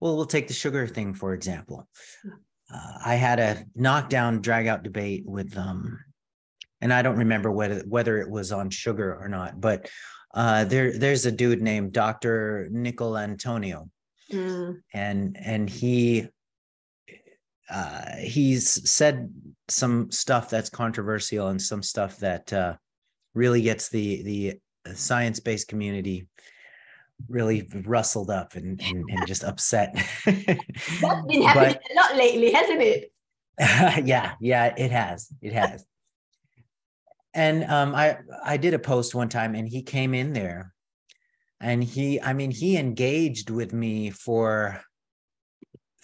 well, 0.00 0.16
we'll 0.16 0.26
take 0.26 0.48
the 0.48 0.54
sugar 0.54 0.86
thing, 0.86 1.14
for 1.14 1.34
example. 1.34 1.88
Uh, 2.72 2.92
I 3.04 3.14
had 3.14 3.40
a 3.40 3.64
knockdown, 3.74 4.40
drag 4.40 4.66
out 4.66 4.82
debate 4.82 5.24
with, 5.26 5.56
um, 5.56 5.98
and 6.80 6.92
I 6.92 7.02
don't 7.02 7.18
remember 7.18 7.50
whether, 7.50 7.80
whether 7.80 8.18
it 8.18 8.30
was 8.30 8.52
on 8.52 8.70
sugar 8.70 9.16
or 9.20 9.28
not, 9.28 9.60
but 9.60 9.88
uh, 10.34 10.64
there, 10.64 10.98
there's 10.98 11.26
a 11.26 11.32
dude 11.32 11.62
named 11.62 11.92
Dr. 11.92 12.68
Nicolantonio. 12.72 13.88
Mm. 14.32 14.80
And, 14.94 15.36
and 15.38 15.68
he 15.68 16.28
uh, 17.72 18.16
he's 18.18 18.88
said 18.88 19.32
some 19.68 20.10
stuff 20.10 20.50
that's 20.50 20.68
controversial 20.68 21.48
and 21.48 21.60
some 21.60 21.82
stuff 21.82 22.18
that 22.18 22.52
uh, 22.52 22.74
really 23.34 23.62
gets 23.62 23.88
the 23.88 24.22
the 24.22 24.94
science 24.94 25.40
based 25.40 25.68
community 25.68 26.26
really 27.28 27.68
rustled 27.84 28.30
up 28.30 28.54
and 28.54 28.80
and, 28.82 29.04
and 29.08 29.26
just 29.26 29.44
upset. 29.44 29.94
That's 30.24 30.44
been 31.26 31.42
happening 31.42 31.42
but, 31.54 31.82
a 31.90 31.94
lot 31.94 32.16
lately, 32.16 32.52
hasn't 32.52 32.82
it? 32.82 33.12
yeah, 34.06 34.34
yeah, 34.40 34.74
it 34.76 34.90
has. 34.90 35.28
It 35.40 35.52
has. 35.52 35.84
and 37.34 37.64
um, 37.64 37.94
I 37.94 38.18
I 38.44 38.56
did 38.56 38.74
a 38.74 38.78
post 38.78 39.14
one 39.14 39.28
time, 39.28 39.54
and 39.54 39.68
he 39.68 39.82
came 39.82 40.14
in 40.14 40.32
there, 40.32 40.72
and 41.60 41.82
he 41.82 42.20
I 42.20 42.32
mean 42.32 42.50
he 42.50 42.76
engaged 42.76 43.50
with 43.50 43.72
me 43.72 44.10
for 44.10 44.80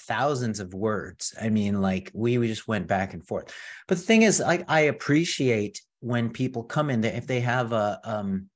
thousands 0.09 0.59
of 0.59 0.75
words. 0.75 1.35
I 1.41 1.51
mean, 1.51 1.81
like 1.81 2.11
we, 2.15 2.39
we 2.39 2.49
just 2.49 2.67
went 2.67 2.87
back 2.87 3.13
and 3.13 3.25
forth. 3.25 3.55
But 3.87 3.99
the 3.99 4.05
thing 4.05 4.23
is, 4.23 4.41
like 4.41 4.65
I 4.69 4.81
appreciate 4.81 5.83
when 6.01 6.31
people 6.31 6.65
come 6.65 6.91
in 6.91 7.01
there 7.03 7.15
if 7.15 7.27
they 7.27 7.41
have 7.41 7.73
a 7.73 8.01
um, 8.05 8.49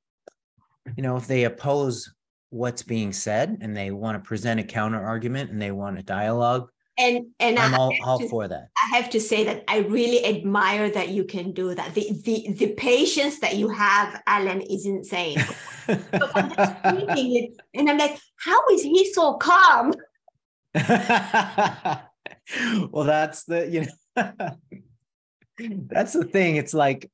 you 0.97 1.03
know, 1.03 1.17
if 1.17 1.27
they 1.27 1.45
oppose 1.45 2.13
what's 2.53 2.83
being 2.83 3.15
said 3.15 3.57
and 3.63 3.75
they 3.75 3.91
want 3.91 4.23
to 4.23 4.29
present 4.29 4.61
a 4.61 4.63
counter 4.63 5.03
argument 5.03 5.51
and 5.51 5.61
they 5.61 5.73
want 5.73 5.99
a 5.99 6.03
dialogue. 6.03 6.69
And 6.99 7.29
and 7.41 7.59
I'm 7.59 7.73
all, 7.75 7.95
all 8.05 8.19
to, 8.19 8.29
for 8.29 8.47
that. 8.47 8.69
I 8.77 8.97
have 8.97 9.09
to 9.11 9.21
say 9.21 9.45
that 9.45 9.65
I 9.67 9.79
really 9.79 10.27
admire 10.27 10.91
that 10.91 11.09
you 11.09 11.25
can 11.25 11.53
do 11.53 11.75
that. 11.75 11.95
The 11.95 12.13
the 12.23 12.53
the 12.53 12.75
patience 12.75 13.41
that 13.41 13.57
you 13.57 13.71
have, 13.71 14.21
Alan, 14.27 14.61
is 14.61 14.85
insane. 14.85 15.39
I'm 15.89 16.05
and 17.75 17.91
I'm 17.91 17.97
like, 17.97 18.21
how 18.37 18.61
is 18.73 18.83
he 18.83 19.11
so 19.15 19.39
calm? 19.39 19.95
well, 20.75 22.03
that's 23.05 23.45
the 23.45 23.69
you 23.71 23.87
know 23.87 23.89
that's 25.89 26.13
the 26.13 26.25
thing. 26.25 26.57
It's 26.57 26.75
like 26.75 27.11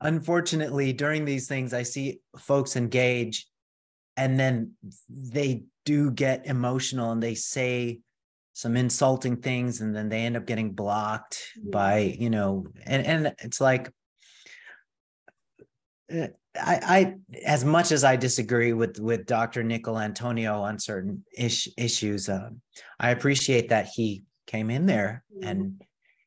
unfortunately 0.00 0.94
during 0.94 1.26
these 1.26 1.46
things 1.46 1.74
I 1.74 1.82
see 1.82 2.20
folks 2.36 2.76
engage 2.76 3.46
and 4.16 4.38
then 4.38 4.72
they 5.08 5.64
do 5.84 6.10
get 6.10 6.46
emotional 6.46 7.12
and 7.12 7.22
they 7.22 7.34
say 7.34 8.00
some 8.52 8.76
insulting 8.76 9.36
things 9.36 9.80
and 9.80 9.94
then 9.96 10.08
they 10.08 10.20
end 10.20 10.36
up 10.36 10.46
getting 10.46 10.72
blocked 10.72 11.42
by 11.64 12.14
you 12.18 12.28
know 12.28 12.66
and 12.84 13.06
and 13.06 13.34
it's 13.38 13.60
like 13.60 13.90
uh, 16.14 16.28
I, 16.54 16.80
I, 16.82 17.14
as 17.46 17.64
much 17.64 17.92
as 17.92 18.04
I 18.04 18.16
disagree 18.16 18.74
with 18.74 18.98
with 19.00 19.24
Dr. 19.24 19.64
Nicolantonio 19.64 20.60
on 20.60 20.78
certain 20.78 21.24
ish, 21.34 21.66
issues, 21.78 22.28
uh, 22.28 22.50
I 23.00 23.10
appreciate 23.10 23.70
that 23.70 23.86
he 23.86 24.24
came 24.46 24.70
in 24.70 24.84
there 24.84 25.24
mm-hmm. 25.34 25.48
and 25.48 25.82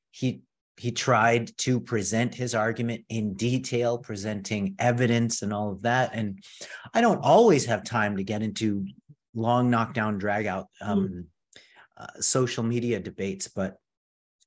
he 0.10 0.42
he 0.78 0.92
tried 0.92 1.56
to 1.60 1.80
present 1.80 2.36
his 2.36 2.54
argument 2.54 3.06
in 3.10 3.34
detail, 3.36 3.98
presenting 3.98 4.76
evidence 4.78 5.42
and 5.42 5.54
all 5.54 5.72
of 5.72 5.84
that. 5.84 6.12
And 6.14 6.44
I 6.94 7.02
don't 7.02 7.24
always 7.24 7.66
have 7.66 7.84
time 7.84 8.18
to 8.18 8.24
get 8.24 8.42
into 8.42 8.86
long 9.34 9.70
knockdown, 9.70 10.18
drag 10.18 10.48
out 10.48 10.68
um, 10.82 11.08
mm-hmm. 11.08 11.22
uh, 11.98 12.22
social 12.22 12.64
media 12.64 13.00
debates, 13.00 13.48
but 13.48 13.78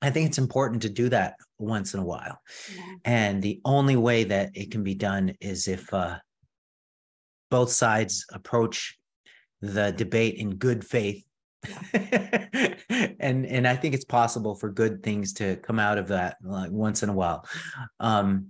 I 0.01 0.11
think 0.11 0.29
it's 0.29 0.39
important 0.39 0.83
to 0.83 0.89
do 0.89 1.09
that 1.09 1.35
once 1.59 1.95
in 1.95 2.01
a 2.01 2.05
while. 2.05 2.39
Yeah. 2.74 2.83
And 3.05 3.43
the 3.43 3.61
only 3.64 3.97
way 3.97 4.24
that 4.24 4.51
it 4.55 4.70
can 4.70 4.85
be 4.85 4.95
done 4.95 5.35
is 5.41 5.66
if 5.66 5.93
uh, 5.93 6.18
both 7.51 7.70
sides 7.70 8.26
approach 8.33 8.99
the 9.61 9.93
debate 9.93 10.37
in 10.37 10.57
good 10.57 10.85
faith. 10.85 11.24
and 11.92 13.46
and 13.46 13.66
I 13.66 13.74
think 13.76 13.94
it's 13.94 14.04
possible 14.04 14.54
for 14.54 14.70
good 14.70 15.02
things 15.02 15.32
to 15.34 15.56
come 15.56 15.78
out 15.78 15.98
of 15.98 16.09
that 16.09 16.36
like 16.42 16.70
once 16.70 17.02
in 17.02 17.09
a 17.09 17.14
while. 17.14 17.46
Um, 18.00 18.48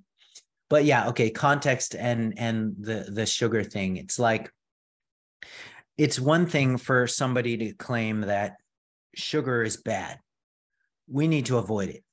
but 0.69 0.85
yeah, 0.85 1.09
okay, 1.09 1.31
context 1.31 1.95
and 1.95 2.35
and 2.39 2.75
the 2.79 3.07
the 3.11 3.27
sugar 3.27 3.65
thing. 3.65 3.97
It's 3.97 4.19
like 4.19 4.53
it's 5.97 6.21
one 6.21 6.47
thing 6.47 6.77
for 6.77 7.07
somebody 7.07 7.57
to 7.57 7.73
claim 7.75 8.23
that 8.23 8.57
sugar 9.15 9.63
is 9.63 9.77
bad. 9.77 10.19
We 11.09 11.27
need 11.27 11.47
to 11.47 11.59
avoid 11.59 11.89
it. 11.89 12.05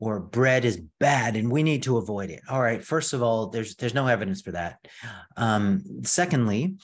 Or 0.00 0.18
bread 0.18 0.64
is 0.64 0.80
bad 0.98 1.36
and 1.36 1.50
we 1.50 1.62
need 1.62 1.84
to 1.84 1.98
avoid 1.98 2.30
it. 2.30 2.40
All 2.48 2.60
right 2.60 2.82
first 2.82 3.12
of 3.12 3.22
all 3.22 3.48
there's 3.48 3.76
there's 3.76 3.94
no 3.94 4.06
evidence 4.06 4.42
for 4.42 4.52
that. 4.52 4.78
Um, 5.36 5.82
secondly 6.02 6.76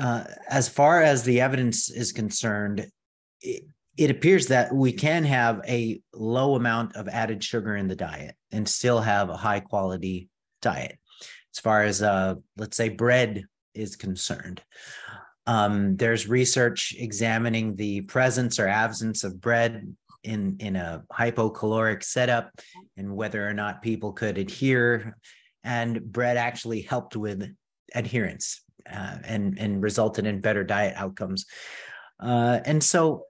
uh, 0.00 0.24
as 0.48 0.68
far 0.68 1.02
as 1.02 1.22
the 1.22 1.40
evidence 1.40 1.90
is 1.90 2.12
concerned 2.12 2.90
it, 3.40 3.64
it 3.96 4.10
appears 4.10 4.46
that 4.46 4.74
we 4.74 4.92
can 4.92 5.24
have 5.24 5.60
a 5.68 6.00
low 6.14 6.54
amount 6.54 6.96
of 6.96 7.08
added 7.08 7.44
sugar 7.44 7.76
in 7.76 7.86
the 7.86 7.96
diet 7.96 8.34
and 8.50 8.68
still 8.68 9.00
have 9.00 9.28
a 9.28 9.36
high 9.36 9.60
quality 9.60 10.28
diet 10.62 10.98
as 11.54 11.60
far 11.60 11.82
as 11.82 12.02
uh, 12.02 12.34
let's 12.56 12.76
say 12.76 12.88
bread 12.88 13.44
is 13.74 13.96
concerned. 13.96 14.62
Um, 15.46 15.96
there's 15.96 16.28
research 16.28 16.94
examining 16.98 17.76
the 17.76 18.02
presence 18.02 18.58
or 18.58 18.68
absence 18.68 19.24
of 19.24 19.40
bread 19.40 19.94
in 20.22 20.56
in 20.60 20.76
a 20.76 21.02
hypocaloric 21.10 22.04
setup 22.04 22.50
and 22.96 23.16
whether 23.16 23.46
or 23.46 23.54
not 23.54 23.82
people 23.82 24.12
could 24.12 24.36
adhere 24.36 25.16
and 25.64 26.00
bread 26.12 26.36
actually 26.36 26.82
helped 26.82 27.16
with 27.16 27.50
adherence 27.94 28.62
uh, 28.92 29.16
and 29.24 29.58
and 29.58 29.82
resulted 29.82 30.26
in 30.26 30.40
better 30.40 30.64
diet 30.64 30.94
outcomes 30.96 31.46
uh, 32.20 32.60
and 32.64 32.82
so 32.82 33.24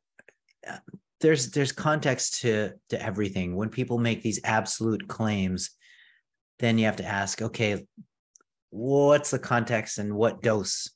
uh, 0.69 0.79
there's 1.21 1.51
there's 1.51 1.73
context 1.73 2.41
to 2.41 2.73
to 2.89 3.03
everything 3.03 3.57
when 3.57 3.69
people 3.69 3.99
make 3.99 4.23
these 4.23 4.41
absolute 4.45 5.07
claims 5.09 5.71
then 6.59 6.79
you 6.79 6.85
have 6.85 6.97
to 6.97 7.05
ask 7.05 7.43
okay 7.43 7.85
what's 8.71 9.31
the 9.31 9.39
context 9.39 9.99
and 9.99 10.15
what 10.15 10.43
dose 10.43 10.91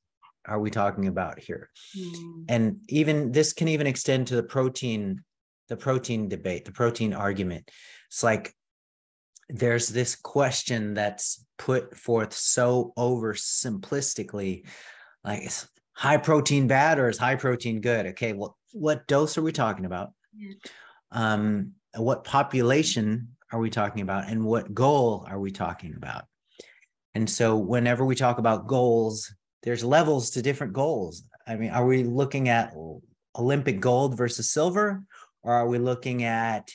are 0.46 0.60
we 0.60 0.70
talking 0.70 1.06
about 1.06 1.38
here 1.38 1.70
mm. 1.96 2.44
and 2.48 2.76
even 2.88 3.32
this 3.32 3.52
can 3.52 3.68
even 3.68 3.86
extend 3.86 4.26
to 4.26 4.36
the 4.36 4.42
protein 4.42 5.22
the 5.68 5.76
protein 5.76 6.28
debate, 6.28 6.64
the 6.64 6.72
protein 6.72 7.12
argument. 7.12 7.70
It's 8.08 8.22
like 8.22 8.54
there's 9.48 9.88
this 9.88 10.16
question 10.16 10.94
that's 10.94 11.44
put 11.58 11.96
forth 11.96 12.32
so 12.32 12.92
oversimplistically, 12.98 14.66
like 15.24 15.46
is 15.46 15.68
high 15.92 16.16
protein 16.16 16.66
bad 16.66 16.98
or 16.98 17.08
is 17.08 17.18
high 17.18 17.36
protein 17.36 17.80
good? 17.80 18.06
Okay, 18.06 18.32
well, 18.32 18.56
what 18.72 19.06
dose 19.06 19.38
are 19.38 19.42
we 19.42 19.52
talking 19.52 19.84
about? 19.84 20.12
Yeah. 20.36 20.54
Um, 21.12 21.72
what 21.96 22.24
population 22.24 23.36
are 23.52 23.60
we 23.60 23.70
talking 23.70 24.02
about, 24.02 24.28
and 24.28 24.44
what 24.44 24.74
goal 24.74 25.24
are 25.28 25.38
we 25.38 25.52
talking 25.52 25.94
about? 25.96 26.24
And 27.14 27.30
so 27.30 27.56
whenever 27.56 28.04
we 28.04 28.16
talk 28.16 28.38
about 28.38 28.66
goals, 28.66 29.32
there's 29.62 29.84
levels 29.84 30.30
to 30.30 30.42
different 30.42 30.72
goals. 30.72 31.22
I 31.46 31.54
mean, 31.54 31.70
are 31.70 31.86
we 31.86 32.02
looking 32.02 32.48
at 32.48 32.74
Olympic 33.38 33.80
gold 33.80 34.16
versus 34.16 34.50
silver? 34.50 35.04
Or 35.44 35.52
are 35.52 35.68
we 35.68 35.78
looking 35.78 36.24
at 36.24 36.70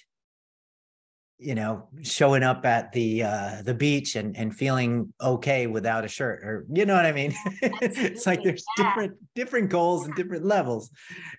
you 1.39 1.55
know 1.55 1.87
showing 2.01 2.43
up 2.43 2.65
at 2.65 2.91
the 2.91 3.23
uh 3.23 3.61
the 3.63 3.73
beach 3.73 4.15
and 4.15 4.35
and 4.35 4.53
feeling 4.53 5.11
okay 5.21 5.67
without 5.67 6.03
a 6.03 6.07
shirt 6.07 6.43
or 6.43 6.65
you 6.71 6.85
know 6.85 6.95
what 6.95 7.05
i 7.05 7.13
mean? 7.13 7.33
It's 7.81 8.27
like 8.27 8.43
there's 8.43 8.65
yeah. 8.77 8.89
different 8.89 9.13
different 9.35 9.69
goals 9.69 10.05
and 10.05 10.15
different 10.15 10.45
levels. 10.45 10.91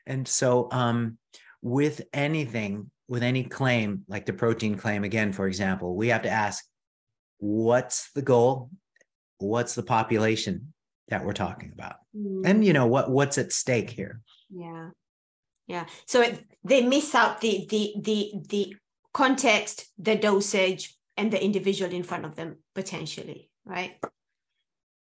And 0.07 0.27
so 0.27 0.69
um 0.73 1.19
with 1.61 2.01
anything 2.15 2.91
with 3.09 3.23
any 3.23 3.45
claim 3.45 4.05
like 4.09 4.25
the 4.25 4.33
protein 4.33 4.77
claim 4.77 5.05
again 5.05 5.33
for 5.33 5.47
example 5.47 5.95
we 5.95 6.09
have 6.09 6.23
to 6.23 6.31
ask 6.31 6.65
what's 7.39 8.11
the 8.13 8.23
goal? 8.23 8.71
What's 9.39 9.75
the 9.75 9.83
population 9.83 10.73
that 11.09 11.25
we're 11.25 11.33
talking 11.33 11.73
about? 11.73 11.97
Mm. 12.17 12.43
and 12.45 12.65
you 12.65 12.73
know 12.73 12.87
what 12.87 13.11
what's 13.11 13.39
at 13.39 13.53
stake 13.53 13.91
here? 13.91 14.21
Yeah. 14.49 14.91
Yeah. 15.67 15.87
So 16.07 16.23
it, 16.23 16.45
they 16.65 16.83
miss 16.83 17.15
out 17.15 17.41
the 17.41 17.67
the 17.71 17.95
the 18.01 18.33
the 18.49 18.77
context, 19.13 19.87
the 19.99 20.17
dosage, 20.17 20.97
and 21.17 21.33
the 21.33 21.43
individual 21.43 21.93
in 21.93 22.03
front 22.03 22.25
of 22.25 22.37
them 22.37 22.59
potentially, 22.75 23.51
right? 23.65 23.97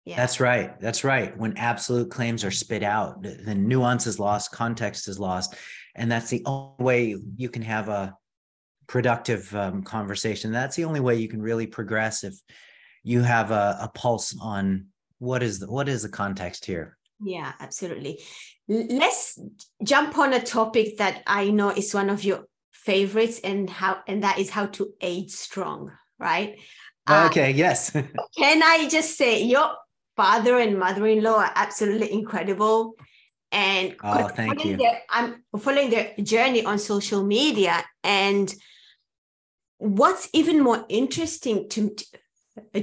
Yeah. 0.06 0.16
That's 0.16 0.40
right. 0.40 0.80
That's 0.80 1.04
right. 1.04 1.38
When 1.38 1.56
absolute 1.58 2.10
claims 2.10 2.44
are 2.44 2.52
spit 2.52 2.82
out, 2.82 3.22
the 3.22 3.54
nuance 3.54 4.08
is 4.08 4.20
lost, 4.20 4.52
context 4.52 5.08
is 5.08 5.20
lost. 5.20 5.56
And 5.96 6.12
that's 6.12 6.30
the 6.30 6.42
only 6.46 6.84
way 6.84 7.16
you 7.38 7.50
can 7.50 7.62
have 7.62 7.90
a 7.90 8.16
productive 8.88 9.54
um, 9.56 9.84
conversation. 9.84 10.52
That's 10.52 10.76
the 10.76 10.86
only 10.86 11.00
way 11.00 11.18
you 11.18 11.28
can 11.28 11.42
really 11.42 11.68
progress 11.68 12.24
if 12.24 12.34
you 13.04 13.22
have 13.22 13.52
a, 13.52 13.78
a 13.82 13.92
pulse 13.94 14.36
on 14.42 14.88
what 15.20 15.44
is 15.44 15.60
the, 15.60 15.68
what 15.68 15.88
is 15.88 16.02
the 16.02 16.10
context 16.10 16.66
here. 16.66 16.98
Yeah, 17.22 17.52
absolutely. 17.60 18.24
Let's 18.68 19.38
jump 19.84 20.18
on 20.18 20.34
a 20.34 20.42
topic 20.42 20.98
that 20.98 21.22
I 21.28 21.52
know 21.52 21.70
is 21.70 21.94
one 21.94 22.10
of 22.10 22.24
your 22.24 22.46
favorites 22.84 23.40
and 23.44 23.70
how 23.70 24.00
and 24.08 24.24
that 24.24 24.40
is 24.40 24.50
how 24.50 24.66
to 24.66 24.94
age 25.02 25.32
strong 25.32 25.92
right? 26.20 26.60
Uh, 27.08 27.28
okay 27.30 27.52
uh, 27.52 27.56
yes. 27.56 27.92
can 28.38 28.64
i 28.64 28.88
just 28.90 29.18
say 29.18 29.42
your 29.44 29.70
father 30.20 30.60
and 30.60 30.78
mother-in-law 30.78 31.38
are 31.46 31.52
absolutely 31.56 32.12
incredible. 32.12 32.96
And 33.54 33.96
oh, 34.04 34.28
thank 34.28 34.66
you. 34.66 34.76
Their, 34.76 35.02
i'm 35.10 35.44
following 35.58 35.90
their 35.90 36.14
journey 36.22 36.66
on 36.66 36.78
social 36.78 37.24
media 37.24 37.86
and 38.04 38.54
what's 39.78 40.28
even 40.34 40.62
more 40.62 40.86
interesting 40.90 41.70
to 41.70 41.96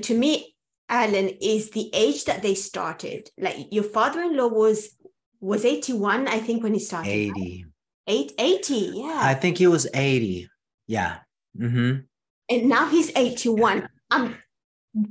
to 0.06 0.18
me 0.18 0.56
alan 0.88 1.28
is 1.52 1.70
the 1.70 1.90
age 1.92 2.24
that 2.24 2.42
they 2.42 2.54
started. 2.54 3.28
Like 3.38 3.56
your 3.70 3.84
father-in-law 3.84 4.48
was 4.48 4.96
was 5.40 5.64
81 5.66 6.28
i 6.28 6.38
think 6.38 6.62
when 6.62 6.72
he 6.72 6.80
started 6.80 7.10
80 7.10 7.30
right? 7.30 7.75
Eight, 8.08 8.32
80, 8.38 8.92
yeah. 8.94 9.18
I 9.20 9.34
think 9.34 9.58
he 9.58 9.66
was 9.66 9.88
80. 9.92 10.48
Yeah. 10.86 11.18
Mm-hmm. 11.58 12.00
And 12.48 12.68
now 12.68 12.88
he's 12.88 13.10
81. 13.16 13.88
Um, 14.10 14.36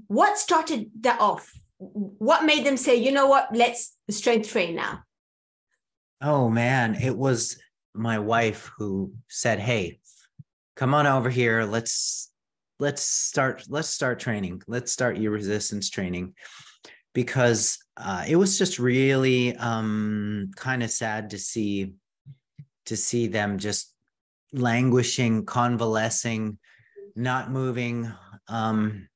what 0.08 0.38
started 0.38 0.90
that 1.02 1.20
off? 1.20 1.52
What 1.78 2.46
made 2.46 2.66
them 2.66 2.78
say, 2.78 2.96
you 2.96 3.12
know 3.12 3.28
what, 3.28 3.50
let's 3.54 3.98
strength 4.10 4.50
train 4.50 4.76
now? 4.76 5.04
Oh 6.22 6.50
man, 6.50 6.96
it 6.96 7.16
was 7.16 7.60
my 7.94 8.20
wife 8.20 8.72
who 8.78 9.14
said, 9.28 9.60
Hey, 9.60 10.00
come 10.76 10.94
on 10.94 11.06
over 11.06 11.30
here. 11.30 11.64
Let's 11.66 12.32
let's 12.80 13.02
start, 13.02 13.64
let's 13.70 13.90
start 13.90 14.20
training. 14.20 14.62
Let's 14.68 14.92
start 14.92 15.18
your 15.18 15.32
resistance 15.32 15.90
training. 15.90 16.34
Because 17.14 17.78
uh, 17.96 18.26
it 18.28 18.36
was 18.36 18.58
just 18.58 18.80
really 18.80 19.56
um, 19.56 20.52
kind 20.56 20.84
of 20.84 20.92
sad 20.92 21.30
to 21.30 21.38
see 21.38 21.94
to 22.86 22.98
see 22.98 23.28
them 23.28 23.58
just 23.58 23.94
languishing, 24.54 25.46
convalescing, 25.46 26.58
not 27.16 27.52
moving. 27.52 28.12
Um, 28.48 29.08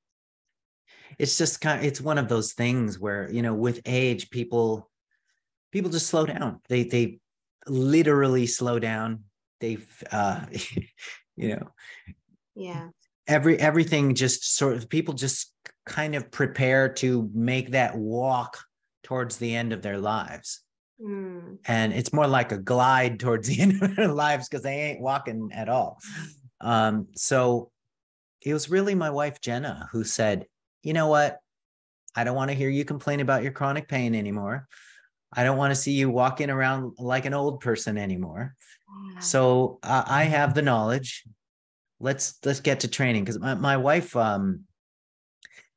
it's 1.18 1.38
just 1.38 1.62
kind 1.62 1.80
of, 1.80 1.86
it's 1.86 2.02
one 2.02 2.18
of 2.18 2.30
those 2.30 2.54
things 2.54 3.00
where, 3.00 3.30
you 3.32 3.42
know, 3.42 3.54
with 3.54 3.82
age, 3.86 4.30
people, 4.30 4.90
people 5.72 5.92
just 5.92 6.08
slow 6.08 6.26
down. 6.26 6.62
They, 6.70 6.84
they 6.84 7.20
literally 7.68 8.48
slow 8.48 8.80
down. 8.80 9.26
They, 9.60 9.80
uh, 10.12 10.46
you 11.36 11.56
know, 11.56 11.68
yeah, 12.56 12.90
every, 13.28 13.60
everything 13.60 14.16
just 14.16 14.56
sort 14.56 14.76
of 14.76 14.90
people 14.90 15.14
just 15.14 15.54
kind 15.86 16.16
of 16.16 16.32
prepare 16.32 16.90
to 16.90 17.30
make 17.34 17.72
that 17.72 17.98
walk 17.98 18.58
towards 19.04 19.38
the 19.38 19.56
end 19.56 19.74
of 19.74 19.82
their 19.82 19.98
lives. 19.98 20.62
Mm. 21.02 21.58
And 21.66 21.94
it's 21.94 22.14
more 22.14 22.28
like 22.28 22.52
a 22.52 22.58
glide 22.58 23.20
towards 23.20 23.48
the 23.48 23.62
end 23.62 23.82
of 23.82 23.96
their 23.96 24.08
lives 24.08 24.48
because 24.48 24.64
they 24.64 24.82
ain't 24.82 25.02
walking 25.02 25.50
at 25.54 25.70
all. 25.70 26.00
Um, 26.62 27.08
so 27.16 27.72
it 28.42 28.54
was 28.54 28.70
really 28.70 28.96
my 28.96 29.10
wife, 29.10 29.42
Jenna, 29.42 29.88
who 29.92 30.04
said, 30.04 30.46
you 30.84 30.94
know 30.94 31.08
what? 31.08 31.40
I 32.16 32.24
don't 32.24 32.36
want 32.36 32.52
to 32.52 32.56
hear 32.56 32.70
you 32.70 32.86
complain 32.86 33.20
about 33.20 33.44
your 33.44 33.52
chronic 33.52 33.88
pain 33.88 34.16
anymore. 34.16 34.68
I 35.32 35.44
don't 35.44 35.58
want 35.58 35.72
to 35.72 35.76
see 35.76 35.92
you 35.92 36.10
walking 36.10 36.50
around 36.50 36.94
like 36.98 37.26
an 37.26 37.34
old 37.34 37.60
person 37.62 37.98
anymore. 37.98 38.56
So 39.20 39.80
uh, 39.84 40.04
I 40.08 40.24
have 40.24 40.54
the 40.54 40.62
knowledge. 40.62 41.24
Let's 42.00 42.40
let's 42.46 42.62
get 42.62 42.80
to 42.82 42.88
training 42.88 43.26
because 43.26 43.40
my, 43.40 43.54
my 43.54 43.78
wife 43.78 44.16
um 44.16 44.62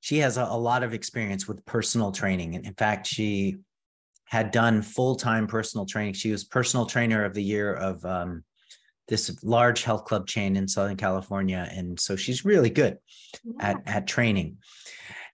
she 0.01 0.19
has 0.19 0.37
a, 0.37 0.45
a 0.45 0.59
lot 0.59 0.83
of 0.83 0.95
experience 0.95 1.47
with 1.47 1.65
personal 1.67 2.13
training. 2.13 2.55
And 2.55 2.67
in 2.67 2.75
fact, 2.75 3.07
she 3.07 3.59
had 4.33 4.51
done 4.51 4.81
full-time 4.81 5.47
personal 5.47 5.85
training. 5.85 6.15
She 6.15 6.33
was 6.33 6.43
personal 6.43 6.87
trainer 6.87 7.23
of 7.23 7.35
the 7.35 7.43
year 7.43 7.75
of 7.75 8.03
um, 8.07 8.43
this 9.07 9.45
large 9.45 9.83
health 9.83 10.07
club 10.07 10.27
chain 10.27 10.57
in 10.57 10.67
Southern 10.67 10.97
California. 10.97 11.69
And 11.71 12.01
so 12.01 12.17
she's 12.17 12.43
really 12.43 12.71
good 12.71 12.97
yeah. 13.45 13.53
at, 13.69 13.77
at 13.85 14.07
training. 14.07 14.57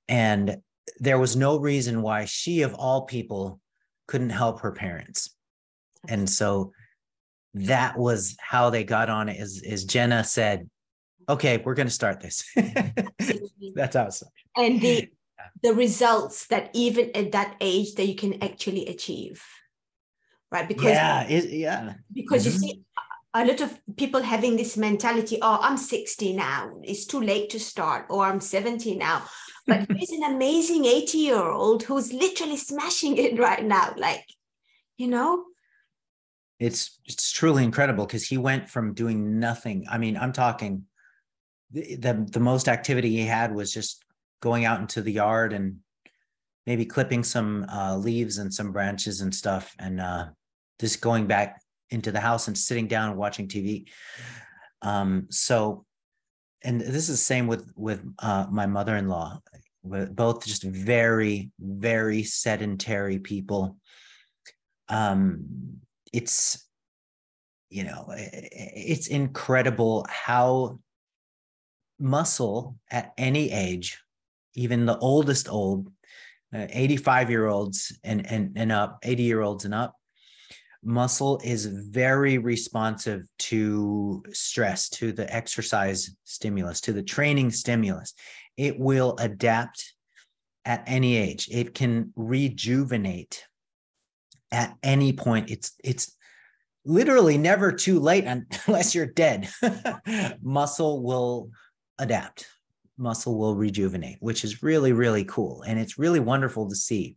And 0.08 0.56
there 0.98 1.16
was 1.16 1.36
no 1.36 1.60
reason 1.60 2.02
why 2.02 2.24
she, 2.24 2.62
of 2.62 2.74
all 2.74 3.02
people, 3.02 3.60
couldn't 4.08 4.30
help 4.30 4.62
her 4.62 4.72
parents. 4.72 5.32
And 6.08 6.28
so 6.28 6.72
that 7.54 7.96
was 7.96 8.34
how 8.40 8.68
they 8.70 8.82
got 8.82 9.08
on 9.08 9.28
it 9.28 9.38
is, 9.38 9.62
is 9.62 9.84
Jenna 9.84 10.24
said, 10.24 10.68
okay, 11.28 11.62
we're 11.64 11.74
going 11.74 11.86
to 11.86 11.94
start 11.94 12.18
this. 12.20 12.44
That's 13.76 13.94
awesome. 13.94 14.28
And 14.56 14.80
the 14.80 15.08
the 15.62 15.74
results 15.74 16.46
that 16.48 16.70
even 16.72 17.10
at 17.14 17.32
that 17.32 17.56
age 17.60 17.94
that 17.94 18.06
you 18.06 18.14
can 18.14 18.42
actually 18.42 18.86
achieve 18.86 19.42
right? 20.50 20.68
Because 20.68 20.92
yeah 20.92 21.22
it, 21.24 21.50
yeah. 21.50 21.94
because 22.12 22.46
mm-hmm. 22.46 22.62
you 22.62 22.72
see 22.72 22.82
a 23.34 23.44
lot 23.44 23.60
of 23.60 23.78
people 23.96 24.22
having 24.22 24.56
this 24.56 24.76
mentality 24.76 25.38
oh 25.42 25.58
i'm 25.60 25.76
60 25.76 26.34
now. 26.34 26.80
It's 26.82 27.06
too 27.06 27.20
late 27.20 27.50
to 27.50 27.60
start 27.60 28.06
or 28.10 28.24
i'm 28.24 28.40
70 28.40 28.96
now. 28.96 29.24
But 29.66 29.86
there's 29.88 30.10
an 30.10 30.34
amazing 30.34 30.84
80 30.84 31.18
year 31.18 31.42
old 31.42 31.82
who's 31.82 32.12
literally 32.12 32.56
smashing 32.56 33.16
it 33.18 33.38
right 33.38 33.64
now 33.64 33.94
like 33.96 34.24
you 34.96 35.08
know? 35.08 35.44
It's 36.58 36.98
it's 37.04 37.30
truly 37.30 37.62
incredible 37.62 38.04
because 38.04 38.26
he 38.26 38.36
went 38.36 38.68
from 38.68 38.92
doing 38.94 39.38
nothing. 39.38 39.86
I 39.88 39.98
mean 39.98 40.16
i'm 40.16 40.32
talking 40.32 40.84
the, 41.70 41.96
the 41.96 42.26
the 42.30 42.40
most 42.40 42.68
activity 42.68 43.10
he 43.10 43.26
had 43.26 43.54
was 43.54 43.72
just 43.72 44.04
going 44.40 44.64
out 44.64 44.80
into 44.80 45.02
the 45.02 45.12
yard 45.12 45.52
and 45.52 45.78
maybe 46.66 46.84
clipping 46.84 47.24
some 47.24 47.64
uh, 47.72 47.96
leaves 47.96 48.38
and 48.38 48.52
some 48.52 48.72
branches 48.72 49.20
and 49.20 49.34
stuff 49.34 49.74
and 49.78 50.00
uh, 50.00 50.26
just 50.80 51.00
going 51.00 51.26
back 51.26 51.62
into 51.90 52.12
the 52.12 52.20
house 52.20 52.46
and 52.48 52.58
sitting 52.58 52.86
down 52.86 53.10
and 53.10 53.18
watching 53.18 53.48
TV. 53.48 53.88
Um, 54.82 55.26
so, 55.30 55.86
and 56.62 56.80
this 56.80 57.08
is 57.08 57.08
the 57.08 57.16
same 57.16 57.46
with 57.46 57.72
with 57.76 58.04
uh, 58.18 58.46
my 58.50 58.66
mother-in-law. 58.66 59.40
We're 59.82 60.06
both 60.06 60.44
just 60.44 60.62
very, 60.62 61.50
very 61.58 62.22
sedentary 62.22 63.18
people. 63.18 63.78
Um, 64.88 65.80
it's 66.12 66.68
you 67.70 67.84
know, 67.84 68.06
it's 68.10 69.08
incredible 69.08 70.06
how 70.08 70.80
muscle 71.98 72.76
at 72.90 73.12
any 73.18 73.50
age 73.50 73.98
even 74.54 74.86
the 74.86 74.98
oldest 74.98 75.48
old, 75.48 75.88
uh, 76.54 76.66
85 76.70 77.30
year 77.30 77.46
olds 77.46 77.96
and, 78.04 78.26
and, 78.30 78.52
and 78.56 78.72
up, 78.72 78.98
80 79.02 79.22
year 79.22 79.42
olds 79.42 79.64
and 79.64 79.74
up, 79.74 79.94
muscle 80.82 81.40
is 81.44 81.66
very 81.66 82.38
responsive 82.38 83.22
to 83.38 84.22
stress, 84.32 84.88
to 84.88 85.12
the 85.12 85.32
exercise 85.34 86.14
stimulus, 86.24 86.80
to 86.82 86.92
the 86.92 87.02
training 87.02 87.50
stimulus. 87.50 88.14
It 88.56 88.78
will 88.78 89.16
adapt 89.18 89.94
at 90.64 90.84
any 90.86 91.16
age. 91.16 91.48
It 91.50 91.74
can 91.74 92.12
rejuvenate 92.16 93.44
at 94.52 94.74
any 94.82 95.12
point. 95.12 95.50
It's 95.50 95.72
it's 95.82 96.14
literally 96.84 97.38
never 97.38 97.72
too 97.72 97.98
late 98.00 98.24
unless 98.66 98.94
you're 98.94 99.06
dead. 99.06 99.48
muscle 100.42 101.02
will 101.02 101.50
adapt 101.98 102.46
muscle 102.98 103.38
will 103.38 103.54
rejuvenate, 103.54 104.16
which 104.20 104.44
is 104.44 104.62
really, 104.62 104.92
really 104.92 105.24
cool. 105.24 105.62
And 105.62 105.78
it's 105.78 105.98
really 105.98 106.20
wonderful 106.20 106.68
to 106.68 106.76
see 106.76 107.16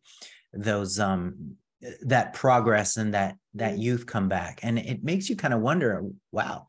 those 0.53 0.99
um 0.99 1.55
that 2.01 2.33
progress 2.33 2.97
and 2.97 3.13
that 3.13 3.35
that 3.55 3.75
mm. 3.75 3.79
youth 3.79 4.05
come 4.05 4.29
back. 4.29 4.59
And 4.63 4.77
it 4.77 5.03
makes 5.03 5.29
you 5.29 5.35
kind 5.35 5.53
of 5.53 5.61
wonder, 5.61 6.03
wow, 6.31 6.67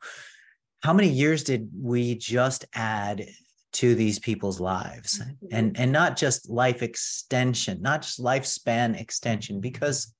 how 0.83 0.93
many 0.93 1.09
years 1.09 1.45
did 1.45 1.71
we 1.79 2.17
just 2.17 2.65
add 2.75 3.27
to 3.73 3.95
these 3.95 4.19
people's 4.19 4.61
lives 4.61 5.19
mm-hmm. 5.19 5.47
and 5.51 5.79
and 5.79 5.91
not 5.91 6.17
just 6.17 6.51
life 6.51 6.83
extension 6.83 7.81
not 7.81 8.03
just 8.03 8.21
lifespan 8.23 9.01
extension 9.01 9.61
because 9.61 10.15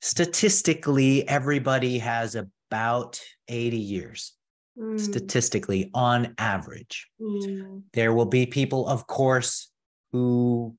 statistically 0.00 1.28
everybody 1.28 1.98
has 1.98 2.34
about 2.34 3.20
80 3.48 3.76
years 3.76 4.32
mm. 4.78 4.98
statistically 4.98 5.90
on 5.94 6.34
average 6.38 7.08
mm. 7.20 7.82
there 7.92 8.12
will 8.12 8.26
be 8.26 8.46
people 8.46 8.86
of 8.88 9.06
course 9.06 9.70
who 10.12 10.76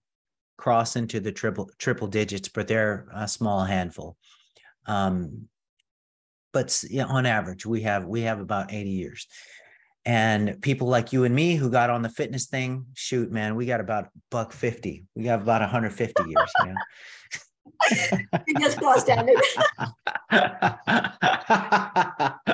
cross 0.57 0.95
into 0.95 1.19
the 1.19 1.31
triple 1.31 1.69
triple 1.77 2.07
digits 2.07 2.47
but 2.47 2.69
they're 2.69 3.07
a 3.13 3.27
small 3.27 3.65
handful. 3.65 4.15
Um, 4.85 5.49
but 6.53 6.83
yeah, 6.89 7.05
on 7.05 7.25
average 7.25 7.65
we 7.65 7.81
have 7.81 8.05
we 8.05 8.21
have 8.21 8.39
about 8.39 8.71
80 8.71 8.89
years. 8.89 9.27
And 10.05 10.61
people 10.61 10.87
like 10.87 11.11
you 11.11 11.23
and 11.23 11.33
me 11.35 11.55
who 11.55 11.69
got 11.69 11.89
on 11.89 12.01
the 12.01 12.09
fitness 12.09 12.47
thing 12.47 12.85
shoot 12.93 13.31
man 13.31 13.55
we 13.55 13.65
got 13.65 13.81
about 13.81 14.09
buck 14.31 14.53
50 14.53 15.05
we 15.15 15.25
have 15.25 15.41
about 15.41 15.61
150 15.61 16.23
years 16.23 16.51
you 16.65 16.73
know? 16.73 16.75
Just 18.59 18.77
crossed 18.77 19.05
standard 19.05 19.35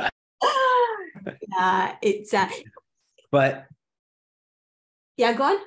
yeah 1.47 1.95
it's 2.01 2.33
uh 2.33 2.49
but 3.31 3.65
yeah 5.17 5.33
go 5.33 5.43
on 5.43 5.57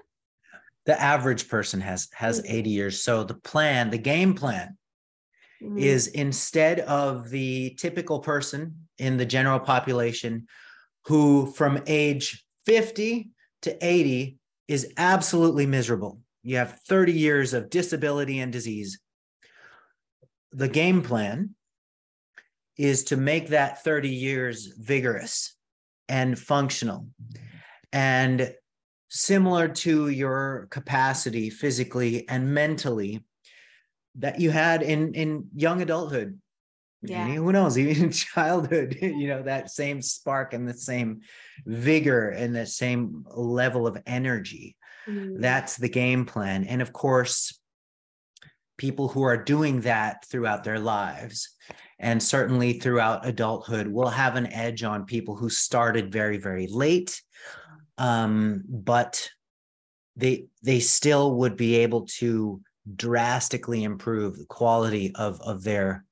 the 0.86 1.00
average 1.00 1.48
person 1.48 1.80
has 1.80 2.08
has 2.14 2.40
mm. 2.40 2.46
80 2.48 2.70
years 2.70 3.02
so 3.02 3.24
the 3.24 3.34
plan 3.34 3.90
the 3.90 3.98
game 3.98 4.34
plan 4.34 4.76
mm. 5.62 5.78
is 5.78 6.08
instead 6.08 6.80
of 6.80 7.30
the 7.30 7.70
typical 7.78 8.20
person 8.20 8.88
in 8.98 9.16
the 9.16 9.26
general 9.26 9.60
population 9.60 10.46
who 11.06 11.46
from 11.46 11.82
age 11.86 12.44
50 12.66 13.30
to 13.62 13.84
80 13.84 14.38
is 14.68 14.92
absolutely 14.96 15.66
miserable. 15.66 16.20
You 16.42 16.56
have 16.56 16.80
30 16.88 17.12
years 17.12 17.54
of 17.54 17.70
disability 17.70 18.40
and 18.40 18.52
disease. 18.52 19.00
The 20.52 20.68
game 20.68 21.02
plan 21.02 21.54
is 22.78 23.04
to 23.04 23.16
make 23.16 23.48
that 23.48 23.82
30 23.84 24.08
years 24.08 24.66
vigorous 24.78 25.54
and 26.08 26.38
functional. 26.38 27.08
And 27.92 28.54
similar 29.08 29.68
to 29.68 30.08
your 30.08 30.68
capacity 30.70 31.50
physically 31.50 32.26
and 32.28 32.54
mentally 32.54 33.22
that 34.16 34.40
you 34.40 34.50
had 34.50 34.82
in 34.82 35.14
in 35.14 35.48
young 35.54 35.82
adulthood. 35.82 36.38
Yeah. 37.02 37.26
And 37.26 37.34
who 37.34 37.52
knows? 37.52 37.76
Even 37.78 38.04
in 38.04 38.10
childhood 38.10 38.96
you 39.02 39.28
know 39.28 39.42
that 39.42 39.70
same 39.70 40.00
spark 40.00 40.54
and 40.54 40.66
the 40.66 40.74
same 40.74 41.20
vigor 41.66 42.30
and 42.30 42.54
the 42.54 42.66
same 42.66 43.24
level 43.30 43.86
of 43.86 44.00
energy. 44.06 44.76
Mm. 45.08 45.40
that's 45.40 45.76
the 45.76 45.88
game 45.88 46.24
plan. 46.24 46.64
And 46.64 46.80
of 46.80 46.92
course 46.92 47.58
people 48.78 49.08
who 49.08 49.22
are 49.22 49.36
doing 49.36 49.80
that 49.80 50.24
throughout 50.26 50.62
their 50.62 50.78
lives 50.78 51.48
and 52.02 52.22
certainly 52.22 52.74
throughout 52.74 53.26
adulthood 53.26 53.86
will 53.88 54.10
have 54.10 54.36
an 54.36 54.52
edge 54.52 54.82
on 54.82 55.06
people 55.06 55.36
who 55.36 55.48
started 55.48 56.12
very 56.12 56.36
very 56.36 56.66
late 56.66 57.22
um, 57.98 58.64
but 58.68 59.30
they 60.16 60.46
they 60.62 60.80
still 60.80 61.36
would 61.36 61.56
be 61.56 61.76
able 61.76 62.06
to 62.18 62.60
drastically 62.96 63.84
improve 63.84 64.36
the 64.36 64.44
quality 64.46 65.12
of 65.14 65.40
of 65.40 65.62
their 65.62 66.04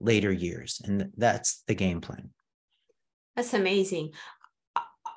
later 0.00 0.32
years. 0.32 0.80
And 0.84 1.12
that's 1.16 1.62
the 1.66 1.74
game 1.74 2.00
plan. 2.00 2.30
That's 3.36 3.54
amazing. 3.54 4.12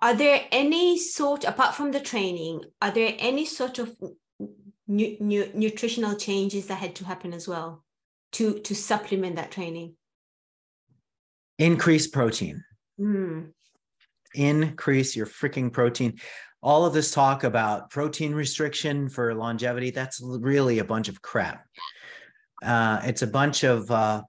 Are 0.02 0.16
there 0.16 0.46
any 0.52 0.98
sort, 0.98 1.44
apart 1.44 1.76
from 1.76 1.92
the 1.92 2.00
training, 2.00 2.62
are 2.82 2.92
there 2.92 3.16
any 3.20 3.46
sort 3.46 3.78
of 3.78 3.96
nu- 4.88 5.18
nu- 5.20 5.52
nutritional 5.54 6.16
changes 6.16 6.68
that 6.68 6.76
had 6.76 6.96
to 6.96 7.06
happen 7.06 7.34
as 7.34 7.48
well 7.48 7.84
to, 8.34 8.60
to 8.62 8.74
supplement 8.74 9.36
that 9.36 9.52
training? 9.52 9.96
Increase 11.62 12.07
protein. 12.07 12.64
Mm. 12.99 13.51
Increase 14.34 15.16
your 15.16 15.26
freaking 15.26 15.72
protein 15.72 16.20
all 16.64 16.86
of 16.86 16.93
this 16.93 17.12
talk 17.12 17.43
about 17.43 17.89
protein 17.89 18.36
restriction 18.36 19.09
for 19.09 19.34
longevity 19.34 19.89
that's 19.89 20.22
really 20.22 20.78
a 20.78 20.84
bunch 20.86 21.09
of 21.09 21.20
crap 21.20 21.66
uh, 22.64 23.01
it's 23.03 23.24
a 23.24 23.28
bunch 23.28 23.64
of 23.64 23.89
uh, 23.89 24.22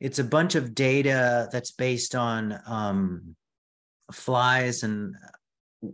it's 0.00 0.18
a 0.18 0.24
bunch 0.24 0.54
of 0.54 0.74
data 0.74 1.48
that's 1.50 1.72
based 1.72 2.14
on 2.14 2.58
um, 2.66 3.34
flies 4.12 4.82
and 4.82 5.16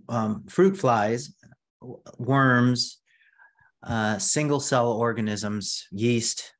um, 0.09 0.45
fruit 0.49 0.77
flies, 0.77 1.35
worms, 2.18 2.99
uh, 3.83 4.18
single 4.18 4.61
cell 4.61 4.93
organisms, 4.93 5.87
yeast, 5.91 6.55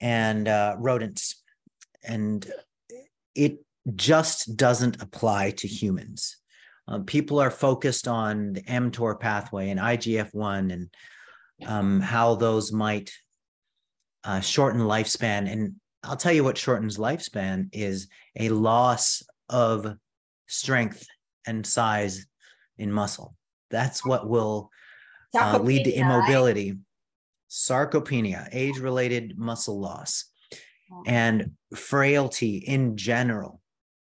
and 0.00 0.48
uh, 0.48 0.76
rodents. 0.78 1.42
And 2.06 2.46
it 3.34 3.58
just 3.94 4.56
doesn't 4.56 5.02
apply 5.02 5.52
to 5.52 5.68
humans. 5.68 6.36
Um, 6.88 7.04
people 7.04 7.40
are 7.40 7.50
focused 7.50 8.06
on 8.06 8.52
the 8.52 8.62
mTOR 8.62 9.18
pathway 9.18 9.70
and 9.70 9.80
IGF 9.80 10.32
1 10.32 10.70
and 10.70 10.88
um, 11.66 12.00
how 12.00 12.34
those 12.36 12.72
might 12.72 13.10
uh, 14.24 14.40
shorten 14.40 14.80
lifespan. 14.80 15.50
And 15.50 15.74
I'll 16.04 16.16
tell 16.16 16.32
you 16.32 16.44
what 16.44 16.58
shortens 16.58 16.98
lifespan 16.98 17.68
is 17.72 18.08
a 18.38 18.50
loss 18.50 19.22
of 19.48 19.96
strength 20.46 21.06
and 21.46 21.66
size 21.66 22.26
in 22.78 22.92
muscle. 22.92 23.36
That's 23.70 24.04
what 24.04 24.28
will 24.28 24.70
uh, 25.34 25.58
lead 25.58 25.84
to 25.84 25.92
immobility, 25.92 26.78
sarcopenia, 27.50 28.48
age 28.52 28.78
related 28.78 29.36
muscle 29.36 29.80
loss, 29.80 30.24
and 31.06 31.52
frailty 31.74 32.56
in 32.58 32.96
general. 32.96 33.60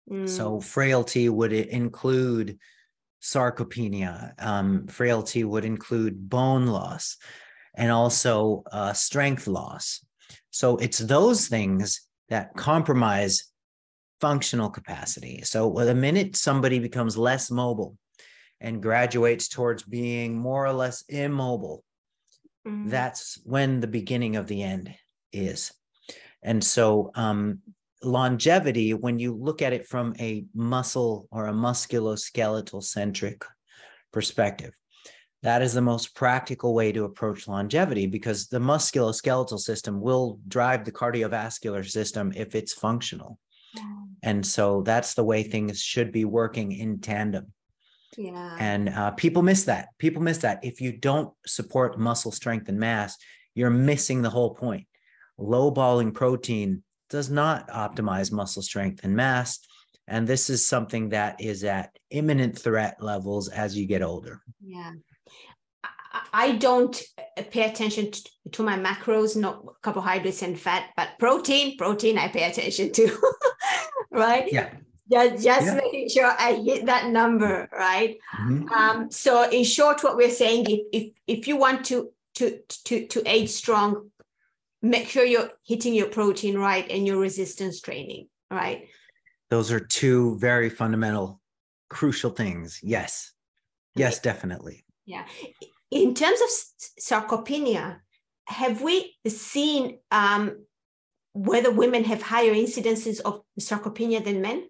Mm. 0.10 0.28
So, 0.28 0.60
frailty 0.60 1.30
would 1.30 1.54
include 1.54 2.58
sarcopenia, 3.22 4.34
um, 4.44 4.88
frailty 4.88 5.44
would 5.44 5.66
include 5.66 6.30
bone 6.30 6.68
loss, 6.68 7.18
and 7.76 7.92
also 7.92 8.64
uh, 8.72 8.94
strength 8.94 9.48
loss. 9.48 10.04
So 10.50 10.78
it's 10.78 11.00
those 11.00 11.48
things 11.48 12.08
that 12.30 12.56
compromise 12.56 13.52
functional 14.20 14.70
capacity. 14.70 15.42
So 15.44 15.72
the 15.72 15.96
minute 15.96 16.36
somebody 16.36 16.80
becomes 16.80 17.18
less 17.18 17.50
mobile 17.50 17.98
and 18.60 18.82
graduates 18.82 19.48
towards 19.48 19.84
being 19.84 20.38
more 20.38 20.66
or 20.66 20.74
less 20.74 21.04
immobile, 21.10 21.84
mm-hmm. 22.68 22.90
that's 22.90 23.40
when 23.44 23.80
the 23.80 23.88
beginning 23.88 24.36
of 24.36 24.48
the 24.48 24.62
end 24.62 24.94
is. 25.34 25.72
And 26.44 26.64
so 26.64 27.12
um, 27.16 27.60
longevity, 28.04 28.94
when 28.94 29.20
you 29.20 29.34
look 29.36 29.62
at 29.62 29.74
it 29.74 29.88
from 29.88 30.16
a 30.20 30.46
muscle 30.54 31.28
or 31.32 31.48
a 31.48 31.54
musculoskeletal 31.54 32.84
centric 32.84 33.44
perspective, 34.12 34.74
that 35.44 35.62
is 35.62 35.74
the 35.74 35.82
most 35.82 36.16
practical 36.16 36.74
way 36.74 36.92
to 36.92 37.04
approach 37.04 37.48
longevity 37.48 38.06
because 38.06 38.48
the 38.48 38.60
musculoskeletal 38.60 39.60
system 39.60 40.00
will 40.00 40.40
drive 40.48 40.86
the 40.86 40.92
cardiovascular 40.92 41.88
system 41.88 42.32
if 42.36 42.54
it's 42.54 42.74
functional. 42.74 43.40
Yeah. 43.74 43.84
And 44.24 44.46
so 44.46 44.84
that's 44.84 45.16
the 45.16 45.24
way 45.24 45.42
things 45.42 45.82
should 45.82 46.12
be 46.12 46.26
working 46.26 46.72
in 46.74 47.00
tandem. 47.00 47.54
Yeah. 48.18 48.56
And 48.60 48.90
uh, 48.90 49.12
people 49.12 49.42
miss 49.42 49.64
that. 49.64 49.90
People 49.98 50.22
miss 50.22 50.40
that. 50.40 50.64
If 50.64 50.82
you 50.82 50.92
don't 50.92 51.34
support 51.48 51.98
muscle 51.98 52.32
strength 52.32 52.70
and 52.70 52.80
mass, 52.80 53.18
you're 53.56 53.70
missing 53.70 54.22
the 54.22 54.30
whole 54.30 54.54
point. 54.54 54.86
Low 55.42 55.72
balling 55.72 56.12
protein 56.12 56.84
does 57.10 57.30
not 57.30 57.68
optimize 57.70 58.32
muscle 58.32 58.62
strength 58.62 59.02
and 59.04 59.16
mass. 59.16 59.60
And 60.08 60.28
this 60.28 60.50
is 60.50 60.68
something 60.68 61.10
that 61.10 61.42
is 61.42 61.64
at 61.64 61.98
imminent 62.10 62.58
threat 62.58 62.98
levels 63.02 63.50
as 63.50 63.78
you 63.78 63.86
get 63.86 64.02
older. 64.02 64.42
Yeah. 64.64 64.92
I 66.34 66.54
don't 66.54 67.02
pay 67.52 67.70
attention 67.70 68.12
to, 68.52 68.64
my 68.64 68.78
macros, 68.78 69.38
not 69.38 69.64
carbohydrates 69.82 70.42
and 70.42 70.60
fat, 70.60 70.90
but 70.98 71.10
protein, 71.20 71.78
protein 71.78 72.18
I 72.18 72.28
pay 72.28 72.50
attention 72.50 72.92
to, 72.92 73.18
right? 74.12 74.52
Yeah. 74.52 74.70
Just, 75.12 75.44
just 75.44 75.66
yeah. 75.68 75.76
making 75.76 76.10
sure 76.10 76.34
I 76.38 76.54
hit 76.54 76.86
that 76.86 77.08
number, 77.08 77.68
right? 77.72 78.18
Mm-hmm. 78.40 78.70
Um, 78.70 79.12
so 79.12 79.50
in 79.50 79.64
short, 79.66 80.04
what 80.04 80.16
we're 80.16 80.30
saying, 80.30 80.66
if, 80.70 80.80
if 80.94 81.14
if 81.28 81.48
you 81.50 81.58
want 81.58 81.86
to 81.88 82.12
to 82.36 82.60
to 82.86 83.08
to 83.08 83.22
age 83.26 83.50
strong, 83.50 84.10
make 84.82 85.08
sure 85.08 85.24
you're 85.24 85.52
hitting 85.66 85.94
your 85.94 86.08
protein 86.08 86.58
right 86.58 86.90
and 86.90 87.06
your 87.06 87.18
resistance 87.18 87.82
training, 87.82 88.28
right? 88.50 88.88
Those 89.50 89.72
are 89.72 89.80
two 89.80 90.38
very 90.40 90.70
fundamental, 90.70 91.42
crucial 91.90 92.32
things. 92.32 92.80
Yes. 92.82 93.34
Yes, 93.96 94.20
definitely. 94.20 94.86
Yeah. 95.06 95.26
In 95.92 96.14
terms 96.14 96.40
of 96.42 96.50
sarcopenia, 97.02 98.00
have 98.46 98.82
we 98.82 99.16
seen 99.28 100.00
um, 100.10 100.66
whether 101.34 101.72
women 101.72 102.04
have 102.06 102.22
higher 102.22 102.54
incidences 102.54 103.20
of 103.22 103.42
sarcopenia 103.60 104.24
than 104.24 104.42
men? 104.42 104.68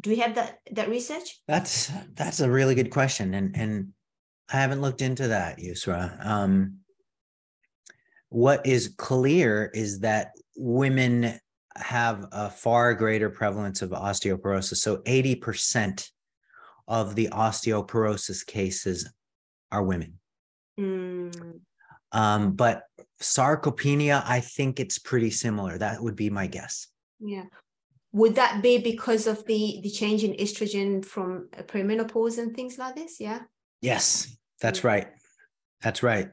Do 0.00 0.10
we 0.10 0.16
have 0.16 0.34
that 0.34 0.58
that 0.72 0.88
research? 0.88 1.40
That's 1.46 1.90
that's 2.14 2.40
a 2.40 2.50
really 2.50 2.74
good 2.74 2.90
question, 2.90 3.34
and 3.34 3.56
and 3.56 3.92
I 4.52 4.56
haven't 4.56 4.80
looked 4.80 5.00
into 5.00 5.28
that, 5.28 5.58
Yusra. 5.58 6.24
Um, 6.26 6.78
what 8.32 8.66
is 8.66 8.94
clear 8.96 9.70
is 9.74 10.00
that 10.00 10.32
women 10.56 11.38
have 11.76 12.26
a 12.32 12.50
far 12.50 12.94
greater 12.94 13.30
prevalence 13.30 13.82
of 13.82 13.90
osteoporosis. 13.90 14.76
So 14.76 14.98
80% 14.98 16.08
of 16.88 17.14
the 17.14 17.28
osteoporosis 17.28 18.44
cases 18.46 19.12
are 19.70 19.82
women. 19.82 20.18
Mm. 20.78 21.60
Um, 22.12 22.52
but 22.52 22.84
sarcopenia, 23.20 24.22
I 24.26 24.40
think 24.40 24.80
it's 24.80 24.98
pretty 24.98 25.30
similar. 25.30 25.78
That 25.78 26.02
would 26.02 26.16
be 26.16 26.30
my 26.30 26.46
guess. 26.46 26.88
Yeah. 27.20 27.44
Would 28.12 28.34
that 28.34 28.62
be 28.62 28.78
because 28.78 29.26
of 29.26 29.46
the 29.46 29.80
the 29.82 29.90
change 29.90 30.22
in 30.22 30.34
estrogen 30.34 31.02
from 31.02 31.48
perimenopause 31.52 32.36
and 32.38 32.54
things 32.54 32.76
like 32.76 32.94
this? 32.94 33.18
Yeah. 33.18 33.40
Yes, 33.80 34.36
that's 34.60 34.84
right. 34.84 35.08
That's 35.80 36.02
right. 36.02 36.28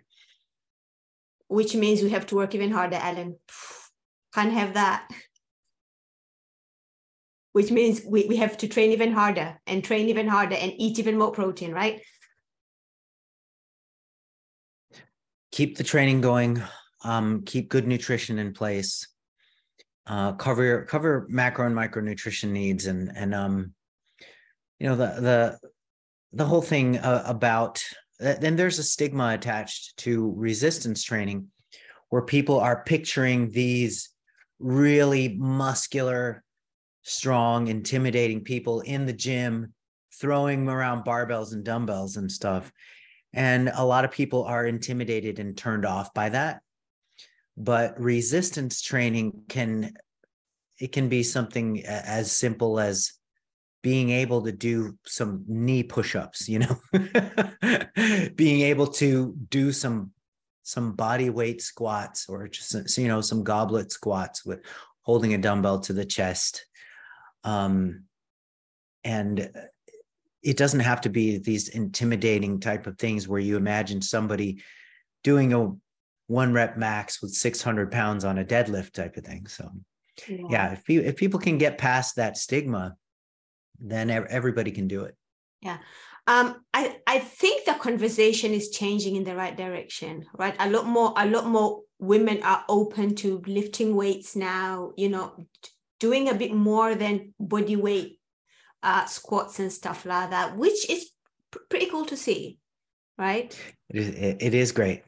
Which 1.49 1.75
means 1.75 2.01
we 2.01 2.11
have 2.11 2.25
to 2.27 2.35
work 2.35 2.55
even 2.55 2.71
harder, 2.71 2.95
Alan. 2.95 3.35
Can't 4.33 4.53
have 4.53 4.75
that. 4.75 5.09
Which 7.51 7.71
means 7.71 8.01
we, 8.07 8.25
we 8.27 8.37
have 8.37 8.57
to 8.57 8.67
train 8.67 8.91
even 8.91 9.11
harder 9.11 9.59
and 9.67 9.83
train 9.83 10.07
even 10.07 10.27
harder 10.27 10.55
and 10.55 10.71
eat 10.77 10.99
even 10.99 11.17
more 11.17 11.31
protein, 11.31 11.73
right? 11.73 11.99
keep 15.51 15.77
the 15.77 15.83
training 15.83 16.21
going 16.21 16.61
um, 17.03 17.43
keep 17.45 17.69
good 17.69 17.87
nutrition 17.87 18.39
in 18.39 18.53
place 18.53 19.07
uh, 20.07 20.33
cover 20.33 20.85
cover 20.85 21.25
macro 21.29 21.65
and 21.65 21.75
micronutrition 21.75 22.49
needs 22.49 22.85
and 22.87 23.11
and 23.15 23.33
um 23.33 23.73
you 24.79 24.87
know 24.87 24.95
the 24.95 25.21
the 25.21 25.59
the 26.33 26.45
whole 26.45 26.61
thing 26.61 26.97
uh, 26.97 27.23
about 27.25 27.81
then 28.19 28.55
there's 28.55 28.79
a 28.79 28.83
stigma 28.83 29.33
attached 29.33 29.97
to 29.97 30.33
resistance 30.35 31.03
training 31.03 31.47
where 32.09 32.21
people 32.21 32.59
are 32.59 32.83
picturing 32.83 33.51
these 33.51 34.09
really 34.59 35.29
muscular 35.37 36.43
strong 37.03 37.67
intimidating 37.67 38.43
people 38.43 38.81
in 38.81 39.05
the 39.05 39.13
gym 39.13 39.73
throwing 40.19 40.67
around 40.67 41.05
barbells 41.05 41.53
and 41.53 41.63
dumbbells 41.63 42.17
and 42.17 42.31
stuff 42.31 42.71
and 43.33 43.71
a 43.73 43.85
lot 43.85 44.05
of 44.05 44.11
people 44.11 44.43
are 44.43 44.65
intimidated 44.65 45.39
and 45.39 45.55
turned 45.55 45.85
off 45.85 46.13
by 46.13 46.29
that. 46.29 46.61
But 47.57 47.99
resistance 47.99 48.81
training 48.81 49.43
can 49.49 49.93
it 50.79 50.93
can 50.93 51.09
be 51.09 51.23
something 51.23 51.83
as 51.85 52.31
simple 52.31 52.79
as 52.79 53.11
being 53.81 54.09
able 54.09 54.43
to 54.43 54.51
do 54.51 54.97
some 55.05 55.43
knee 55.47 55.83
push-ups, 55.83 56.49
you 56.49 56.59
know, 56.59 56.79
being 58.35 58.61
able 58.61 58.87
to 58.87 59.35
do 59.49 59.71
some 59.71 60.11
some 60.63 60.91
body 60.91 61.31
weight 61.31 61.61
squats 61.61 62.27
or 62.29 62.47
just 62.47 62.97
you 62.97 63.07
know 63.07 63.21
some 63.21 63.43
goblet 63.43 63.91
squats 63.91 64.45
with 64.45 64.61
holding 65.01 65.33
a 65.33 65.37
dumbbell 65.37 65.79
to 65.79 65.93
the 65.93 66.05
chest. 66.05 66.65
Um 67.43 68.03
and 69.03 69.49
it 70.43 70.57
doesn't 70.57 70.81
have 70.81 71.01
to 71.01 71.09
be 71.09 71.37
these 71.37 71.69
intimidating 71.69 72.59
type 72.59 72.85
of 72.85 72.97
things 72.97 73.27
where 73.27 73.39
you 73.39 73.57
imagine 73.57 74.01
somebody 74.01 74.61
doing 75.23 75.53
a 75.53 75.71
one 76.27 76.53
rep 76.53 76.77
max 76.77 77.21
with 77.21 77.31
600 77.31 77.91
pounds 77.91 78.23
on 78.23 78.37
a 78.37 78.45
deadlift 78.45 78.91
type 78.91 79.17
of 79.17 79.25
thing. 79.25 79.47
So 79.47 79.69
yeah, 80.27 80.37
yeah 80.49 80.73
if 80.73 80.87
you 80.87 81.01
if 81.01 81.15
people 81.15 81.39
can 81.39 81.57
get 81.57 81.77
past 81.77 82.17
that 82.17 82.37
stigma 82.37 82.95
then 83.79 84.09
everybody 84.09 84.71
can 84.71 84.87
do 84.87 85.03
it 85.03 85.15
yeah 85.61 85.77
um, 86.29 86.63
I, 86.75 86.97
I 87.07 87.17
think 87.17 87.65
the 87.65 87.73
conversation 87.73 88.53
is 88.53 88.69
changing 88.69 89.15
in 89.15 89.23
the 89.23 89.35
right 89.35 89.57
direction, 89.57 90.27
right? 90.37 90.55
A 90.59 90.69
lot 90.69 90.85
more, 90.85 91.11
a 91.17 91.25
lot 91.25 91.47
more 91.47 91.81
women 91.97 92.43
are 92.43 92.63
open 92.69 93.15
to 93.15 93.41
lifting 93.47 93.95
weights 93.95 94.35
now, 94.35 94.91
you 94.95 95.09
know, 95.09 95.47
doing 95.99 96.29
a 96.29 96.35
bit 96.35 96.53
more 96.53 96.93
than 96.93 97.33
body 97.39 97.75
weight 97.75 98.19
uh, 98.83 99.05
squats 99.05 99.59
and 99.59 99.73
stuff 99.73 100.05
like 100.05 100.29
that, 100.29 100.55
which 100.55 100.87
is 100.87 101.09
pr- 101.49 101.65
pretty 101.67 101.87
cool 101.87 102.05
to 102.05 102.15
see, 102.15 102.59
right? 103.17 103.59
It 103.89 103.97
is, 103.97 104.09
it 104.39 104.53
is 104.53 104.71
great. 104.71 105.01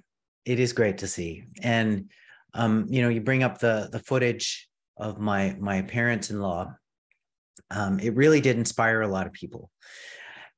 It 0.46 0.60
is 0.60 0.74
great 0.74 0.98
to 1.00 1.08
see. 1.08 1.44
And, 1.62 2.10
um, 2.56 2.88
you 2.90 3.04
know, 3.04 3.10
you 3.10 3.22
bring 3.22 3.44
up 3.44 3.60
the, 3.60 3.90
the 3.92 4.00
footage 4.00 4.68
of 4.98 5.20
my, 5.20 5.56
my 5.60 5.84
parents-in-law. 5.84 6.74
Um, 7.74 8.00
it 8.00 8.16
really 8.16 8.42
did 8.42 8.58
inspire 8.58 9.02
a 9.02 9.08
lot 9.08 9.28
of 9.28 9.34
people. 9.34 9.70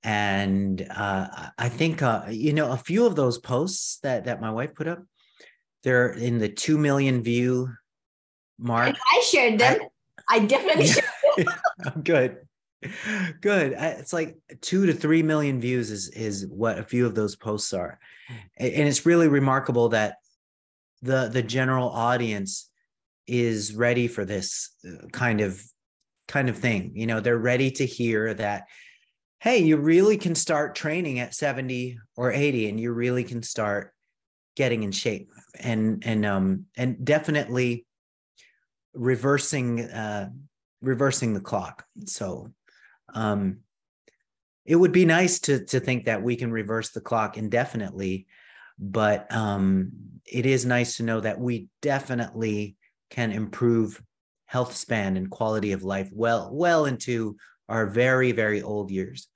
And 0.04 0.86
uh, 0.90 1.28
I 1.58 1.70
think, 1.70 2.02
uh, 2.02 2.26
you 2.30 2.54
know, 2.54 2.72
a 2.72 2.78
few 2.78 3.06
of 3.06 3.16
those 3.16 3.38
posts 3.38 4.00
that, 4.04 4.26
that 4.26 4.42
my 4.42 4.52
wife 4.52 4.76
put 4.76 4.88
up, 4.88 5.04
they're 5.84 6.12
in 6.12 6.40
the 6.40 6.50
2 6.50 6.78
million 6.78 7.24
view 7.24 7.70
mark. 8.58 8.88
And 8.90 8.98
I 9.14 9.22
shared 9.22 9.60
them. 9.60 9.80
I, 10.30 10.36
I 10.36 10.40
definitely 10.40 10.88
shared 10.88 11.08
them. 11.38 12.02
Good. 12.04 12.38
Good. 13.42 13.76
It's 13.78 14.14
like 14.14 14.38
two 14.62 14.86
to 14.86 14.94
three 14.94 15.24
million 15.24 15.62
views 15.62 15.90
is 15.90 16.10
is 16.10 16.46
what 16.48 16.78
a 16.78 16.84
few 16.84 17.06
of 17.06 17.16
those 17.16 17.36
posts 17.36 17.74
are, 17.74 17.98
and 18.58 18.88
it's 18.88 19.06
really 19.06 19.30
remarkable 19.30 19.90
that 19.90 20.18
the 21.02 21.30
the 21.30 21.42
general 21.42 21.90
audience 21.90 22.70
is 23.26 23.74
ready 23.74 24.08
for 24.08 24.26
this 24.26 24.76
uh, 24.86 25.08
kind 25.14 25.40
of 25.40 25.64
kind 26.28 26.50
of 26.50 26.58
thing. 26.58 26.92
You 26.96 27.08
know, 27.08 27.20
they're 27.20 27.38
ready 27.38 27.72
to 27.72 27.86
hear 27.86 28.34
that. 28.34 28.64
Hey, 29.40 29.60
you 29.60 29.78
really 29.78 30.18
can 30.18 30.36
start 30.36 30.76
training 30.76 31.20
at 31.20 31.36
70 31.36 31.98
or 32.16 32.32
80 32.32 32.70
and 32.70 32.80
you 32.80 32.94
really 32.94 33.24
can 33.24 33.44
start 33.44 33.94
getting 34.56 34.84
in 34.84 34.92
shape 34.92 35.30
and 35.60 36.04
and 36.06 36.26
um 36.26 36.66
and 36.78 37.04
definitely 37.04 37.86
reversing 38.94 39.82
uh 39.82 40.30
reversing 40.84 41.34
the 41.34 41.40
clock. 41.40 41.86
So 42.06 42.52
um, 43.16 43.60
it 44.66 44.76
would 44.76 44.92
be 44.92 45.06
nice 45.06 45.40
to 45.42 45.66
to 45.66 45.80
think 45.80 46.06
that 46.06 46.22
we 46.22 46.36
can 46.36 46.52
reverse 46.52 46.92
the 46.92 47.02
clock 47.02 47.38
indefinitely, 47.38 48.28
but 48.78 49.34
um, 49.34 49.92
it 50.26 50.46
is 50.46 50.66
nice 50.66 50.98
to 50.98 51.04
know 51.04 51.20
that 51.20 51.40
we 51.40 51.68
definitely 51.82 52.76
can 53.10 53.32
improve 53.32 54.02
health 54.54 54.76
span 54.76 55.18
and 55.18 55.32
quality 55.32 55.72
of 55.72 55.84
life 55.84 56.10
well 56.14 56.50
well 56.54 56.86
into 56.86 57.36
our 57.68 57.88
very 57.88 58.32
very 58.32 58.62
old 58.62 58.92
years. 58.92 59.28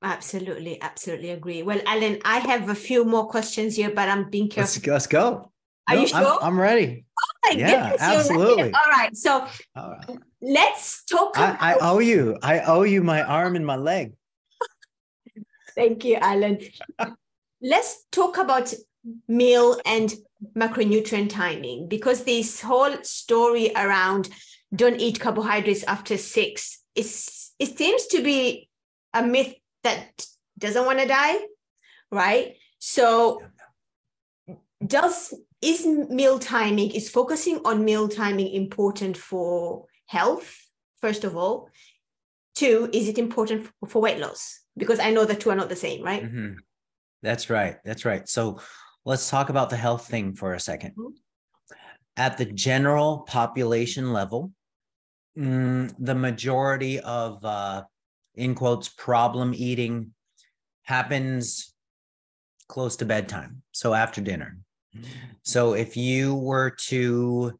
Absolutely, 0.00 0.80
absolutely 0.80 1.30
agree. 1.30 1.64
Well, 1.64 1.80
Alan, 1.84 2.20
I 2.24 2.38
have 2.38 2.68
a 2.68 2.74
few 2.74 3.04
more 3.04 3.26
questions 3.26 3.74
here, 3.74 3.90
but 3.90 4.08
I'm 4.08 4.30
being 4.30 4.48
careful. 4.48 4.78
Let's, 4.78 4.86
let's 4.86 5.06
go. 5.08 5.50
Are 5.88 5.96
no, 5.96 6.00
you 6.02 6.06
sure? 6.06 6.38
I'm, 6.40 6.54
I'm 6.54 6.60
ready. 6.60 7.04
Oh 7.20 7.32
my 7.46 7.58
yeah, 7.58 7.70
goodness, 7.70 8.00
absolutely. 8.00 8.72
All 8.72 8.90
right. 8.92 9.16
So 9.16 9.32
All 9.74 9.90
right. 9.90 10.18
let's 10.40 11.02
talk. 11.04 11.36
About- 11.36 11.60
I, 11.60 11.72
I 11.72 11.78
owe 11.80 11.98
you. 11.98 12.38
I 12.42 12.60
owe 12.60 12.82
you 12.82 13.02
my 13.02 13.22
arm 13.24 13.56
and 13.56 13.66
my 13.66 13.74
leg. 13.74 14.12
Thank 15.74 16.04
you, 16.04 16.14
Alan. 16.20 16.60
let's 17.60 18.06
talk 18.12 18.38
about 18.38 18.72
meal 19.26 19.80
and 19.84 20.14
macronutrient 20.56 21.30
timing 21.30 21.88
because 21.88 22.24
this 22.24 22.60
whole 22.60 22.96
story 23.02 23.72
around 23.74 24.28
don't 24.74 25.00
eat 25.00 25.18
carbohydrates 25.20 25.82
after 25.84 26.16
six 26.16 26.82
is 26.94 27.50
it 27.58 27.76
seems 27.76 28.06
to 28.06 28.22
be 28.22 28.68
a 29.14 29.22
myth 29.22 29.54
that 29.82 30.26
doesn't 30.58 30.84
want 30.86 30.98
to 31.00 31.06
die, 31.06 31.38
right? 32.10 32.56
So 32.78 33.42
does 34.84 35.34
is 35.60 35.86
meal 35.86 36.38
timing 36.38 36.92
is 36.92 37.10
focusing 37.10 37.60
on 37.64 37.84
meal 37.84 38.08
timing 38.08 38.52
important 38.52 39.16
for 39.16 39.86
health 40.06 40.56
first 41.00 41.24
of 41.24 41.36
all 41.36 41.68
two 42.54 42.88
is 42.92 43.08
it 43.08 43.18
important 43.18 43.68
for 43.88 44.00
weight 44.00 44.18
loss 44.18 44.60
because 44.76 45.00
i 45.00 45.10
know 45.10 45.24
the 45.24 45.34
two 45.34 45.50
are 45.50 45.56
not 45.56 45.68
the 45.68 45.74
same 45.74 46.04
right 46.04 46.22
mm-hmm. 46.22 46.52
that's 47.22 47.50
right 47.50 47.78
that's 47.84 48.04
right 48.04 48.28
so 48.28 48.60
let's 49.08 49.28
talk 49.28 49.48
about 49.48 49.70
the 49.70 49.76
health 49.76 50.06
thing 50.06 50.34
for 50.34 50.54
a 50.54 50.58
2nd 50.58 50.92
mm-hmm. 50.92 51.12
at 52.16 52.36
the 52.38 52.44
general 52.44 53.24
population 53.26 54.12
level 54.12 54.52
mm, 55.36 55.92
the 55.98 56.14
majority 56.14 57.00
of 57.00 57.44
uh, 57.44 57.82
in 58.34 58.54
quotes 58.54 58.88
problem 58.88 59.52
eating 59.54 60.12
happens 60.82 61.74
close 62.68 62.96
to 62.96 63.04
bedtime 63.04 63.62
so 63.72 63.94
after 63.94 64.20
dinner 64.20 64.58
so 65.42 65.74
if 65.74 65.96
you 65.96 66.34
were 66.34 66.70
to 66.70 67.58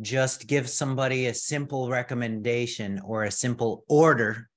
just 0.00 0.46
give 0.46 0.68
somebody 0.68 1.26
a 1.26 1.34
simple 1.34 1.88
recommendation 1.88 3.00
or 3.04 3.24
a 3.24 3.30
simple 3.30 3.84
order, 3.88 4.48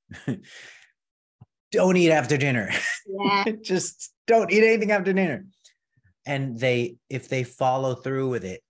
don't 1.71 1.97
eat 1.97 2.11
after 2.11 2.37
dinner. 2.37 2.69
Yeah. 3.07 3.45
Just 3.61 4.13
don't 4.27 4.51
eat 4.51 4.63
anything 4.63 4.91
after 4.91 5.13
dinner. 5.13 5.45
And 6.25 6.57
they, 6.57 6.97
if 7.09 7.29
they 7.29 7.43
follow 7.43 7.95
through 7.95 8.29
with 8.29 8.45
it, 8.45 8.61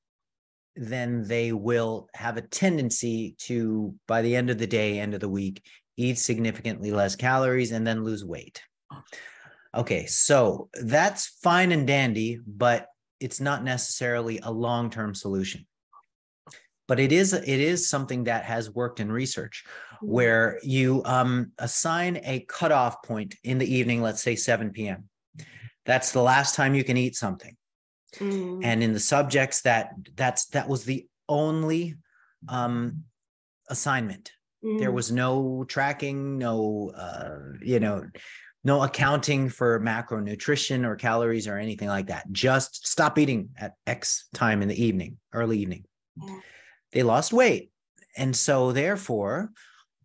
then 0.75 1.23
they 1.27 1.51
will 1.51 2.07
have 2.13 2.37
a 2.37 2.41
tendency 2.41 3.35
to, 3.39 3.93
by 4.07 4.21
the 4.21 4.35
end 4.35 4.49
of 4.49 4.57
the 4.57 4.67
day, 4.67 4.99
end 4.99 5.13
of 5.13 5.19
the 5.19 5.29
week, 5.29 5.61
eat 5.97 6.17
significantly 6.17 6.91
less 6.91 7.15
calories 7.15 7.71
and 7.71 7.85
then 7.85 8.03
lose 8.03 8.23
weight. 8.23 8.61
Okay, 9.75 10.05
so 10.05 10.69
that's 10.73 11.37
fine 11.43 11.71
and 11.71 11.87
dandy, 11.87 12.39
but 12.45 12.87
it's 13.19 13.39
not 13.39 13.63
necessarily 13.63 14.39
a 14.43 14.51
long-term 14.51 15.15
solution. 15.15 15.65
But 16.87 16.99
it 16.99 17.13
is 17.13 17.31
it 17.31 17.47
is 17.47 17.87
something 17.87 18.25
that 18.25 18.43
has 18.43 18.69
worked 18.69 18.99
in 18.99 19.09
research 19.09 19.63
where 20.01 20.59
you 20.61 21.01
um, 21.05 21.53
assign 21.57 22.19
a 22.25 22.45
cutoff 22.49 23.01
point 23.03 23.35
in 23.45 23.59
the 23.59 23.73
evening, 23.73 24.01
let's 24.01 24.21
say 24.21 24.35
7 24.35 24.71
p.m. 24.71 25.07
That's 25.85 26.11
the 26.11 26.21
last 26.21 26.55
time 26.55 26.75
you 26.75 26.83
can 26.83 26.97
eat 26.97 27.15
something. 27.15 27.55
Mm. 28.15 28.61
And 28.63 28.83
in 28.83 28.93
the 28.93 28.99
subjects 28.99 29.61
that 29.61 29.91
that's 30.15 30.45
that 30.47 30.67
was 30.67 30.83
the 30.83 31.07
only 31.29 31.95
um, 32.49 33.03
assignment. 33.69 34.31
There 34.61 34.91
Mm. 34.91 34.93
was 34.93 35.11
no 35.11 35.63
tracking, 35.67 36.37
no 36.37 36.91
uh, 36.95 37.39
you 37.63 37.79
know, 37.79 38.05
no 38.63 38.83
accounting 38.83 39.49
for 39.49 39.79
macronutrition 39.79 40.85
or 40.85 40.95
calories 40.95 41.47
or 41.47 41.57
anything 41.57 41.87
like 41.87 42.07
that. 42.07 42.31
Just 42.31 42.85
stop 42.85 43.17
eating 43.17 43.49
at 43.57 43.73
X 43.87 44.27
time 44.35 44.61
in 44.61 44.67
the 44.67 44.79
evening, 44.83 45.17
early 45.33 45.57
evening. 45.57 45.85
Yeah. 46.15 46.39
They 46.91 47.03
lost 47.03 47.33
weight. 47.33 47.71
And 48.15 48.35
so 48.35 48.71
therefore, 48.71 49.49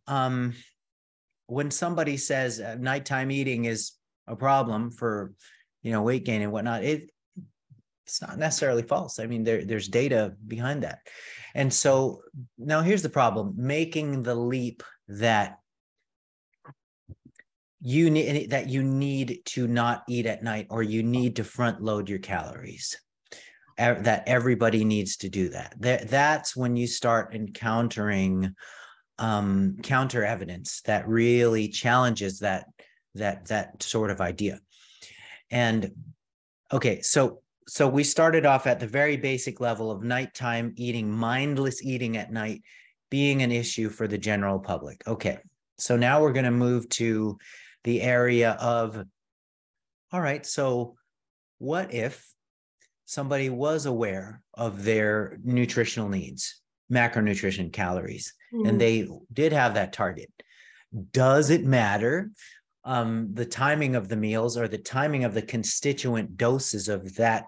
um, 0.07 0.55
when 1.49 1.70
somebody 1.70 2.16
says 2.16 2.61
uh, 2.61 2.77
nighttime 2.79 3.31
eating 3.31 3.66
is 3.66 3.93
a 4.27 4.37
problem 4.37 4.91
for, 4.91 5.33
you 5.87 5.93
know, 5.93 6.03
weight 6.03 6.24
gain 6.24 6.43
and 6.43 6.51
whatnot, 6.51 6.82
it 6.82 7.12
it's 8.05 8.20
not 8.20 8.39
necessarily 8.39 8.82
false. 8.82 9.20
I 9.20 9.26
mean, 9.26 9.45
there, 9.45 9.64
there's 9.64 9.87
data 9.87 10.34
behind 10.49 10.82
that. 10.82 10.99
And 11.55 11.72
so 11.72 12.22
now 12.59 12.82
here's 12.82 13.03
the 13.03 13.09
problem 13.09 13.55
making 13.57 14.24
the 14.24 14.34
leap 14.34 14.82
that 15.07 15.59
you 17.80 18.11
need 18.11 18.51
that 18.51 18.68
you 18.68 18.82
need 18.82 19.43
to 19.45 19.68
not 19.68 20.03
eat 20.09 20.26
at 20.26 20.43
night 20.43 20.66
or 20.70 20.82
you 20.82 21.05
need 21.05 21.37
to 21.37 21.45
front 21.45 21.80
load 21.80 22.09
your 22.09 22.18
calories 22.18 22.97
that 23.78 24.24
everybody 24.26 24.84
needs 24.84 25.18
to 25.18 25.28
do 25.28 25.51
that 25.51 25.74
that 25.78 26.09
that's 26.09 26.57
when 26.57 26.74
you 26.74 26.87
start 26.87 27.34
encountering 27.34 28.55
um 29.18 29.76
counter 29.82 30.24
evidence 30.24 30.80
that 30.87 31.07
really 31.07 31.68
challenges 31.68 32.39
that 32.39 32.64
that 33.14 33.45
that 33.47 33.82
sort 33.82 34.11
of 34.11 34.22
idea 34.22 34.59
and 35.51 35.90
okay 36.72 37.01
so 37.01 37.40
so 37.68 37.88
we 37.88 38.05
started 38.05 38.47
off 38.47 38.66
at 38.66 38.78
the 38.80 38.86
very 38.86 39.16
basic 39.16 39.61
level 39.61 39.90
of 39.90 40.03
nighttime 40.03 40.72
eating 40.76 41.11
mindless 41.11 41.82
eating 41.82 42.16
at 42.16 42.32
night 42.32 42.62
being 43.11 43.42
an 43.42 43.53
issue 43.53 43.88
for 43.88 44.07
the 44.09 44.18
general 44.18 44.59
public 44.59 45.03
okay 45.07 45.38
so 45.78 45.97
now 45.97 46.20
we're 46.20 46.32
going 46.32 46.44
to 46.44 46.51
move 46.51 46.88
to 46.88 47.36
the 47.84 48.03
area 48.03 48.53
of 48.61 49.03
all 50.12 50.20
right 50.20 50.44
so 50.47 50.97
what 51.59 51.92
if 51.94 52.26
somebody 53.05 53.49
was 53.51 53.86
aware 53.86 54.42
of 54.55 54.82
their 54.84 55.38
nutritional 55.44 56.09
needs 56.09 56.61
macronutrition 56.92 57.72
calories 57.72 58.32
Mm. 58.55 58.68
and 58.68 58.80
they 58.80 59.09
did 59.32 59.53
have 59.53 59.74
that 59.74 59.92
target 59.92 60.30
does 61.12 61.51
it 61.51 61.64
matter 61.64 62.30
um, 62.87 63.28
the 63.34 63.45
timing 63.45 63.97
of 63.97 64.09
the 64.09 64.16
meals 64.16 64.57
or 64.57 64.68
the 64.68 64.78
timing 64.78 65.24
of 65.24 65.34
the 65.34 65.43
constituent 65.43 66.37
doses 66.37 66.89
of 66.89 67.14
that 67.16 67.45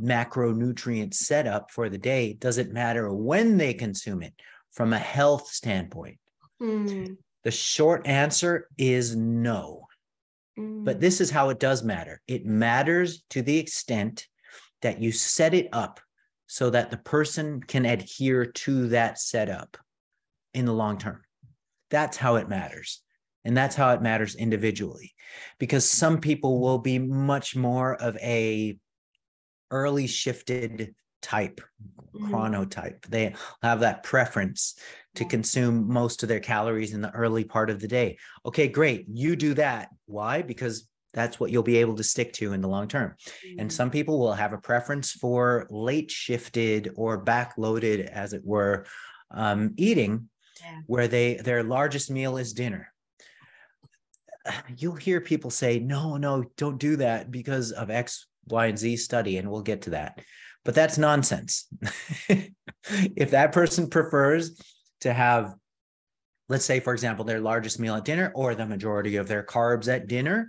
macronutrient 0.00 1.12
setup 1.12 1.70
for 1.70 1.88
the 1.88 1.98
day 1.98 2.32
doesn't 2.34 2.72
matter 2.72 3.12
when 3.12 3.56
they 3.58 3.74
consume 3.74 4.22
it 4.22 4.32
from 4.72 4.92
a 4.92 4.98
health 4.98 5.48
standpoint 5.48 6.18
Mm. 6.62 7.16
the 7.42 7.50
short 7.50 8.06
answer 8.06 8.68
is 8.78 9.16
no 9.16 9.86
Mm. 10.58 10.84
but 10.84 11.00
this 11.00 11.20
is 11.20 11.30
how 11.30 11.48
it 11.50 11.58
does 11.58 11.82
matter. 11.82 12.20
It 12.26 12.44
matters 12.44 13.22
to 13.30 13.40
the 13.42 13.58
extent 13.58 14.26
that 14.82 15.00
you 15.00 15.10
set 15.12 15.54
it 15.54 15.68
up 15.72 16.00
so 16.46 16.70
that 16.70 16.90
the 16.90 16.96
person 16.96 17.60
can 17.60 17.86
adhere 17.86 18.44
to 18.44 18.88
that 18.88 19.18
setup 19.18 19.76
in 20.52 20.64
the 20.64 20.72
long 20.74 20.98
term. 20.98 21.22
That's 21.90 22.16
how 22.16 22.36
it 22.36 22.48
matters. 22.48 23.02
And 23.44 23.56
that's 23.56 23.76
how 23.76 23.92
it 23.94 24.02
matters 24.02 24.34
individually 24.34 25.14
because 25.58 25.88
some 25.88 26.20
people 26.20 26.60
will 26.60 26.78
be 26.78 26.98
much 26.98 27.56
more 27.56 27.94
of 27.94 28.16
a 28.18 28.78
early 29.70 30.06
shifted 30.06 30.94
type 31.22 31.60
Mm. 32.16 32.30
chronotype. 32.30 33.06
They 33.06 33.34
have 33.62 33.80
that 33.80 34.02
preference 34.02 34.74
to 35.14 35.24
consume 35.24 35.90
most 35.92 36.22
of 36.22 36.28
their 36.28 36.40
calories 36.40 36.92
in 36.92 37.00
the 37.00 37.10
early 37.12 37.44
part 37.44 37.70
of 37.70 37.80
the 37.80 37.86
day. 37.88 38.18
Okay 38.44 38.66
great. 38.68 39.06
You 39.08 39.36
do 39.36 39.54
that. 39.54 39.90
Why? 40.06 40.42
Because 40.42 40.88
that's 41.12 41.38
what 41.38 41.50
you'll 41.50 41.62
be 41.62 41.78
able 41.78 41.94
to 41.96 42.04
stick 42.04 42.32
to 42.34 42.52
in 42.52 42.60
the 42.60 42.68
long 42.68 42.88
term. 42.88 43.14
And 43.58 43.70
Mm. 43.70 43.72
some 43.72 43.90
people 43.90 44.18
will 44.18 44.32
have 44.32 44.52
a 44.52 44.58
preference 44.58 45.12
for 45.12 45.66
late 45.70 46.10
shifted 46.10 46.90
or 46.96 47.24
backloaded 47.24 48.06
as 48.06 48.32
it 48.32 48.42
were 48.44 48.86
um, 49.30 49.74
eating 49.76 50.28
Yeah. 50.60 50.80
where 50.86 51.06
they 51.08 51.34
their 51.36 51.62
largest 51.62 52.10
meal 52.10 52.36
is 52.36 52.52
dinner 52.52 52.92
you'll 54.76 54.94
hear 54.94 55.20
people 55.20 55.50
say 55.50 55.78
no 55.78 56.16
no 56.16 56.44
don't 56.56 56.78
do 56.78 56.96
that 56.96 57.30
because 57.30 57.72
of 57.72 57.90
x 57.90 58.26
y 58.48 58.66
and 58.66 58.78
z 58.78 58.96
study 58.96 59.38
and 59.38 59.50
we'll 59.50 59.62
get 59.62 59.82
to 59.82 59.90
that. 59.90 60.20
But 60.64 60.74
that's 60.74 60.98
nonsense. 60.98 61.68
If 62.88 63.32
that 63.32 63.52
person 63.52 63.90
prefers 63.90 64.58
to 65.02 65.12
have 65.12 65.54
let's 66.48 66.64
say 66.64 66.80
for 66.80 66.94
example 66.94 67.24
their 67.24 67.40
largest 67.40 67.78
meal 67.78 67.94
at 67.94 68.06
dinner 68.06 68.32
or 68.34 68.54
the 68.54 68.66
majority 68.66 69.16
of 69.16 69.28
their 69.28 69.44
carbs 69.44 69.86
at 69.86 70.06
dinner 70.06 70.48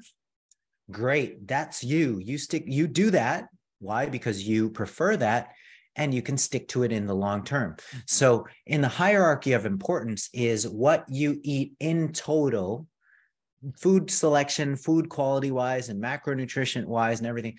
great 0.91 1.47
that's 1.47 1.83
you. 1.83 2.19
You 2.23 2.37
stick 2.37 2.63
you 2.67 2.87
do 2.87 3.11
that. 3.11 3.47
Why? 3.79 4.05
Because 4.05 4.47
you 4.47 4.69
prefer 4.69 5.17
that 5.17 5.49
and 5.95 6.13
you 6.13 6.21
can 6.21 6.37
stick 6.37 6.67
to 6.69 6.83
it 6.83 6.91
in 6.91 7.05
the 7.05 7.15
long 7.15 7.43
term. 7.43 7.75
So 8.05 8.47
in 8.65 8.81
the 8.81 8.87
hierarchy 8.87 9.53
of 9.53 9.65
importance 9.65 10.29
is 10.33 10.67
what 10.67 11.05
you 11.09 11.39
eat 11.43 11.73
in 11.79 12.13
total 12.13 12.87
food 13.77 14.09
selection 14.09 14.75
food 14.75 15.09
quality 15.09 15.51
wise 15.51 15.89
and 15.89 16.01
macronutrition 16.01 16.85
wise 16.85 17.19
and 17.19 17.27
everything 17.27 17.57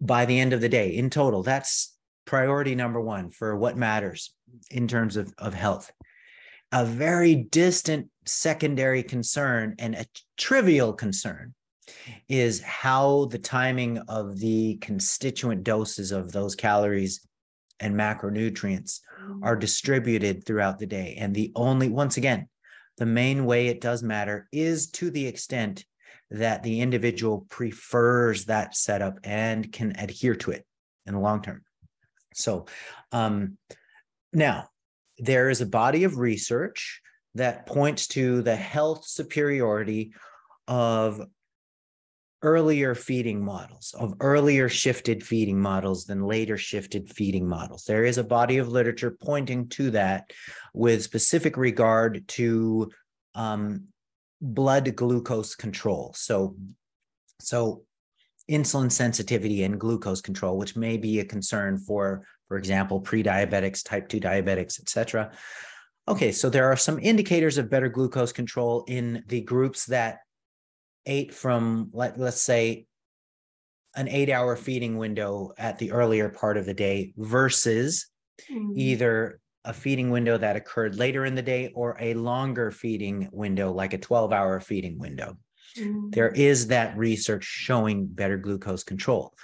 by 0.00 0.24
the 0.24 0.38
end 0.38 0.52
of 0.52 0.60
the 0.60 0.68
day 0.68 0.90
in 0.96 1.10
total 1.10 1.42
that's 1.42 1.96
priority 2.24 2.74
number 2.74 3.00
one 3.00 3.30
for 3.30 3.56
what 3.56 3.76
matters 3.76 4.34
in 4.70 4.88
terms 4.88 5.16
of, 5.16 5.32
of 5.38 5.54
health 5.54 5.90
a 6.72 6.84
very 6.84 7.34
distant 7.34 8.08
secondary 8.26 9.02
concern 9.02 9.74
and 9.78 9.94
a 9.94 10.04
trivial 10.36 10.92
concern 10.92 11.54
is 12.28 12.60
how 12.60 13.24
the 13.26 13.38
timing 13.38 13.96
of 14.08 14.38
the 14.38 14.76
constituent 14.82 15.64
doses 15.64 16.12
of 16.12 16.32
those 16.32 16.54
calories 16.54 17.26
and 17.80 17.94
macronutrients 17.94 19.00
Mm. 19.28 19.40
are 19.42 19.56
distributed 19.56 20.44
throughout 20.44 20.78
the 20.78 20.86
day. 20.86 21.16
And 21.18 21.34
the 21.34 21.52
only, 21.54 21.88
once 21.88 22.16
again, 22.16 22.48
the 22.98 23.06
main 23.06 23.44
way 23.44 23.68
it 23.68 23.80
does 23.80 24.02
matter 24.02 24.48
is 24.52 24.90
to 24.90 25.10
the 25.10 25.26
extent 25.26 25.84
that 26.30 26.62
the 26.62 26.80
individual 26.80 27.46
prefers 27.48 28.44
that 28.46 28.76
setup 28.76 29.18
and 29.24 29.72
can 29.72 29.94
adhere 29.98 30.34
to 30.36 30.50
it 30.50 30.66
in 31.06 31.14
the 31.14 31.20
long 31.20 31.40
term. 31.40 31.62
So, 32.34 32.66
um, 33.12 33.56
now 34.32 34.68
there 35.18 35.48
is 35.48 35.60
a 35.60 35.66
body 35.66 36.04
of 36.04 36.18
research 36.18 37.00
that 37.34 37.66
points 37.66 38.06
to 38.08 38.42
the 38.42 38.56
health 38.56 39.06
superiority 39.06 40.12
of 40.66 41.22
earlier 42.42 42.94
feeding 42.94 43.44
models, 43.44 43.94
of 43.98 44.14
earlier 44.20 44.68
shifted 44.68 45.24
feeding 45.24 45.60
models 45.60 46.04
than 46.04 46.22
later 46.22 46.56
shifted 46.56 47.10
feeding 47.10 47.48
models. 47.48 47.84
There 47.84 48.04
is 48.04 48.18
a 48.18 48.24
body 48.24 48.58
of 48.58 48.68
literature 48.68 49.10
pointing 49.10 49.68
to 49.70 49.90
that 49.90 50.30
with 50.72 51.02
specific 51.02 51.56
regard 51.56 52.26
to 52.28 52.90
um, 53.34 53.84
blood 54.40 54.94
glucose 54.94 55.56
control. 55.56 56.12
So, 56.16 56.56
so 57.40 57.82
insulin 58.48 58.90
sensitivity 58.90 59.64
and 59.64 59.80
glucose 59.80 60.20
control, 60.20 60.56
which 60.56 60.76
may 60.76 60.96
be 60.96 61.18
a 61.18 61.24
concern 61.24 61.78
for, 61.78 62.24
for 62.46 62.56
example, 62.56 63.00
pre-diabetics, 63.00 63.84
type 63.84 64.08
2 64.08 64.20
diabetics, 64.20 64.80
et 64.80 64.88
cetera. 64.88 65.32
Okay, 66.06 66.32
so 66.32 66.48
there 66.48 66.70
are 66.70 66.76
some 66.76 66.98
indicators 67.00 67.58
of 67.58 67.68
better 67.68 67.88
glucose 67.88 68.32
control 68.32 68.84
in 68.88 69.22
the 69.26 69.42
groups 69.42 69.86
that 69.86 70.20
ate 71.08 71.34
from 71.34 71.90
let, 71.92 72.18
let's 72.18 72.40
say 72.40 72.86
an 73.96 74.06
eight 74.06 74.30
hour 74.30 74.54
feeding 74.54 74.96
window 74.96 75.52
at 75.58 75.78
the 75.78 75.90
earlier 75.90 76.28
part 76.28 76.56
of 76.56 76.66
the 76.66 76.74
day 76.74 77.12
versus 77.16 78.06
Mm. 78.48 78.76
either 78.76 79.40
a 79.64 79.72
feeding 79.72 80.10
window 80.10 80.38
that 80.38 80.54
occurred 80.54 80.94
later 80.94 81.24
in 81.24 81.34
the 81.34 81.42
day 81.42 81.72
or 81.74 81.96
a 81.98 82.14
longer 82.14 82.70
feeding 82.70 83.28
window 83.32 83.72
like 83.72 83.94
a 83.94 83.98
12 83.98 84.32
hour 84.32 84.60
feeding 84.60 84.96
window 84.96 85.36
Mm. 85.76 86.12
There 86.14 86.28
is 86.30 86.68
that 86.68 86.96
research 86.96 87.44
showing 87.44 88.06
better 88.06 88.36
glucose 88.36 88.84
control. 88.84 89.34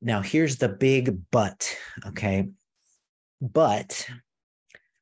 Now, 0.00 0.20
here's 0.20 0.56
the 0.56 0.68
big 0.68 1.18
but, 1.30 1.76
okay? 2.06 2.48
But 3.40 4.08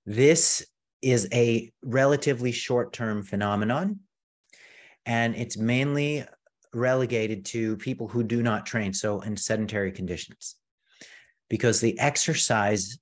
this 0.07 0.67
is 1.03 1.29
a 1.33 1.73
relatively 1.83 2.53
short 2.53 2.93
term 2.93 3.23
phenomenon, 3.23 4.01
and 5.07 5.35
it's 5.35 5.57
mainly 5.57 6.25
relegated 6.73 7.45
to 7.47 7.77
people 7.77 8.09
who 8.09 8.23
do 8.23 8.43
not 8.43 8.67
train, 8.67 8.93
so 8.93 9.21
in 9.21 9.37
sedentary 9.37 9.93
conditions. 9.93 10.57
Because 11.49 11.81
the 11.81 11.99
exercise, 11.99 12.99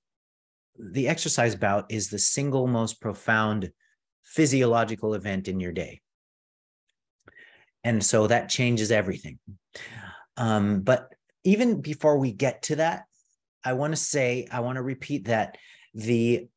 the 0.77 1.07
exercise 1.07 1.55
bout 1.55 1.85
is 1.89 2.09
the 2.09 2.19
single 2.19 2.67
most 2.67 3.01
profound 3.01 3.71
physiological 4.23 5.13
event 5.13 5.47
in 5.47 5.59
your 5.59 5.71
day. 5.71 6.01
And 7.83 8.03
so 8.03 8.27
that 8.27 8.49
changes 8.49 8.91
everything. 8.91 9.39
Um, 10.37 10.81
but 10.81 11.13
even 11.43 11.81
before 11.81 12.17
we 12.17 12.31
get 12.31 12.61
to 12.63 12.77
that, 12.77 13.03
I 13.65 13.73
want 13.73 13.93
to 13.93 13.97
say, 13.97 14.47
I 14.51 14.59
want 14.61 14.77
to 14.77 14.81
repeat 14.81 15.25
that 15.25 15.57
the 15.93 16.47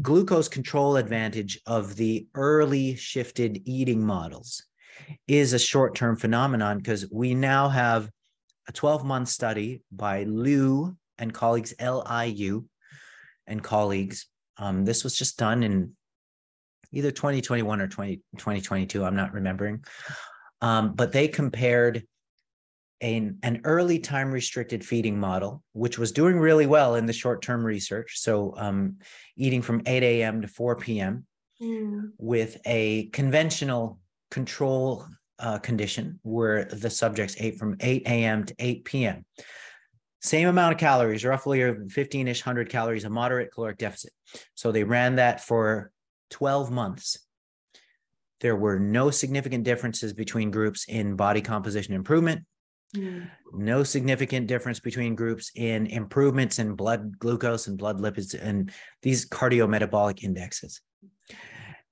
glucose 0.00 0.48
control 0.48 0.96
advantage 0.96 1.60
of 1.66 1.96
the 1.96 2.26
early 2.34 2.96
shifted 2.96 3.62
eating 3.64 4.04
models 4.04 4.64
is 5.26 5.52
a 5.52 5.58
short 5.58 5.94
term 5.94 6.16
phenomenon 6.16 6.78
because 6.78 7.08
we 7.10 7.34
now 7.34 7.68
have 7.68 8.10
a 8.68 8.72
12 8.72 9.04
month 9.04 9.28
study 9.28 9.82
by 9.90 10.24
Liu 10.24 10.96
and 11.18 11.32
colleagues, 11.32 11.74
L 11.78 12.02
I 12.06 12.24
U 12.24 12.68
and 13.46 13.62
colleagues. 13.62 14.26
Um, 14.56 14.84
this 14.84 15.04
was 15.04 15.16
just 15.16 15.38
done 15.38 15.62
in 15.62 15.92
either 16.92 17.10
2021 17.10 17.80
or 17.80 17.88
20, 17.88 18.16
2022. 18.36 19.04
I'm 19.04 19.16
not 19.16 19.32
remembering. 19.32 19.84
Um, 20.60 20.94
but 20.94 21.12
they 21.12 21.26
compared 21.26 22.06
an, 23.00 23.38
an 23.42 23.62
early 23.64 23.98
time 23.98 24.30
restricted 24.30 24.84
feeding 24.84 25.18
model, 25.18 25.62
which 25.72 25.98
was 25.98 26.12
doing 26.12 26.38
really 26.38 26.66
well 26.66 26.94
in 26.94 27.06
the 27.06 27.12
short 27.12 27.42
term 27.42 27.64
research. 27.64 28.20
So, 28.20 28.54
um, 28.56 28.98
eating 29.36 29.62
from 29.62 29.82
8 29.86 30.02
a.m. 30.02 30.42
to 30.42 30.48
4 30.48 30.76
p.m. 30.76 31.26
Mm. 31.60 32.10
with 32.18 32.58
a 32.66 33.06
conventional 33.10 34.00
control 34.32 35.04
uh, 35.38 35.58
condition 35.58 36.18
where 36.22 36.64
the 36.64 36.88
subjects 36.88 37.36
ate 37.38 37.58
from 37.58 37.76
8 37.80 38.02
a.m. 38.06 38.44
to 38.44 38.54
8 38.58 38.84
p.m. 38.84 39.24
Same 40.22 40.48
amount 40.48 40.72
of 40.72 40.80
calories, 40.80 41.24
roughly 41.24 41.74
15 41.90 42.28
ish 42.28 42.40
100 42.40 42.70
calories, 42.70 43.04
a 43.04 43.10
moderate 43.10 43.52
caloric 43.52 43.76
deficit. 43.76 44.12
So 44.54 44.72
they 44.72 44.84
ran 44.84 45.16
that 45.16 45.42
for 45.42 45.90
12 46.30 46.70
months. 46.70 47.18
There 48.40 48.56
were 48.56 48.78
no 48.78 49.10
significant 49.10 49.64
differences 49.64 50.12
between 50.12 50.50
groups 50.50 50.86
in 50.88 51.14
body 51.14 51.42
composition 51.42 51.94
improvement, 51.94 52.42
mm. 52.96 53.28
no 53.52 53.82
significant 53.84 54.46
difference 54.46 54.80
between 54.80 55.14
groups 55.14 55.50
in 55.54 55.86
improvements 55.86 56.58
in 56.58 56.74
blood 56.74 57.18
glucose 57.18 57.66
and 57.66 57.76
blood 57.76 58.00
lipids 58.00 58.34
and 58.40 58.72
these 59.02 59.28
cardiometabolic 59.28 60.22
indexes. 60.22 60.80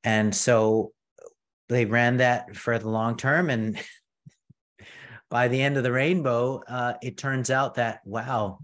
And 0.03 0.35
so 0.35 0.93
they 1.71 1.85
ran 1.85 2.19
that 2.19 2.57
for 2.57 2.79
the 2.79 2.89
long 2.89 3.17
term. 3.17 3.51
And 3.51 3.81
by 5.31 5.49
the 5.49 5.63
end 5.63 5.77
of 5.77 5.83
the 5.83 5.93
rainbow, 5.93 6.63
uh, 6.69 6.95
it 7.03 7.17
turns 7.17 7.51
out 7.51 7.77
that, 7.77 8.01
wow, 8.05 8.59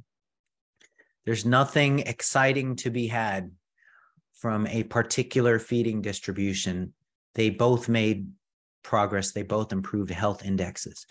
there's 1.25 1.45
nothing 1.45 2.01
exciting 2.01 2.77
to 2.77 2.91
be 2.91 3.07
had 3.07 3.51
from 4.35 4.67
a 4.67 4.83
particular 4.85 5.59
feeding 5.59 6.03
distribution 6.03 6.93
they 7.35 7.51
both 7.51 7.89
made 7.89 8.29
progress, 8.83 9.33
they 9.33 9.43
both 9.43 9.71
improved 9.71 10.11
health 10.11 10.45
indexes. 10.45 11.07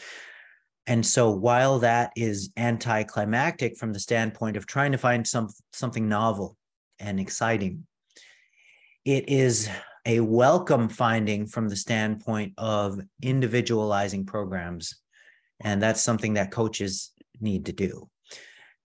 And 0.88 1.06
so 1.06 1.30
while 1.30 1.80
that 1.80 2.12
is 2.16 2.50
anticlimactic 2.58 3.78
from 3.78 3.94
the 3.94 4.00
standpoint 4.00 4.58
of 4.58 4.66
trying 4.66 4.92
to 4.92 4.98
find 4.98 5.26
some 5.26 5.50
something 5.72 6.10
novel 6.10 6.58
and 7.00 7.20
exciting, 7.20 7.86
it 9.04 9.30
is 9.30 9.70
a 10.06 10.20
welcome 10.20 10.88
finding 10.88 11.48
from 11.48 11.68
the 11.68 11.76
standpoint 11.76 12.54
of 12.58 13.00
individualizing 13.22 14.26
programs. 14.26 15.02
And 15.62 15.82
that's 15.82 16.02
something 16.02 16.34
that 16.34 16.52
coaches 16.52 17.12
need 17.40 17.66
to 17.66 17.72
do. 17.72 18.10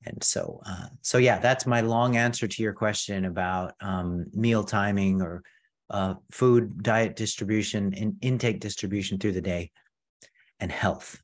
And 0.07 0.23
so, 0.25 0.61
uh, 0.65 0.87
so 1.03 1.19
yeah, 1.19 1.39
that's 1.39 1.67
my 1.67 1.83
long 1.83 2.17
answer 2.17 2.49
to 2.49 2.63
your 2.63 2.73
question 2.73 3.27
about 3.27 3.75
um, 3.81 4.27
meal 4.33 4.65
timing 4.65 5.21
or 5.21 5.43
uh, 5.91 6.15
food 6.31 6.83
diet 6.83 7.17
distribution 7.17 7.93
and 7.95 8.17
intake 8.23 8.61
distribution 8.61 9.19
through 9.19 9.33
the 9.33 9.41
day 9.41 9.71
and 10.61 10.71
health 10.71 11.21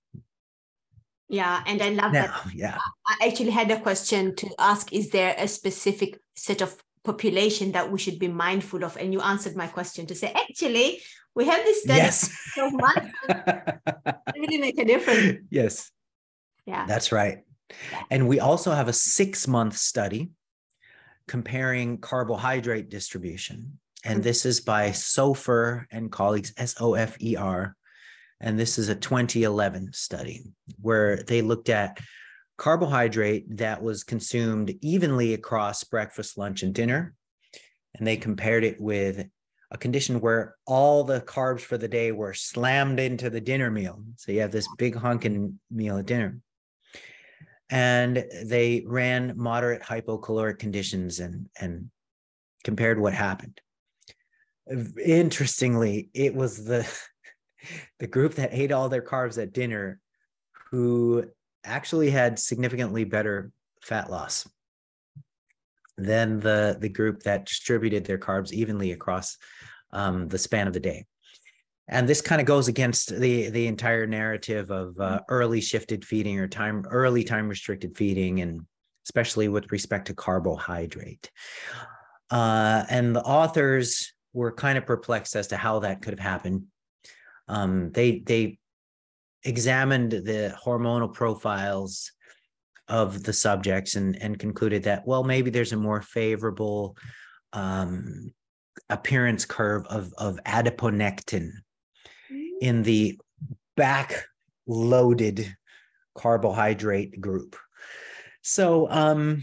yeah 1.28 1.62
and 1.66 1.82
i 1.82 1.88
love 1.88 2.12
now, 2.12 2.26
that 2.26 2.54
yeah 2.54 2.78
i 3.06 3.26
actually 3.26 3.50
had 3.50 3.70
a 3.70 3.80
question 3.80 4.34
to 4.34 4.48
ask 4.58 4.92
is 4.92 5.10
there 5.10 5.34
a 5.38 5.48
specific 5.48 6.18
set 6.36 6.60
of 6.60 6.76
population 7.06 7.72
that 7.72 7.90
we 7.90 7.98
should 7.98 8.18
be 8.18 8.28
mindful 8.28 8.84
of. 8.84 8.96
And 8.96 9.12
you 9.12 9.20
answered 9.20 9.56
my 9.56 9.68
question 9.68 10.06
to 10.06 10.14
say 10.14 10.32
actually 10.34 11.00
we 11.34 11.44
have 11.44 11.62
this 11.64 11.82
study 11.82 11.98
yes. 11.98 12.30
so 12.54 12.70
much 12.70 13.04
really 14.34 14.58
make 14.58 14.78
a 14.78 14.84
difference. 14.84 15.38
Yes. 15.50 15.90
Yeah. 16.66 16.86
That's 16.86 17.12
right. 17.12 17.38
And 18.10 18.26
we 18.26 18.40
also 18.40 18.72
have 18.72 18.88
a 18.88 18.92
six 18.92 19.46
month 19.46 19.76
study 19.76 20.30
comparing 21.28 21.98
carbohydrate 21.98 22.88
distribution. 22.88 23.78
And 24.04 24.16
mm-hmm. 24.16 24.22
this 24.22 24.46
is 24.46 24.60
by 24.60 24.90
Sofer 24.90 25.84
and 25.90 26.10
colleagues, 26.10 26.52
S 26.56 26.74
O 26.80 26.94
F 26.94 27.20
E 27.20 27.36
R. 27.36 27.76
And 28.40 28.58
this 28.58 28.78
is 28.78 28.88
a 28.88 28.94
2011 28.94 29.92
study 29.92 30.44
where 30.80 31.22
they 31.22 31.42
looked 31.42 31.68
at 31.68 31.98
carbohydrate 32.58 33.56
that 33.58 33.82
was 33.82 34.04
consumed 34.04 34.74
evenly 34.80 35.34
across 35.34 35.84
breakfast, 35.84 36.38
lunch, 36.38 36.62
and 36.62 36.74
dinner. 36.74 37.14
And 37.94 38.06
they 38.06 38.16
compared 38.16 38.64
it 38.64 38.80
with 38.80 39.26
a 39.70 39.78
condition 39.78 40.20
where 40.20 40.56
all 40.66 41.04
the 41.04 41.20
carbs 41.20 41.60
for 41.60 41.78
the 41.78 41.88
day 41.88 42.12
were 42.12 42.34
slammed 42.34 43.00
into 43.00 43.30
the 43.30 43.40
dinner 43.40 43.70
meal. 43.70 44.02
So 44.16 44.32
you 44.32 44.40
have 44.40 44.52
this 44.52 44.68
big 44.78 44.94
honking 44.94 45.58
meal 45.70 45.98
at 45.98 46.06
dinner. 46.06 46.40
And 47.68 48.24
they 48.44 48.84
ran 48.86 49.34
moderate 49.36 49.82
hypocaloric 49.82 50.58
conditions 50.58 51.18
and, 51.18 51.48
and 51.58 51.90
compared 52.62 53.00
what 53.00 53.12
happened 53.12 53.60
interestingly, 55.02 56.10
it 56.14 56.34
was 56.34 56.64
the 56.64 56.86
the 57.98 58.06
group 58.06 58.34
that 58.34 58.50
ate 58.52 58.72
all 58.72 58.88
their 58.88 59.02
carbs 59.02 59.40
at 59.40 59.52
dinner 59.52 60.00
who 60.70 61.24
actually 61.66 62.10
had 62.10 62.38
significantly 62.38 63.04
better 63.04 63.50
fat 63.82 64.10
loss 64.10 64.48
than 65.98 66.40
the 66.40 66.76
the 66.80 66.88
group 66.88 67.22
that 67.22 67.46
distributed 67.46 68.04
their 68.04 68.18
carbs 68.18 68.52
evenly 68.52 68.92
across 68.92 69.36
um, 69.92 70.28
the 70.28 70.38
span 70.38 70.66
of 70.66 70.72
the 70.72 70.80
day. 70.80 71.06
And 71.88 72.08
this 72.08 72.20
kind 72.20 72.40
of 72.40 72.46
goes 72.46 72.68
against 72.68 73.14
the 73.14 73.50
the 73.50 73.66
entire 73.66 74.06
narrative 74.06 74.70
of 74.70 74.98
uh, 74.98 75.20
early 75.28 75.60
shifted 75.60 76.04
feeding 76.04 76.38
or 76.38 76.48
time 76.48 76.84
early 76.90 77.24
time 77.24 77.48
restricted 77.48 77.96
feeding, 77.96 78.40
and 78.40 78.62
especially 79.04 79.48
with 79.48 79.70
respect 79.70 80.08
to 80.08 80.14
carbohydrate. 80.14 81.30
Uh, 82.30 82.84
and 82.90 83.14
the 83.14 83.22
authors 83.22 84.12
were 84.32 84.52
kind 84.52 84.76
of 84.76 84.84
perplexed 84.84 85.36
as 85.36 85.46
to 85.48 85.56
how 85.56 85.78
that 85.78 86.02
could 86.02 86.12
have 86.12 86.18
happened. 86.18 86.64
Um, 87.48 87.92
they 87.92 88.18
they 88.18 88.58
examined 89.46 90.12
the 90.12 90.54
hormonal 90.64 91.12
profiles 91.12 92.12
of 92.88 93.22
the 93.22 93.32
subjects 93.32 93.96
and 93.96 94.20
and 94.22 94.38
concluded 94.38 94.84
that 94.84 95.06
well 95.06 95.24
maybe 95.24 95.50
there's 95.50 95.72
a 95.72 95.76
more 95.76 96.00
favorable 96.00 96.96
um, 97.52 98.32
appearance 98.90 99.44
curve 99.44 99.86
of 99.86 100.12
of 100.18 100.38
adiponectin 100.44 101.50
in 102.60 102.82
the 102.82 103.18
back 103.76 104.24
loaded 104.66 105.54
carbohydrate 106.14 107.20
group. 107.20 107.56
So 108.42 108.90
um, 108.90 109.42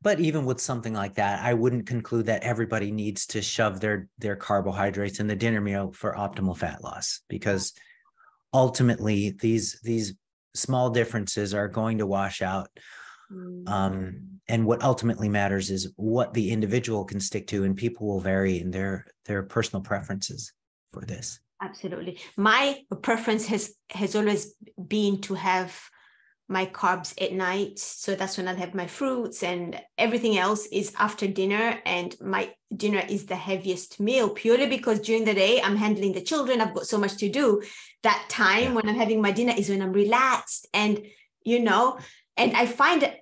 but 0.00 0.20
even 0.20 0.44
with 0.44 0.60
something 0.60 0.94
like 0.94 1.14
that 1.14 1.44
i 1.44 1.54
wouldn't 1.54 1.86
conclude 1.86 2.26
that 2.26 2.42
everybody 2.42 2.90
needs 2.90 3.26
to 3.26 3.42
shove 3.42 3.80
their 3.80 4.08
their 4.18 4.36
carbohydrates 4.36 5.20
in 5.20 5.26
the 5.26 5.36
dinner 5.36 5.60
meal 5.60 5.92
for 5.92 6.14
optimal 6.14 6.56
fat 6.56 6.82
loss 6.82 7.20
because 7.28 7.72
ultimately 8.52 9.30
these 9.30 9.80
these 9.82 10.14
small 10.54 10.90
differences 10.90 11.54
are 11.54 11.68
going 11.68 11.98
to 11.98 12.06
wash 12.06 12.42
out 12.42 12.68
mm. 13.32 13.68
um, 13.68 14.40
and 14.48 14.64
what 14.64 14.82
ultimately 14.82 15.28
matters 15.28 15.70
is 15.70 15.92
what 15.96 16.32
the 16.34 16.50
individual 16.50 17.04
can 17.04 17.20
stick 17.20 17.46
to 17.46 17.64
and 17.64 17.76
people 17.76 18.06
will 18.06 18.20
vary 18.20 18.60
in 18.60 18.70
their 18.70 19.06
their 19.26 19.42
personal 19.42 19.82
preferences 19.82 20.52
for 20.92 21.04
this 21.04 21.40
absolutely 21.62 22.18
my 22.36 22.78
preference 23.02 23.46
has 23.46 23.74
has 23.90 24.16
always 24.16 24.54
been 24.88 25.20
to 25.20 25.34
have 25.34 25.78
my 26.48 26.64
carbs 26.64 27.14
at 27.22 27.32
night. 27.32 27.78
So 27.78 28.14
that's 28.14 28.38
when 28.38 28.48
I'll 28.48 28.56
have 28.56 28.74
my 28.74 28.86
fruits 28.86 29.42
and 29.42 29.80
everything 29.98 30.38
else 30.38 30.66
is 30.66 30.94
after 30.98 31.26
dinner. 31.26 31.78
And 31.84 32.16
my 32.20 32.54
dinner 32.74 33.02
is 33.06 33.26
the 33.26 33.36
heaviest 33.36 34.00
meal 34.00 34.30
purely 34.30 34.66
because 34.66 35.00
during 35.00 35.24
the 35.24 35.34
day 35.34 35.60
I'm 35.60 35.76
handling 35.76 36.12
the 36.12 36.22
children. 36.22 36.60
I've 36.60 36.74
got 36.74 36.86
so 36.86 36.98
much 36.98 37.16
to 37.18 37.28
do. 37.28 37.62
That 38.02 38.26
time 38.28 38.62
yeah. 38.62 38.72
when 38.74 38.88
I'm 38.88 38.96
having 38.96 39.20
my 39.20 39.32
dinner 39.32 39.54
is 39.56 39.68
when 39.68 39.82
I'm 39.82 39.92
relaxed 39.92 40.66
and, 40.72 41.02
you 41.42 41.60
know, 41.60 41.98
and 42.36 42.56
I 42.56 42.66
find 42.66 43.12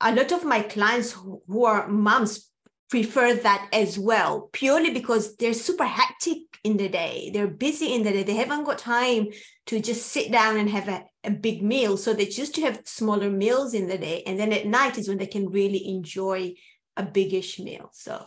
a 0.00 0.14
lot 0.14 0.32
of 0.32 0.44
my 0.44 0.62
clients 0.62 1.12
who 1.12 1.64
are 1.64 1.88
moms 1.88 2.50
prefer 2.90 3.34
that 3.34 3.68
as 3.72 3.98
well, 3.98 4.48
purely 4.52 4.90
because 4.90 5.36
they're 5.36 5.52
super 5.52 5.84
hectic 5.84 6.38
in 6.64 6.76
the 6.76 6.88
day. 6.88 7.30
They're 7.32 7.46
busy 7.46 7.94
in 7.94 8.02
the 8.02 8.12
day. 8.12 8.22
They 8.22 8.34
haven't 8.34 8.64
got 8.64 8.78
time 8.78 9.28
to 9.66 9.80
just 9.80 10.06
sit 10.06 10.32
down 10.32 10.56
and 10.56 10.70
have 10.70 10.88
a, 10.88 11.04
a 11.22 11.30
big 11.30 11.62
meal. 11.62 11.96
So 11.96 12.14
they 12.14 12.26
choose 12.26 12.50
to 12.50 12.62
have 12.62 12.80
smaller 12.84 13.30
meals 13.30 13.74
in 13.74 13.88
the 13.88 13.98
day. 13.98 14.22
And 14.26 14.38
then 14.38 14.52
at 14.52 14.66
night 14.66 14.98
is 14.98 15.08
when 15.08 15.18
they 15.18 15.26
can 15.26 15.50
really 15.50 15.86
enjoy 15.88 16.54
a 16.96 17.02
biggish 17.04 17.60
meal. 17.60 17.90
So 17.92 18.26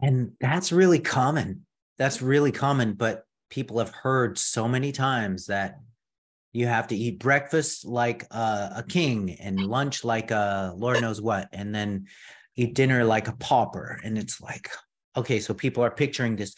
and 0.00 0.32
that's 0.40 0.72
really 0.72 1.00
common. 1.00 1.66
That's 1.98 2.22
really 2.22 2.52
common. 2.52 2.94
But 2.94 3.24
people 3.50 3.78
have 3.78 3.90
heard 3.90 4.38
so 4.38 4.66
many 4.66 4.92
times 4.92 5.46
that 5.46 5.80
you 6.52 6.66
have 6.66 6.88
to 6.88 6.96
eat 6.96 7.18
breakfast 7.18 7.84
like 7.84 8.24
a, 8.30 8.72
a 8.76 8.84
king 8.88 9.36
and 9.40 9.60
lunch 9.60 10.04
like 10.04 10.30
a 10.30 10.72
Lord 10.76 11.00
knows 11.00 11.20
what. 11.20 11.48
And 11.52 11.74
then 11.74 12.06
eat 12.56 12.74
dinner 12.74 13.04
like 13.04 13.28
a 13.28 13.36
pauper. 13.36 14.00
And 14.02 14.18
it's 14.18 14.40
like, 14.40 14.70
okay, 15.16 15.40
so 15.40 15.54
people 15.54 15.84
are 15.84 15.90
picturing 15.90 16.36
this 16.36 16.54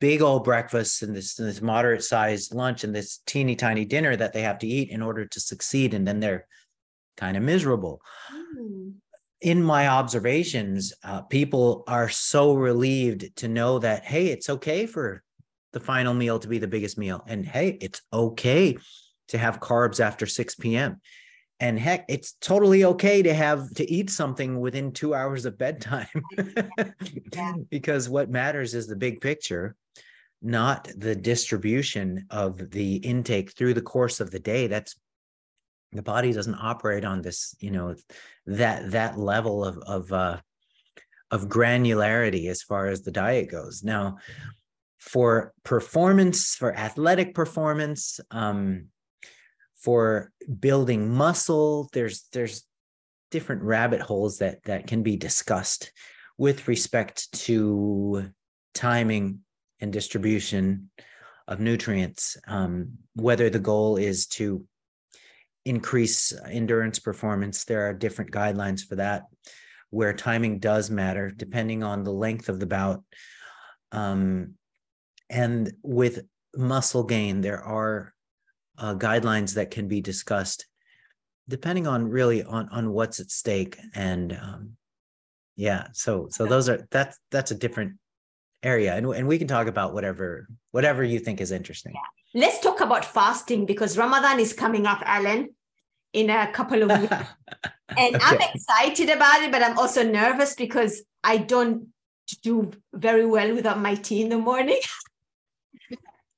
big 0.00 0.20
old 0.20 0.44
breakfast 0.44 1.02
and 1.02 1.16
this, 1.16 1.34
this 1.34 1.62
moderate 1.62 2.04
sized 2.04 2.54
lunch 2.54 2.84
and 2.84 2.94
this 2.94 3.20
teeny 3.26 3.56
tiny 3.56 3.84
dinner 3.84 4.14
that 4.16 4.32
they 4.32 4.42
have 4.42 4.58
to 4.58 4.66
eat 4.66 4.90
in 4.90 5.00
order 5.00 5.24
to 5.24 5.40
succeed. 5.40 5.94
And 5.94 6.06
then 6.06 6.20
they're 6.20 6.46
kind 7.16 7.36
of 7.36 7.42
miserable. 7.42 8.02
Mm. 8.58 8.94
In 9.40 9.62
my 9.62 9.88
observations, 9.88 10.92
uh, 11.02 11.22
people 11.22 11.84
are 11.86 12.08
so 12.08 12.54
relieved 12.54 13.36
to 13.36 13.48
know 13.48 13.78
that, 13.78 14.04
hey, 14.04 14.28
it's 14.28 14.48
okay 14.48 14.86
for 14.86 15.22
the 15.74 15.80
final 15.80 16.14
meal 16.14 16.38
to 16.38 16.48
be 16.48 16.58
the 16.58 16.66
biggest 16.66 16.96
meal. 16.96 17.22
And 17.26 17.44
hey, 17.44 17.76
it's 17.80 18.00
okay 18.12 18.78
to 19.28 19.38
have 19.38 19.60
carbs 19.60 20.00
after 20.00 20.26
6 20.26 20.54
p.m 20.56 21.00
and 21.60 21.78
heck 21.78 22.04
it's 22.08 22.32
totally 22.40 22.84
okay 22.84 23.22
to 23.22 23.32
have 23.32 23.72
to 23.74 23.90
eat 23.90 24.10
something 24.10 24.60
within 24.60 24.92
two 24.92 25.14
hours 25.14 25.46
of 25.46 25.58
bedtime. 25.58 26.08
Because 27.70 28.08
what 28.08 28.30
matters 28.30 28.74
is 28.74 28.86
the 28.86 28.96
big 28.96 29.20
picture 29.20 29.76
not 30.42 30.90
the 30.96 31.16
distribution 31.16 32.26
of 32.28 32.70
the 32.70 32.96
intake 32.96 33.52
through 33.52 33.72
the 33.72 33.80
course 33.80 34.20
of 34.20 34.30
the 34.30 34.38
day. 34.38 34.66
That's 34.66 34.94
the 35.92 36.02
body 36.02 36.32
doesn't 36.32 36.58
operate 36.60 37.04
on 37.04 37.22
this 37.22 37.56
you 37.60 37.70
know 37.70 37.94
that 38.46 38.90
that 38.90 39.18
level 39.18 39.64
of 39.64 39.78
of 39.78 40.12
uh 40.12 40.40
of 41.30 41.48
granularity 41.48 42.50
as 42.50 42.62
far 42.62 42.88
as 42.88 43.02
the 43.02 43.10
diet 43.10 43.50
goes. 43.50 43.82
Now 43.82 44.18
for 45.04 45.52
performance 45.64 46.54
for 46.54 46.74
athletic 46.74 47.34
performance 47.34 48.20
um 48.30 48.86
for 49.76 50.32
building 50.60 51.12
muscle. 51.14 51.90
There's 51.92 52.26
there's 52.32 52.64
different 53.30 53.62
rabbit 53.62 54.00
holes 54.00 54.38
that 54.38 54.62
that 54.64 54.86
can 54.86 55.02
be 55.02 55.16
discussed 55.16 55.92
with 56.38 56.68
respect 56.68 57.30
to 57.44 58.30
timing 58.72 59.40
and 59.80 59.92
distribution 59.92 60.90
of 61.46 61.60
nutrients 61.60 62.38
um, 62.48 62.92
whether 63.14 63.50
the 63.50 63.58
goal 63.58 63.98
is 63.98 64.26
to 64.26 64.64
increase 65.66 66.32
endurance 66.50 66.98
performance. 66.98 67.64
There 67.64 67.86
are 67.88 67.92
different 67.92 68.30
guidelines 68.30 68.80
for 68.80 68.96
that 68.96 69.24
where 69.90 70.12
timing 70.12 70.58
does 70.58 70.90
matter 70.90 71.30
depending 71.30 71.82
on 71.82 72.02
the 72.02 72.12
length 72.12 72.48
of 72.48 72.58
the 72.58 72.66
bout. 72.66 73.04
Um, 73.92 74.54
and 75.34 75.72
with 75.82 76.24
muscle 76.56 77.02
gain 77.02 77.40
there 77.40 77.62
are 77.62 78.14
uh, 78.78 78.94
guidelines 78.94 79.54
that 79.54 79.70
can 79.70 79.88
be 79.88 80.00
discussed 80.00 80.66
depending 81.48 81.86
on 81.86 82.08
really 82.08 82.42
on 82.44 82.68
on 82.70 82.92
what's 82.92 83.20
at 83.20 83.30
stake 83.30 83.76
and 83.94 84.32
um, 84.32 84.76
yeah 85.56 85.88
so 85.92 86.28
so 86.30 86.46
those 86.46 86.68
are 86.68 86.86
that's 86.90 87.18
that's 87.30 87.50
a 87.50 87.54
different 87.54 87.92
area 88.62 88.94
and, 88.94 89.06
and 89.06 89.26
we 89.26 89.36
can 89.36 89.48
talk 89.48 89.66
about 89.66 89.92
whatever 89.92 90.48
whatever 90.70 91.02
you 91.02 91.18
think 91.18 91.40
is 91.40 91.52
interesting 91.52 91.92
yeah. 91.94 92.40
let's 92.40 92.60
talk 92.60 92.80
about 92.80 93.04
fasting 93.04 93.66
because 93.66 93.98
ramadan 93.98 94.40
is 94.40 94.52
coming 94.52 94.86
up 94.86 95.02
alan 95.04 95.48
in 96.12 96.30
a 96.30 96.50
couple 96.52 96.82
of 96.82 97.00
weeks 97.00 97.12
and 97.98 98.14
okay. 98.14 98.24
i'm 98.24 98.40
excited 98.54 99.10
about 99.10 99.42
it 99.42 99.52
but 99.52 99.62
i'm 99.62 99.78
also 99.78 100.02
nervous 100.02 100.54
because 100.54 101.02
i 101.22 101.36
don't 101.36 101.88
do 102.42 102.70
very 102.94 103.26
well 103.26 103.54
without 103.54 103.78
my 103.78 103.94
tea 103.94 104.22
in 104.22 104.30
the 104.30 104.38
morning 104.38 104.80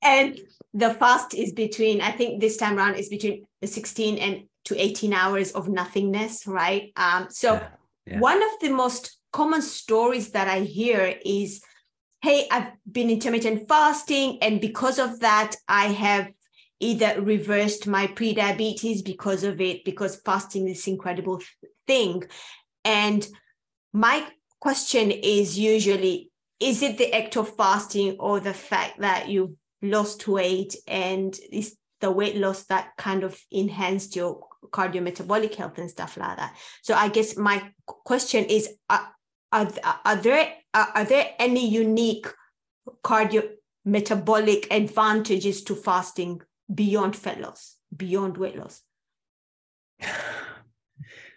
and 0.01 0.39
the 0.73 0.93
fast 0.93 1.33
is 1.33 1.51
between 1.53 2.01
i 2.01 2.11
think 2.11 2.39
this 2.39 2.57
time 2.57 2.77
around 2.77 2.95
is 2.95 3.09
between 3.09 3.45
16 3.63 4.17
and 4.17 4.43
to 4.65 4.79
18 4.79 5.13
hours 5.13 5.51
of 5.51 5.69
nothingness 5.69 6.45
right 6.45 6.91
um, 6.95 7.27
so 7.29 7.53
yeah, 7.53 7.67
yeah. 8.05 8.19
one 8.19 8.41
of 8.43 8.49
the 8.61 8.69
most 8.69 9.17
common 9.31 9.61
stories 9.61 10.31
that 10.31 10.47
i 10.47 10.59
hear 10.59 11.15
is 11.25 11.61
hey 12.21 12.47
i've 12.51 12.71
been 12.91 13.09
intermittent 13.09 13.67
fasting 13.67 14.37
and 14.41 14.61
because 14.61 14.99
of 14.99 15.19
that 15.19 15.55
i 15.67 15.85
have 15.85 16.27
either 16.79 17.19
reversed 17.21 17.87
my 17.87 18.05
pre-diabetes 18.05 19.01
because 19.01 19.43
of 19.43 19.59
it 19.59 19.83
because 19.83 20.21
fasting 20.23 20.67
is 20.67 20.87
incredible 20.87 21.41
thing 21.87 22.23
and 22.85 23.27
my 23.93 24.23
question 24.59 25.11
is 25.11 25.57
usually 25.57 26.29
is 26.59 26.81
it 26.81 26.97
the 26.97 27.13
act 27.13 27.37
of 27.37 27.55
fasting 27.55 28.15
or 28.19 28.39
the 28.39 28.53
fact 28.53 28.99
that 28.99 29.29
you've 29.29 29.53
lost 29.81 30.27
weight 30.27 30.75
and 30.87 31.37
is 31.51 31.77
the 32.01 32.11
weight 32.11 32.35
loss 32.35 32.63
that 32.65 32.91
kind 32.97 33.23
of 33.23 33.39
enhanced 33.51 34.15
your 34.15 34.41
cardiometabolic 34.71 35.53
health 35.55 35.77
and 35.77 35.89
stuff 35.89 36.17
like 36.17 36.37
that? 36.37 36.55
So 36.81 36.95
i 36.95 37.09
guess 37.09 37.37
my 37.37 37.71
question 37.85 38.45
is 38.45 38.69
are, 38.89 39.13
are, 39.51 39.69
are 40.03 40.15
there 40.15 40.53
are, 40.73 40.87
are 40.95 41.05
there 41.05 41.29
any 41.39 41.67
unique 41.67 42.27
cardiometabolic 43.03 44.67
advantages 44.71 45.63
to 45.63 45.75
fasting 45.75 46.41
beyond 46.73 47.15
fat 47.15 47.39
loss 47.39 47.77
beyond 47.95 48.37
weight 48.37 48.57
loss? 48.57 48.81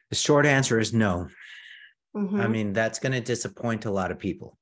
The 0.09 0.17
short 0.17 0.45
answer 0.45 0.81
is 0.81 0.93
no. 0.93 1.29
Mm-hmm. 2.17 2.41
i 2.41 2.49
mean 2.49 2.73
that's 2.73 2.99
going 2.99 3.13
to 3.13 3.21
disappoint 3.21 3.85
a 3.85 3.91
lot 3.93 4.11
of 4.11 4.19
people 4.19 4.59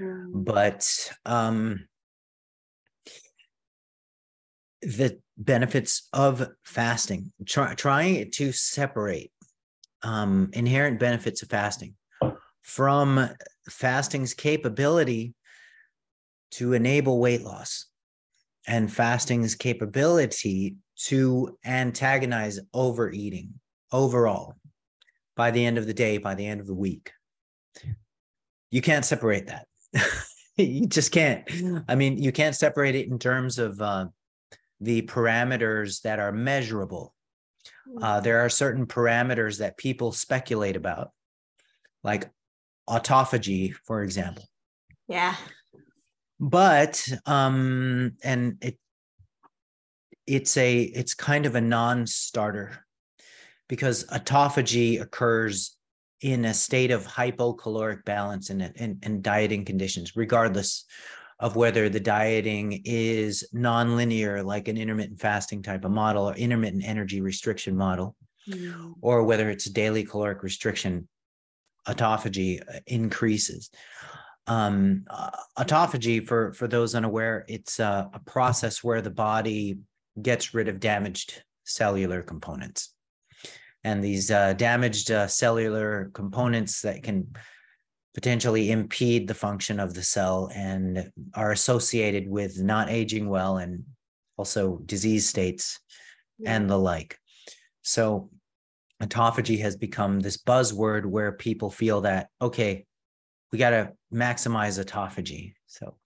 mm. 0.00 0.44
but 0.44 1.12
um 1.26 1.80
the 4.82 5.20
benefits 5.36 6.08
of 6.12 6.48
fasting, 6.64 7.32
try, 7.46 7.74
trying 7.74 8.30
to 8.30 8.52
separate 8.52 9.32
um, 10.02 10.50
inherent 10.52 10.98
benefits 10.98 11.42
of 11.42 11.50
fasting 11.50 11.94
from 12.62 13.28
fasting's 13.68 14.34
capability 14.34 15.34
to 16.52 16.72
enable 16.72 17.20
weight 17.20 17.42
loss 17.42 17.86
and 18.66 18.92
fasting's 18.92 19.54
capability 19.54 20.76
to 20.96 21.58
antagonize 21.64 22.60
overeating 22.74 23.52
overall 23.92 24.54
by 25.36 25.50
the 25.50 25.64
end 25.64 25.78
of 25.78 25.86
the 25.86 25.94
day, 25.94 26.18
by 26.18 26.34
the 26.34 26.46
end 26.46 26.60
of 26.60 26.66
the 26.66 26.74
week. 26.74 27.12
You 28.70 28.82
can't 28.82 29.04
separate 29.04 29.48
that. 29.48 29.66
you 30.56 30.86
just 30.86 31.12
can't. 31.12 31.48
I 31.88 31.94
mean, 31.94 32.18
you 32.22 32.32
can't 32.32 32.54
separate 32.54 32.94
it 32.94 33.08
in 33.08 33.18
terms 33.18 33.58
of 33.58 33.80
uh, 33.80 34.06
the 34.80 35.02
parameters 35.02 36.02
that 36.02 36.18
are 36.18 36.32
measurable. 36.32 37.14
Hmm. 37.86 38.02
Uh, 38.02 38.20
there 38.20 38.40
are 38.40 38.48
certain 38.48 38.86
parameters 38.86 39.58
that 39.58 39.76
people 39.76 40.12
speculate 40.12 40.76
about, 40.76 41.10
like 42.02 42.30
autophagy, 42.88 43.74
for 43.84 44.02
example. 44.02 44.44
Yeah. 45.08 45.34
But 46.38 47.06
um, 47.26 48.12
and 48.22 48.56
it 48.62 48.78
it's 50.26 50.56
a 50.56 50.80
it's 50.80 51.12
kind 51.14 51.44
of 51.44 51.54
a 51.54 51.60
non-starter 51.60 52.86
because 53.68 54.04
autophagy 54.04 55.00
occurs 55.00 55.76
in 56.20 56.44
a 56.44 56.54
state 56.54 56.90
of 56.90 57.06
hypocaloric 57.06 58.04
balance 58.04 58.50
and, 58.50 58.62
in, 58.76 58.98
in 59.02 59.22
dieting 59.22 59.64
conditions, 59.64 60.16
regardless 60.16 60.84
of 61.38 61.56
whether 61.56 61.88
the 61.88 62.00
dieting 62.00 62.82
is 62.84 63.48
nonlinear, 63.54 64.44
like 64.44 64.68
an 64.68 64.76
intermittent 64.76 65.18
fasting 65.18 65.62
type 65.62 65.84
of 65.84 65.90
model 65.90 66.28
or 66.28 66.34
intermittent 66.34 66.84
energy 66.84 67.22
restriction 67.22 67.74
model, 67.74 68.14
mm. 68.46 68.94
or 69.00 69.24
whether 69.24 69.48
it's 69.48 69.64
daily 69.64 70.04
caloric 70.04 70.42
restriction, 70.42 71.08
autophagy 71.88 72.60
uh, 72.68 72.80
increases. 72.86 73.70
Um, 74.46 75.04
uh, 75.08 75.30
autophagy, 75.58 76.26
for, 76.26 76.52
for 76.52 76.68
those 76.68 76.94
unaware, 76.94 77.44
it's 77.48 77.78
a 77.78 78.10
process 78.26 78.84
where 78.84 79.00
the 79.00 79.10
body 79.10 79.78
gets 80.20 80.52
rid 80.52 80.68
of 80.68 80.80
damaged 80.80 81.42
cellular 81.64 82.20
components. 82.22 82.92
And 83.84 84.04
these 84.04 84.30
uh, 84.30 84.52
damaged 84.54 85.10
uh, 85.10 85.26
cellular 85.26 86.10
components 86.12 86.82
that 86.82 87.02
can 87.02 87.34
potentially 88.14 88.70
impede 88.70 89.28
the 89.28 89.34
function 89.34 89.80
of 89.80 89.94
the 89.94 90.02
cell 90.02 90.50
and 90.54 91.10
are 91.34 91.52
associated 91.52 92.28
with 92.28 92.60
not 92.60 92.90
aging 92.90 93.28
well 93.28 93.58
and 93.58 93.84
also 94.36 94.78
disease 94.84 95.28
states 95.28 95.80
yeah. 96.38 96.54
and 96.54 96.68
the 96.68 96.76
like. 96.76 97.16
So, 97.82 98.30
autophagy 99.02 99.60
has 99.60 99.76
become 99.76 100.20
this 100.20 100.36
buzzword 100.36 101.06
where 101.06 101.32
people 101.32 101.70
feel 101.70 102.02
that, 102.02 102.28
okay, 102.42 102.84
we 103.52 103.58
got 103.58 103.70
to 103.70 103.92
maximize 104.12 104.82
autophagy. 104.82 105.54
So, 105.66 105.96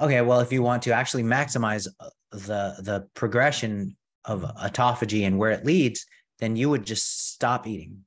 okay, 0.00 0.20
well, 0.22 0.40
if 0.40 0.52
you 0.52 0.62
want 0.62 0.82
to 0.84 0.92
actually 0.92 1.24
maximize 1.24 1.86
uh, 2.00 2.08
the 2.30 2.76
the 2.82 3.08
progression 3.14 3.96
of 4.24 4.42
autophagy 4.42 5.26
and 5.26 5.38
where 5.38 5.50
it 5.50 5.64
leads, 5.64 6.06
then 6.40 6.56
you 6.56 6.70
would 6.70 6.84
just 6.84 7.30
stop 7.32 7.66
eating 7.66 8.04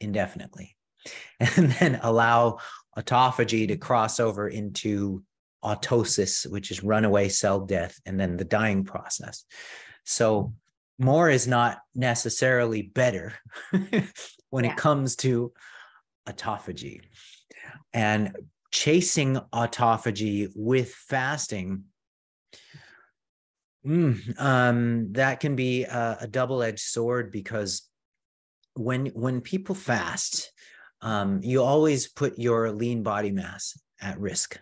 indefinitely 0.00 0.76
and 1.40 1.72
then 1.72 1.98
allow 2.02 2.58
autophagy 2.96 3.68
to 3.68 3.76
cross 3.76 4.20
over 4.20 4.48
into 4.48 5.22
autosis, 5.64 6.48
which 6.50 6.70
is 6.70 6.82
runaway 6.82 7.28
cell 7.28 7.60
death, 7.60 7.98
and 8.04 8.18
then 8.18 8.36
the 8.36 8.44
dying 8.44 8.84
process. 8.84 9.44
So, 10.04 10.54
more 10.98 11.30
is 11.30 11.48
not 11.48 11.78
necessarily 11.94 12.82
better 12.82 13.34
when 14.50 14.64
yeah. 14.64 14.72
it 14.72 14.76
comes 14.76 15.16
to 15.16 15.52
autophagy. 16.28 17.00
And 17.92 18.36
chasing 18.70 19.36
autophagy 19.52 20.48
with 20.54 20.92
fasting 20.92 21.84
Mm, 23.86 24.40
um, 24.40 25.12
that 25.12 25.40
can 25.40 25.56
be 25.56 25.84
a, 25.84 26.18
a 26.20 26.26
double-edged 26.26 26.80
sword 26.80 27.32
because 27.32 27.82
when 28.74 29.06
when 29.06 29.40
people 29.40 29.74
fast, 29.74 30.52
um, 31.00 31.40
you 31.42 31.62
always 31.62 32.08
put 32.08 32.38
your 32.38 32.70
lean 32.70 33.02
body 33.02 33.32
mass 33.32 33.76
at 34.00 34.18
risk. 34.20 34.58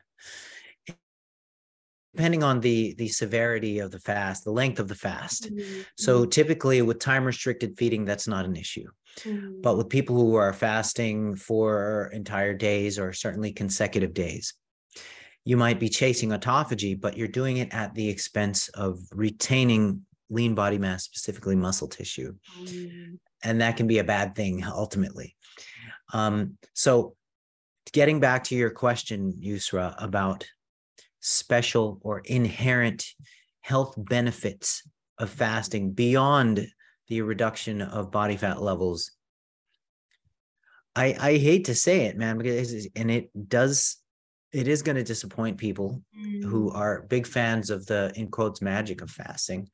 Depending 2.14 2.42
on 2.42 2.60
the 2.60 2.94
the 2.94 3.08
severity 3.08 3.78
of 3.78 3.90
the 3.90 4.00
fast, 4.00 4.44
the 4.44 4.50
length 4.50 4.80
of 4.80 4.88
the 4.88 4.94
fast. 4.94 5.52
Mm-hmm. 5.52 5.82
So 5.96 6.20
mm-hmm. 6.20 6.30
typically 6.30 6.82
with 6.82 6.98
time 6.98 7.24
restricted 7.24 7.78
feeding, 7.78 8.04
that's 8.04 8.26
not 8.26 8.46
an 8.46 8.56
issue. 8.56 8.88
Mm-hmm. 9.20 9.60
But 9.60 9.76
with 9.76 9.88
people 9.88 10.16
who 10.16 10.34
are 10.34 10.52
fasting 10.52 11.36
for 11.36 12.10
entire 12.12 12.54
days 12.54 12.98
or 12.98 13.12
certainly 13.12 13.52
consecutive 13.52 14.14
days, 14.14 14.54
you 15.44 15.56
might 15.56 15.80
be 15.80 15.88
chasing 15.88 16.30
autophagy, 16.30 17.00
but 17.00 17.16
you're 17.16 17.28
doing 17.28 17.58
it 17.58 17.72
at 17.72 17.94
the 17.94 18.08
expense 18.08 18.68
of 18.70 18.98
retaining 19.12 20.02
lean 20.28 20.54
body 20.54 20.78
mass, 20.78 21.04
specifically 21.04 21.56
muscle 21.56 21.88
tissue. 21.88 22.34
Mm. 22.62 23.18
And 23.42 23.60
that 23.60 23.76
can 23.76 23.86
be 23.86 23.98
a 23.98 24.04
bad 24.04 24.34
thing 24.34 24.64
ultimately. 24.64 25.36
Um, 26.12 26.58
so, 26.74 27.16
getting 27.92 28.20
back 28.20 28.44
to 28.44 28.54
your 28.54 28.70
question, 28.70 29.32
Yusra, 29.42 29.94
about 29.98 30.46
special 31.20 31.98
or 32.02 32.20
inherent 32.20 33.06
health 33.60 33.94
benefits 33.96 34.82
of 35.18 35.30
fasting 35.30 35.92
beyond 35.92 36.66
the 37.08 37.22
reduction 37.22 37.82
of 37.82 38.10
body 38.10 38.36
fat 38.36 38.62
levels. 38.62 39.12
I, 40.96 41.16
I 41.20 41.38
hate 41.38 41.66
to 41.66 41.74
say 41.74 42.06
it, 42.06 42.16
man, 42.16 42.38
because 42.38 42.88
and 42.96 43.10
it 43.10 43.30
does 43.48 43.99
it 44.52 44.68
is 44.68 44.82
going 44.82 44.96
to 44.96 45.04
disappoint 45.04 45.58
people 45.58 46.02
mm. 46.16 46.44
who 46.44 46.70
are 46.70 47.02
big 47.02 47.26
fans 47.26 47.70
of 47.70 47.86
the 47.86 48.12
in 48.16 48.28
quotes 48.28 48.60
magic 48.60 49.02
of 49.02 49.10
fasting 49.10 49.68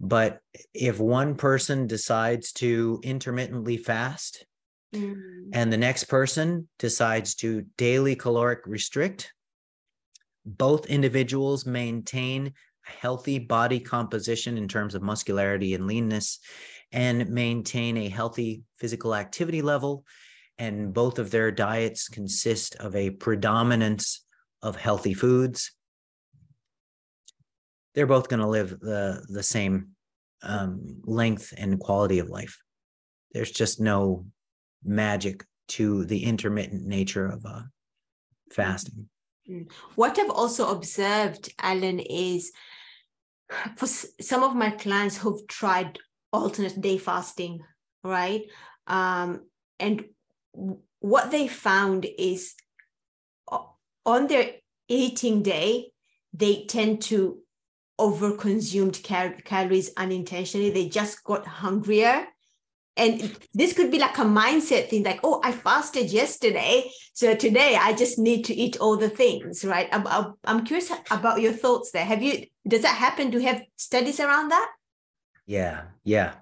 but 0.00 0.40
if 0.74 1.00
one 1.00 1.34
person 1.34 1.86
decides 1.86 2.52
to 2.52 3.00
intermittently 3.02 3.76
fast 3.76 4.46
mm. 4.94 5.14
and 5.52 5.72
the 5.72 5.76
next 5.76 6.04
person 6.04 6.68
decides 6.78 7.34
to 7.34 7.64
daily 7.76 8.14
caloric 8.14 8.60
restrict 8.66 9.32
both 10.44 10.86
individuals 10.86 11.66
maintain 11.66 12.46
a 12.46 12.90
healthy 12.90 13.38
body 13.38 13.80
composition 13.80 14.56
in 14.56 14.68
terms 14.68 14.94
of 14.94 15.02
muscularity 15.02 15.74
and 15.74 15.86
leanness 15.86 16.38
and 16.92 17.28
maintain 17.28 17.98
a 17.98 18.08
healthy 18.08 18.62
physical 18.78 19.14
activity 19.14 19.60
level 19.60 20.04
and 20.58 20.92
both 20.92 21.18
of 21.18 21.30
their 21.30 21.50
diets 21.50 22.08
consist 22.08 22.76
of 22.76 22.96
a 22.96 23.10
predominance 23.10 24.24
of 24.62 24.76
healthy 24.76 25.14
foods, 25.14 25.72
they're 27.94 28.06
both 28.06 28.28
going 28.28 28.40
to 28.40 28.46
live 28.46 28.78
the 28.80 29.24
the 29.28 29.42
same 29.42 29.90
um, 30.42 31.00
length 31.04 31.52
and 31.56 31.80
quality 31.80 32.18
of 32.18 32.28
life. 32.28 32.58
There's 33.32 33.50
just 33.50 33.80
no 33.80 34.26
magic 34.84 35.44
to 35.68 36.04
the 36.04 36.24
intermittent 36.24 36.86
nature 36.86 37.26
of 37.26 37.44
uh, 37.44 37.62
fasting. 38.50 39.08
Mm. 39.48 39.70
What 39.96 40.18
I've 40.18 40.30
also 40.30 40.70
observed, 40.70 41.52
Alan, 41.60 42.00
is 42.00 42.52
for 43.76 43.86
some 43.86 44.42
of 44.42 44.54
my 44.54 44.70
clients 44.70 45.16
who've 45.16 45.46
tried 45.46 45.98
alternate 46.32 46.80
day 46.80 46.98
fasting, 46.98 47.60
right? 48.04 48.42
Um, 48.86 49.46
and 49.78 50.04
what 51.00 51.30
they 51.30 51.48
found 51.48 52.06
is 52.18 52.54
on 54.04 54.26
their 54.26 54.52
eating 54.88 55.42
day, 55.42 55.92
they 56.32 56.64
tend 56.64 57.02
to 57.02 57.38
overconsumed 58.00 59.02
cal- 59.02 59.34
calories 59.44 59.90
unintentionally. 59.96 60.70
They 60.70 60.88
just 60.88 61.24
got 61.24 61.46
hungrier. 61.46 62.26
And 62.96 63.36
this 63.54 63.74
could 63.74 63.92
be 63.92 63.98
like 64.00 64.18
a 64.18 64.22
mindset 64.22 64.88
thing, 64.88 65.04
like, 65.04 65.20
oh, 65.22 65.40
I 65.44 65.52
fasted 65.52 66.10
yesterday. 66.10 66.90
So 67.12 67.34
today 67.34 67.76
I 67.80 67.92
just 67.92 68.18
need 68.18 68.44
to 68.46 68.54
eat 68.54 68.76
all 68.80 68.96
the 68.96 69.08
things, 69.08 69.64
right? 69.64 69.88
I'm, 69.92 70.34
I'm 70.44 70.64
curious 70.64 70.90
about 71.10 71.40
your 71.40 71.52
thoughts 71.52 71.92
there. 71.92 72.04
Have 72.04 72.22
you, 72.22 72.46
does 72.66 72.82
that 72.82 72.96
happen? 72.96 73.30
Do 73.30 73.38
you 73.38 73.46
have 73.46 73.62
studies 73.76 74.18
around 74.18 74.48
that? 74.48 74.68
Yeah, 75.46 75.82
yeah. 76.02 76.34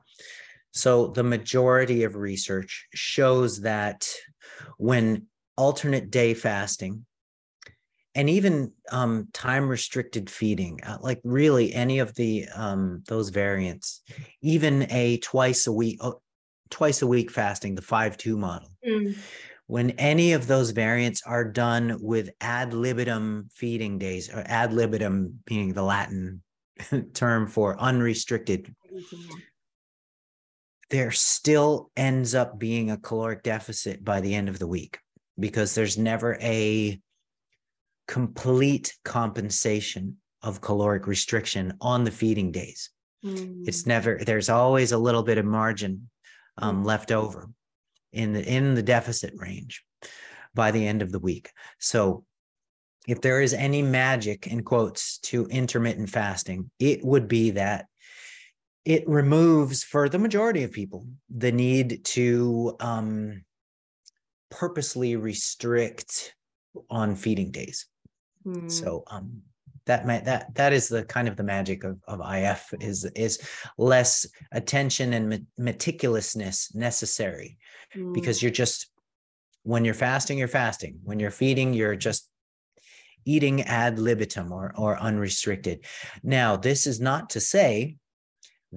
So 0.76 1.06
the 1.06 1.22
majority 1.22 2.02
of 2.02 2.16
research 2.16 2.86
shows 2.92 3.62
that 3.62 4.06
when 4.76 5.26
alternate 5.56 6.10
day 6.10 6.34
fasting 6.34 7.06
and 8.14 8.28
even 8.28 8.72
um, 8.92 9.28
time 9.32 9.68
restricted 9.68 10.28
feeding, 10.28 10.80
uh, 10.84 10.98
like 11.00 11.20
really 11.24 11.72
any 11.72 12.00
of 12.00 12.14
the 12.14 12.46
um, 12.54 13.02
those 13.08 13.30
variants, 13.30 14.02
even 14.42 14.86
a 14.92 15.16
twice 15.18 15.66
a 15.66 15.72
week, 15.72 15.96
uh, 16.02 16.12
twice 16.68 17.00
a 17.00 17.06
week 17.06 17.30
fasting, 17.30 17.74
the 17.74 17.80
five 17.80 18.18
two 18.18 18.36
model. 18.36 18.68
Mm. 18.86 19.16
When 19.68 19.90
any 19.92 20.34
of 20.34 20.46
those 20.46 20.72
variants 20.72 21.22
are 21.24 21.44
done 21.44 21.96
with 22.02 22.30
ad 22.42 22.74
libitum 22.74 23.48
feeding 23.50 23.98
days, 23.98 24.28
or 24.28 24.44
ad 24.44 24.74
libitum 24.74 25.40
being 25.46 25.72
the 25.72 25.82
Latin 25.82 26.42
term 27.14 27.46
for 27.46 27.80
unrestricted 27.80 28.74
there 30.90 31.10
still 31.10 31.90
ends 31.96 32.34
up 32.34 32.58
being 32.58 32.90
a 32.90 32.96
caloric 32.96 33.42
deficit 33.42 34.04
by 34.04 34.20
the 34.20 34.34
end 34.34 34.48
of 34.48 34.58
the 34.58 34.66
week 34.66 34.98
because 35.38 35.74
there's 35.74 35.98
never 35.98 36.38
a 36.40 37.00
complete 38.06 38.96
compensation 39.04 40.16
of 40.42 40.60
caloric 40.60 41.06
restriction 41.06 41.74
on 41.80 42.04
the 42.04 42.10
feeding 42.10 42.52
days. 42.52 42.90
Mm. 43.24 43.66
It's 43.66 43.86
never 43.86 44.20
there's 44.24 44.48
always 44.48 44.92
a 44.92 44.98
little 44.98 45.22
bit 45.22 45.38
of 45.38 45.44
margin 45.44 46.08
um, 46.58 46.82
mm. 46.82 46.86
left 46.86 47.10
over 47.10 47.50
in 48.12 48.32
the 48.32 48.44
in 48.44 48.74
the 48.74 48.82
deficit 48.82 49.34
range 49.36 49.82
by 50.54 50.70
the 50.70 50.86
end 50.86 51.02
of 51.02 51.10
the 51.10 51.18
week. 51.18 51.50
So 51.80 52.24
if 53.08 53.20
there 53.20 53.40
is 53.40 53.54
any 53.54 53.82
magic 53.82 54.46
in 54.46 54.62
quotes 54.62 55.18
to 55.18 55.46
intermittent 55.46 56.10
fasting, 56.10 56.70
it 56.78 57.04
would 57.04 57.28
be 57.28 57.50
that 57.50 57.86
it 58.86 59.06
removes 59.08 59.82
for 59.82 60.08
the 60.08 60.18
majority 60.18 60.62
of 60.62 60.70
people 60.70 61.04
the 61.28 61.50
need 61.50 62.04
to 62.04 62.76
um, 62.78 63.44
purposely 64.48 65.16
restrict 65.16 66.34
on 66.88 67.16
feeding 67.16 67.50
days. 67.50 67.86
Mm. 68.46 68.70
So 68.70 69.02
um, 69.08 69.42
that 69.86 70.06
might, 70.06 70.24
that 70.24 70.54
that 70.54 70.72
is 70.72 70.88
the 70.88 71.04
kind 71.04 71.26
of 71.26 71.36
the 71.36 71.42
magic 71.42 71.82
of, 71.82 71.98
of 72.06 72.20
IF 72.32 72.72
is 72.80 73.04
is 73.16 73.40
less 73.76 74.24
attention 74.52 75.14
and 75.14 75.46
meticulousness 75.58 76.72
necessary 76.74 77.58
mm. 77.94 78.14
because 78.14 78.40
you're 78.40 78.52
just 78.52 78.88
when 79.64 79.84
you're 79.84 79.94
fasting 79.94 80.38
you're 80.38 80.46
fasting 80.46 81.00
when 81.02 81.18
you're 81.18 81.32
feeding 81.32 81.74
you're 81.74 81.96
just 81.96 82.30
eating 83.24 83.62
ad 83.62 83.98
libitum 83.98 84.52
or 84.52 84.72
or 84.76 84.96
unrestricted. 84.98 85.84
Now 86.22 86.54
this 86.54 86.86
is 86.86 87.00
not 87.00 87.30
to 87.30 87.40
say 87.40 87.96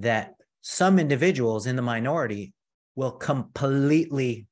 that 0.02 0.34
some 0.62 1.00
individuals 1.00 1.66
in 1.66 1.76
the 1.76 1.82
minority 1.82 2.54
will 2.96 3.12
completely 3.12 4.48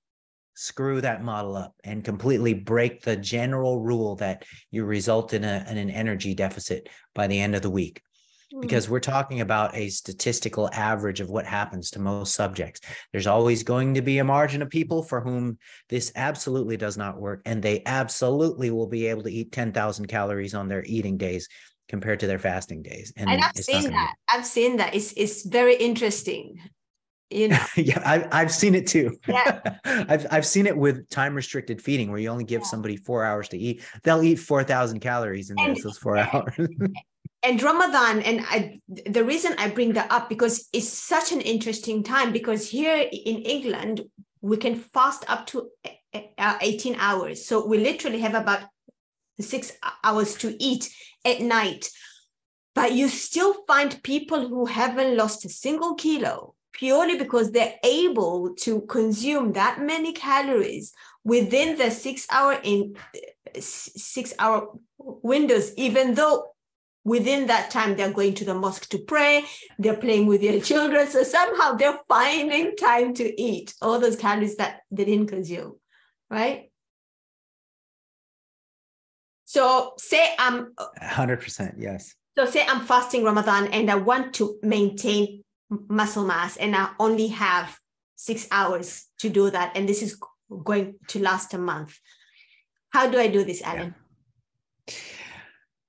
screw 0.56 1.02
that 1.02 1.24
model 1.24 1.56
up 1.56 1.76
and 1.84 2.04
completely 2.04 2.54
break 2.54 3.02
the 3.02 3.16
general 3.16 3.80
rule 3.80 4.16
that 4.16 4.44
you 4.72 4.86
result 4.86 5.34
in, 5.34 5.44
a, 5.44 5.66
in 5.70 5.78
an 5.78 5.90
energy 5.90 6.34
deficit 6.34 6.90
by 7.14 7.28
the 7.28 7.40
end 7.40 7.56
of 7.56 7.62
the 7.62 7.70
week. 7.70 8.02
Hmm. 8.54 8.62
because 8.62 8.88
we're 8.88 9.02
talking 9.02 9.42
about 9.42 9.76
a 9.76 9.90
statistical 9.90 10.70
average 10.72 11.20
of 11.20 11.30
what 11.30 11.46
happens 11.46 11.92
to 11.92 12.00
most 12.00 12.34
subjects. 12.34 12.80
There's 13.12 13.28
always 13.28 13.64
going 13.64 13.96
to 13.96 14.02
be 14.02 14.20
a 14.20 14.24
margin 14.24 14.62
of 14.62 14.70
people 14.70 15.04
for 15.04 15.20
whom 15.20 15.58
this 15.90 16.14
absolutely 16.16 16.78
does 16.78 16.96
not 16.96 17.20
work, 17.20 17.42
and 17.46 17.62
they 17.62 17.84
absolutely 17.86 18.72
will 18.72 18.88
be 18.88 19.08
able 19.08 19.24
to 19.24 19.32
eat 19.32 19.52
10,000 19.52 20.08
calories 20.08 20.54
on 20.54 20.70
their 20.70 20.84
eating 20.86 21.18
days 21.18 21.50
compared 21.88 22.20
to 22.22 22.28
their 22.28 22.40
fasting 22.40 22.82
days. 22.82 23.14
And, 23.16 23.30
and 23.30 23.42
I've 23.44 23.56
seen 23.56 23.92
that. 23.92 24.16
I've 24.30 24.46
seen 24.46 24.78
that. 24.78 24.94
It's, 24.94 25.14
it's 25.16 25.46
very 25.46 25.76
interesting. 25.76 26.60
You 27.30 27.50
know? 27.50 27.60
yeah, 27.76 28.02
I've, 28.06 28.28
I've 28.32 28.52
seen 28.52 28.76
it 28.76 28.88
too. 28.88 29.18
Yeah. 29.28 29.62
I've, 29.86 30.28
I've 30.32 30.46
seen 30.46 30.68
it 30.68 30.78
with 30.78 31.10
time 31.10 31.36
restricted 31.36 31.82
feeding 31.82 32.10
where 32.10 32.20
you 32.20 32.30
only 32.30 32.44
give 32.44 32.62
yeah. 32.62 32.68
somebody 32.68 32.98
four 32.98 33.24
hours 33.24 33.50
to 33.50 33.58
eat. 33.58 33.84
They'll 34.04 34.24
eat 34.24 34.40
4,000 34.40 35.00
calories 35.00 35.50
in 35.50 35.60
and, 35.60 35.78
those 35.78 35.98
four 35.98 36.18
hours 36.34 36.70
and 37.44 37.62
Ramadan, 37.62 38.22
and 38.24 38.42
I, 38.50 38.80
the 38.88 39.24
reason 39.24 39.54
I 39.58 39.70
bring 39.70 39.94
that 39.94 40.12
up 40.12 40.28
because 40.28 40.68
it's 40.74 40.90
such 40.90 41.32
an 41.32 41.42
interesting 41.42 42.04
time 42.04 42.34
because 42.34 42.70
here 42.70 42.98
in 42.98 43.38
England 43.38 44.02
we 44.42 44.58
can 44.58 44.76
fast 44.76 45.24
up 45.30 45.46
to 45.48 45.70
uh, 46.38 46.58
18 46.62 46.96
hours, 47.00 47.46
so 47.46 47.66
we 47.66 47.78
literally 47.78 48.20
have 48.20 48.34
about 48.34 48.62
six 49.40 49.72
hours 50.04 50.36
to 50.36 50.56
eat 50.64 50.90
at 51.26 51.42
night. 51.42 51.90
But 52.76 52.94
you 52.94 53.08
still 53.08 53.54
find 53.66 54.02
people 54.04 54.48
who 54.48 54.66
haven't 54.66 55.18
lost 55.18 55.46
a 55.46 55.50
single 55.50 55.96
kilo 55.96 56.54
purely 56.74 57.18
because 57.18 57.52
they're 57.52 57.74
able 57.84 58.54
to 58.54 58.82
consume 58.82 59.54
that 59.54 59.82
many 59.82 60.14
calories 60.14 60.94
within 61.24 61.78
the 61.78 61.90
six 61.90 62.28
hour 62.32 62.60
in 62.64 62.96
six 63.60 64.34
hour 64.38 64.68
windows, 65.00 65.74
even 65.76 66.14
though 66.14 66.52
within 67.08 67.48
that 67.48 67.72
time 67.72 67.96
they're 67.96 68.12
going 68.12 68.34
to 68.34 68.44
the 68.44 68.54
mosque 68.54 68.90
to 68.90 68.98
pray 69.00 69.46
they're 69.80 69.96
playing 69.96 70.28
with 70.28 70.42
their 70.42 70.60
children 70.60 71.08
so 71.08 71.24
somehow 71.24 71.72
they're 71.74 71.98
finding 72.10 72.76
time 72.76 73.14
to 73.14 73.42
eat 73.42 73.74
all 73.82 73.98
those 73.98 74.18
calories 74.18 74.58
that 74.58 74.82
they 74.92 75.06
didn't 75.06 75.28
consume 75.28 75.74
right 76.30 76.70
so 79.48 79.94
say 79.98 80.36
i'm 80.38 80.74
100% 81.02 81.76
yes 81.78 82.14
so 82.38 82.46
say 82.46 82.66
i'm 82.68 82.86
fasting 82.86 83.24
ramadan 83.24 83.68
and 83.68 83.90
i 83.90 83.96
want 83.96 84.34
to 84.34 84.60
maintain 84.62 85.42
muscle 85.88 86.26
mass 86.26 86.58
and 86.58 86.76
i 86.76 86.90
only 87.00 87.28
have 87.28 87.80
six 88.16 88.48
hours 88.52 89.06
to 89.18 89.30
do 89.30 89.50
that 89.50 89.72
and 89.76 89.88
this 89.88 90.02
is 90.02 90.20
going 90.64 90.96
to 91.08 91.20
last 91.20 91.54
a 91.54 91.58
month 91.58 91.98
how 92.90 93.10
do 93.10 93.18
i 93.18 93.28
do 93.28 93.44
this 93.44 93.62
alan 93.64 93.96
yeah 94.88 94.94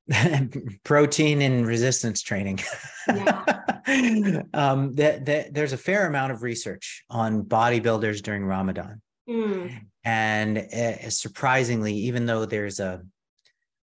protein 0.84 1.42
and 1.42 1.66
resistance 1.66 2.22
training. 2.22 2.60
Yeah. 3.08 3.42
um, 4.54 4.94
that, 4.94 5.24
that 5.26 5.54
there's 5.54 5.72
a 5.72 5.78
fair 5.78 6.06
amount 6.06 6.32
of 6.32 6.42
research 6.42 7.04
on 7.10 7.42
bodybuilders 7.42 8.22
during 8.22 8.44
Ramadan. 8.44 9.02
Mm. 9.28 9.82
And 10.04 10.58
uh, 10.58 11.10
surprisingly, 11.10 11.92
even 11.92 12.26
though 12.26 12.46
there's 12.46 12.80
a 12.80 13.02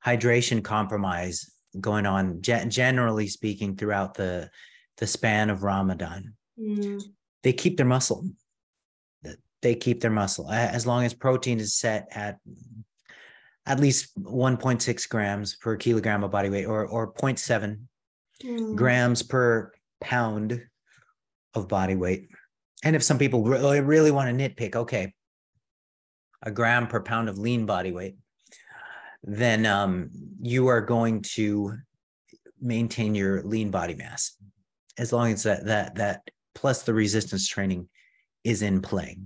hydration 0.07 0.63
compromise 0.63 1.51
going 1.81 2.07
on, 2.07 2.41
ge- 2.41 2.69
generally 2.69 3.27
speaking, 3.27 3.77
throughout 3.77 4.15
the 4.15 4.49
the 4.99 5.07
span 5.07 5.51
of 5.51 5.63
Ramadan, 5.63 6.35
mm. 6.59 7.03
they 7.43 7.53
keep 7.53 7.77
their 7.77 7.87
muscle. 7.87 8.25
They 9.63 9.75
keep 9.75 10.01
their 10.01 10.11
muscle 10.11 10.51
as 10.51 10.87
long 10.87 11.05
as 11.05 11.13
protein 11.13 11.59
is 11.59 11.75
set 11.75 12.09
at 12.13 12.39
at 13.67 13.81
least 13.81 14.17
1.6 14.23 15.09
grams 15.09 15.57
per 15.57 15.77
kilogram 15.77 16.23
of 16.23 16.31
body 16.31 16.51
weight 16.51 16.67
or, 16.67 16.87
or 16.87 17.13
0.7 17.13 17.81
mm. 18.45 18.77
grams 18.77 19.23
per 19.23 19.73
pound 20.01 20.63
of 21.55 21.67
body 21.67 21.97
weight. 21.97 22.29
And 22.85 22.95
if 22.95 23.03
some 23.03 23.19
people 23.19 23.43
really, 23.43 23.81
really 23.81 24.13
want 24.13 24.39
to 24.39 24.49
nitpick, 24.49 24.77
okay, 24.77 25.13
a 26.43 26.51
gram 26.51 26.87
per 26.87 27.01
pound 27.01 27.29
of 27.29 27.39
lean 27.39 27.67
body 27.67 27.91
weight, 27.91 28.17
then 29.27 29.67
um, 29.67 30.11
you 30.41 30.69
are 30.69 30.81
going 30.81 31.21
to 31.21 31.77
maintain 32.61 33.15
your 33.15 33.43
lean 33.43 33.71
body 33.71 33.95
mass 33.95 34.37
as 34.97 35.13
long 35.13 35.33
as 35.33 35.43
that 35.43 35.67
that 35.67 35.95
that 35.97 36.31
plus 36.55 36.83
the 36.83 36.95
resistance 36.95 37.47
training 37.47 37.89
is 38.45 38.63
in 38.63 38.81
play. 38.81 39.19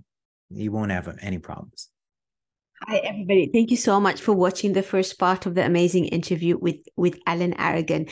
You 0.50 0.72
won't 0.72 0.90
have 0.90 1.16
any 1.20 1.38
problems. 1.38 1.88
Hi, 2.82 2.96
everybody. 2.96 3.50
Thank 3.52 3.70
you 3.70 3.76
so 3.76 4.00
much 4.00 4.22
for 4.22 4.32
watching 4.32 4.72
the 4.72 4.82
first 4.82 5.18
part 5.18 5.44
of 5.44 5.54
the 5.54 5.64
amazing 5.64 6.06
interview 6.06 6.56
with, 6.56 6.76
with 6.96 7.18
Alan 7.26 7.52
Aragon. 7.54 8.06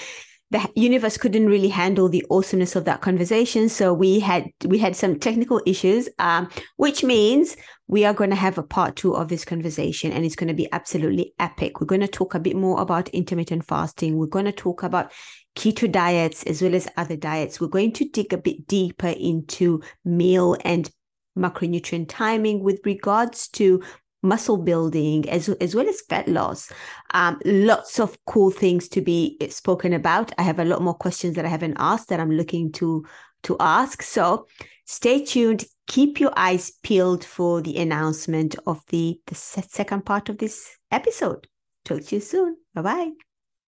The 0.51 0.67
universe 0.75 1.19
couldn't 1.19 1.47
really 1.47 1.69
handle 1.69 2.09
the 2.09 2.25
awesomeness 2.31 2.75
of 2.75 2.87
that 2.87 3.03
conversation, 3.03 3.69
so 3.69 3.93
we 3.93 4.19
had 4.21 4.47
we 4.65 4.79
had 4.79 4.97
some 4.97 5.19
technical 5.19 5.61
issues, 5.67 6.09
um, 6.19 6.49
which 6.77 7.05
means 7.05 7.57
we 7.87 8.05
are 8.07 8.15
going 8.15 8.31
to 8.31 8.37
have 8.37 8.57
a 8.57 8.63
part 8.63 8.97
two 8.97 9.15
of 9.15 9.29
this 9.29 9.45
conversation, 9.45 10.11
and 10.11 10.25
it's 10.25 10.37
going 10.37 10.49
to 10.49 10.55
be 10.55 10.71
absolutely 10.73 11.35
epic. 11.39 11.81
We're 11.81 11.87
going 11.87 12.01
to 12.01 12.09
talk 12.09 12.35
a 12.35 12.41
bit 12.41 12.57
more 12.57 12.81
about 12.81 13.11
intermittent 13.11 13.67
fasting. 13.67 14.17
We're 14.17 14.27
going 14.27 14.47
to 14.47 14.53
talk 14.53 14.83
about 14.83 15.13
keto 15.55 15.91
diets 15.91 16.45
as 16.45 16.63
well 16.63 16.75
as 16.75 16.89
other 16.97 17.17
diets. 17.17 17.61
We're 17.61 17.69
going 17.69 17.93
to 17.93 18.09
dig 18.09 18.33
a 18.33 18.39
bit 18.39 18.67
deeper 18.67 19.09
into 19.09 19.83
meal 20.05 20.57
and 20.65 20.91
macronutrient 21.37 22.09
timing 22.09 22.63
with 22.63 22.81
regards 22.85 23.49
to 23.49 23.83
muscle 24.23 24.57
building 24.57 25.29
as, 25.29 25.49
as 25.49 25.75
well 25.75 25.89
as 25.89 26.01
fat 26.03 26.29
loss. 26.29 26.71
Um, 27.15 27.41
lots 27.45 28.01
of 28.01 28.19
cool 28.27 28.51
things 28.51 28.89
to 28.89 29.01
be 29.01 29.37
spoken 29.51 29.93
about. 29.93 30.33
I 30.39 30.43
have 30.43 30.59
a 30.59 30.65
lot 30.65 30.83
more 30.83 30.95
questions 30.95 31.37
that 31.37 31.45
I 31.45 31.49
haven't 31.49 31.77
asked 31.79 32.09
that 32.09 32.21
I'm 32.21 32.33
looking 32.33 32.73
to 32.73 33.05
to 33.45 33.57
ask. 33.61 34.03
So 34.03 34.47
stay 34.85 35.25
tuned. 35.25 35.65
Keep 35.87 36.21
your 36.21 36.33
eyes 36.37 36.73
peeled 36.83 37.25
for 37.25 37.63
the 37.63 37.79
announcement 37.79 38.57
of 38.67 38.83
the, 38.89 39.21
the 39.27 39.35
second 39.35 40.05
part 40.05 40.29
of 40.29 40.39
this 40.39 40.77
episode. 40.91 41.47
Talk 41.85 42.03
to 42.05 42.17
you 42.17 42.21
soon. 42.21 42.57
Bye 42.75 42.83
bye. 42.83 43.28